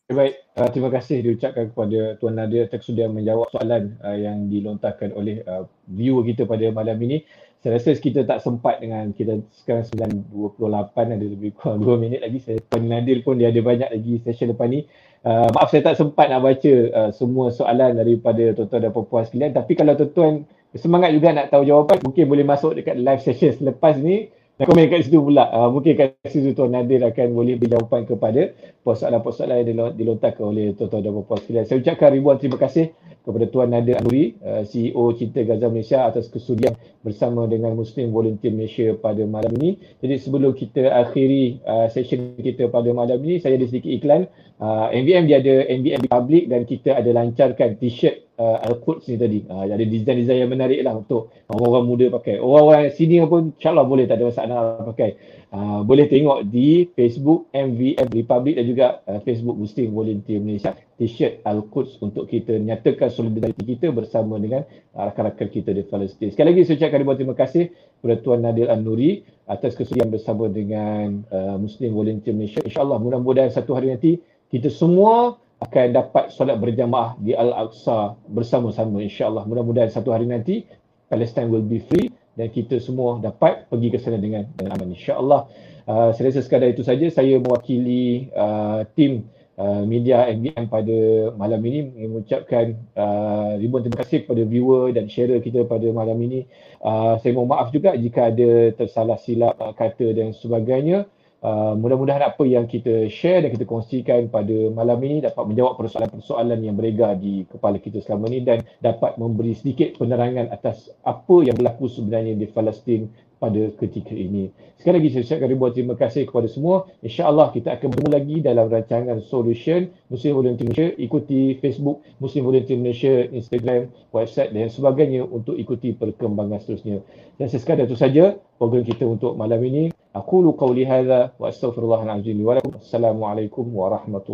Baik, 0.06 0.38
uh, 0.54 0.70
terima 0.70 0.86
kasih 0.94 1.18
diucapkan 1.18 1.74
kepada 1.74 2.14
Tuan 2.22 2.38
Nadia 2.38 2.70
tersedia 2.70 3.10
menjawab 3.10 3.50
soalan 3.50 3.98
uh, 4.06 4.14
yang 4.14 4.46
dilontarkan 4.46 5.10
oleh 5.10 5.42
uh, 5.50 5.66
viewer 5.90 6.22
kita 6.22 6.46
pada 6.46 6.70
malam 6.70 6.94
ini. 7.02 7.26
Saya 7.58 7.74
rasa 7.82 7.98
kita 7.98 8.22
tak 8.22 8.38
sempat 8.38 8.78
dengan 8.78 9.10
kita 9.10 9.42
sekarang 9.50 9.82
9.28 10.30 10.94
ada 10.94 11.26
lebih 11.26 11.50
kurang 11.58 11.82
2 11.82 11.98
minit 11.98 12.22
lagi. 12.22 12.38
Saya 12.38 12.62
Puan 12.70 12.86
Nadir 12.86 13.26
pun 13.26 13.34
dia 13.34 13.50
ada 13.50 13.58
banyak 13.58 13.90
lagi 13.90 14.22
session 14.22 14.54
lepas 14.54 14.70
ni 14.70 14.86
uh, 15.24 15.48
maaf 15.54 15.72
saya 15.72 15.86
tak 15.86 15.96
sempat 15.96 16.28
nak 16.28 16.44
baca 16.44 16.74
uh, 16.92 17.10
semua 17.14 17.48
soalan 17.54 17.96
daripada 17.96 18.52
tuan-tuan 18.52 18.80
dan 18.84 18.90
puan-puan 18.92 19.24
sekalian. 19.24 19.52
Tapi 19.56 19.72
kalau 19.78 19.96
tuan-tuan 19.96 20.44
semangat 20.76 21.14
juga 21.16 21.32
nak 21.32 21.48
tahu 21.48 21.64
jawapan 21.64 22.04
mungkin 22.04 22.24
boleh 22.28 22.44
masuk 22.44 22.76
dekat 22.76 23.00
live 23.00 23.22
session 23.24 23.56
selepas 23.56 23.96
ni 23.96 24.28
dan 24.56 24.64
komen 24.64 24.88
kat 24.88 25.04
situ 25.04 25.20
pula 25.20 25.52
uh, 25.52 25.68
mungkin 25.68 25.92
kat 26.00 26.16
situ 26.32 26.56
Tuan 26.56 26.72
Nadir 26.72 27.04
akan 27.04 27.36
boleh 27.36 27.60
beri 27.60 27.76
jawapan 27.76 28.08
kepada 28.08 28.56
persoalan-persoalan 28.80 29.68
yang 29.68 29.92
dilontarkan 29.92 30.44
oleh 30.48 30.72
tuan-tuan 30.72 31.04
dan 31.04 31.12
puan-puan 31.12 31.38
sekalian 31.44 31.64
saya 31.68 31.78
ucapkan 31.84 32.08
ribuan 32.16 32.36
terima 32.40 32.56
kasih 32.56 32.96
kepada 33.26 33.50
Tuan 33.50 33.74
Nadir 33.74 33.98
Anuri, 33.98 34.38
uh, 34.38 34.62
CEO 34.62 35.10
Cinta 35.18 35.42
Gaza 35.42 35.66
Malaysia 35.66 36.06
atas 36.06 36.30
kesudian 36.30 36.78
bersama 37.02 37.50
dengan 37.50 37.74
Muslim 37.74 38.14
Volunteer 38.14 38.54
Malaysia 38.54 38.94
pada 38.94 39.18
malam 39.26 39.50
ini. 39.58 39.82
Jadi 39.98 40.14
sebelum 40.22 40.54
kita 40.54 40.94
akhiri 40.94 41.58
uh, 41.66 41.90
session 41.90 42.38
kita 42.38 42.70
pada 42.70 42.86
malam 42.94 43.18
ini, 43.26 43.42
saya 43.42 43.58
ada 43.58 43.66
sedikit 43.66 43.90
iklan. 43.90 44.30
Uh, 44.62 44.94
MVM 44.94 45.26
dia 45.26 45.42
ada 45.42 45.54
MVM 45.66 46.06
Public 46.06 46.42
dan 46.46 46.62
kita 46.70 46.94
ada 46.94 47.10
lancarkan 47.10 47.74
t-shirt 47.82 48.25
uh, 48.38 48.58
Al-Quds 48.62 49.08
ni 49.08 49.16
tadi. 49.16 49.38
Uh, 49.48 49.64
ada 49.66 49.84
design-design 49.84 50.46
yang 50.46 50.52
menarik 50.52 50.80
lah 50.84 50.96
untuk 50.96 51.32
orang-orang 51.48 51.84
muda 51.84 52.06
pakai. 52.20 52.40
Orang-orang 52.40 52.92
senior 52.92 53.26
pun 53.28 53.52
insyaAllah 53.56 53.86
boleh, 53.88 54.04
tak 54.04 54.20
ada 54.20 54.24
masalah 54.28 54.84
pakai. 54.94 55.10
Uh, 55.52 55.80
boleh 55.86 56.06
tengok 56.10 56.48
di 56.50 56.90
Facebook 56.92 57.48
MVM 57.54 58.08
Republic 58.12 58.54
dan 58.60 58.64
juga 58.66 58.86
uh, 59.08 59.20
Facebook 59.24 59.56
Muslim 59.56 59.94
Volunteer 59.94 60.38
Malaysia 60.42 60.76
t-shirt 60.96 61.44
Al-Quds 61.44 62.00
untuk 62.00 62.24
kita 62.28 62.56
nyatakan 62.56 63.12
solidariti 63.12 63.76
kita 63.76 63.92
bersama 63.92 64.40
dengan 64.40 64.64
rakan-rakan 64.96 65.48
kita 65.52 65.76
di 65.76 65.84
Palestin. 65.84 66.32
Sekali 66.32 66.56
lagi 66.56 66.64
saya 66.64 66.80
ucapkan 66.80 67.16
terima 67.20 67.36
kasih 67.36 67.68
kepada 68.00 68.16
Tuan 68.24 68.40
Nadir 68.40 68.72
An-Nuri 68.72 69.20
atas 69.44 69.76
kesudian 69.76 70.08
bersama 70.08 70.48
dengan 70.48 71.22
uh, 71.30 71.60
Muslim 71.60 71.92
Volunteer 71.92 72.32
Malaysia. 72.32 72.64
InsyaAllah 72.64 72.98
mudah-mudahan 72.98 73.52
satu 73.52 73.76
hari 73.76 73.92
nanti 73.92 74.18
kita 74.50 74.72
semua 74.72 75.38
akan 75.56 75.86
dapat 75.96 76.28
solat 76.32 76.60
berjamaah 76.60 77.16
di 77.16 77.32
Al-Aqsa 77.32 78.20
bersama-sama 78.28 79.00
insyaAllah. 79.00 79.48
Mudah-mudahan 79.48 79.88
satu 79.88 80.12
hari 80.12 80.28
nanti 80.28 80.68
Palestine 81.08 81.48
will 81.48 81.64
be 81.64 81.80
free 81.80 82.12
dan 82.36 82.52
kita 82.52 82.76
semua 82.76 83.16
dapat 83.24 83.64
pergi 83.72 83.88
ke 83.88 83.96
sana 83.96 84.20
dengan, 84.20 84.44
dengan 84.52 84.76
aman 84.76 84.92
insyaAllah. 84.92 85.48
Uh, 85.86 86.10
saya 86.12 86.28
rasa 86.28 86.44
sekadar 86.44 86.68
itu 86.68 86.84
saja 86.84 87.06
saya 87.08 87.40
mewakili 87.40 88.28
uh, 88.34 88.84
tim 88.98 89.24
uh, 89.56 89.82
media 89.88 90.28
MBM 90.28 90.68
pada 90.68 90.98
malam 91.34 91.62
ini 91.64 91.88
mengucapkan 92.04 92.76
uh, 92.98 93.56
ribuan 93.56 93.86
terima 93.86 93.98
kasih 94.04 94.28
kepada 94.28 94.42
viewer 94.44 94.92
dan 94.92 95.08
sharer 95.08 95.40
kita 95.40 95.64
pada 95.64 95.88
malam 95.88 96.20
ini. 96.20 96.44
Uh, 96.84 97.16
saya 97.24 97.32
mohon 97.32 97.48
maaf 97.48 97.72
juga 97.72 97.96
jika 97.96 98.28
ada 98.28 98.76
tersalah 98.76 99.16
silap 99.16 99.56
uh, 99.56 99.72
kata 99.72 100.12
dan 100.12 100.36
sebagainya. 100.36 101.08
Uh, 101.46 101.78
mudah-mudahan 101.78 102.26
apa 102.26 102.42
yang 102.42 102.66
kita 102.66 103.06
share 103.06 103.46
dan 103.46 103.54
kita 103.54 103.70
kongsikan 103.70 104.26
pada 104.26 104.66
malam 104.74 104.98
ini 105.06 105.22
dapat 105.22 105.46
menjawab 105.46 105.78
persoalan-persoalan 105.78 106.58
yang 106.58 106.74
beredar 106.74 107.14
di 107.14 107.46
kepala 107.46 107.78
kita 107.78 108.02
selama 108.02 108.26
ini 108.34 108.42
dan 108.42 108.66
dapat 108.82 109.14
memberi 109.14 109.54
sedikit 109.54 109.94
penerangan 109.94 110.50
atas 110.50 110.90
apa 111.06 111.46
yang 111.46 111.54
berlaku 111.54 111.86
sebenarnya 111.86 112.34
di 112.34 112.50
Palestin 112.50 113.06
pada 113.38 113.62
ketika 113.78 114.10
ini. 114.10 114.50
Sekali 114.74 114.98
lagi 114.98 115.08
saya 115.14 115.22
ucapkan 115.22 115.48
ribuan 115.54 115.70
terima 115.70 115.94
kasih 115.94 116.26
kepada 116.26 116.50
semua. 116.50 116.90
InsyaAllah 117.06 117.54
kita 117.54 117.78
akan 117.78 117.94
bertemu 117.94 118.10
lagi 118.10 118.36
dalam 118.42 118.66
rancangan 118.66 119.18
Solution 119.22 119.86
Muslim 120.10 120.32
Volunteer 120.34 120.66
Malaysia. 120.66 120.88
Ikuti 120.98 121.62
Facebook 121.62 122.02
Muslim 122.18 122.42
Volunteer 122.42 122.74
Malaysia, 122.74 123.22
Instagram, 123.30 123.94
website 124.10 124.50
dan 124.50 124.66
sebagainya 124.66 125.22
untuk 125.22 125.54
ikuti 125.54 125.94
perkembangan 125.94 126.58
seterusnya. 126.58 127.06
Dan 127.38 127.46
sekadar 127.46 127.86
itu 127.86 127.94
saja 127.94 128.34
program 128.58 128.82
kita 128.82 129.06
untuk 129.06 129.38
malam 129.38 129.62
ini. 129.62 129.94
Aku 130.16 130.40
lu 130.40 130.56
qawli 130.56 130.88
hadha 130.88 131.36
wa 131.36 131.52
astaghfirullahaladzim 131.52 132.40
wa 132.40 132.56
lakum. 132.56 132.72
Assalamualaikum 132.80 133.68
warahmatullahi 133.68 134.32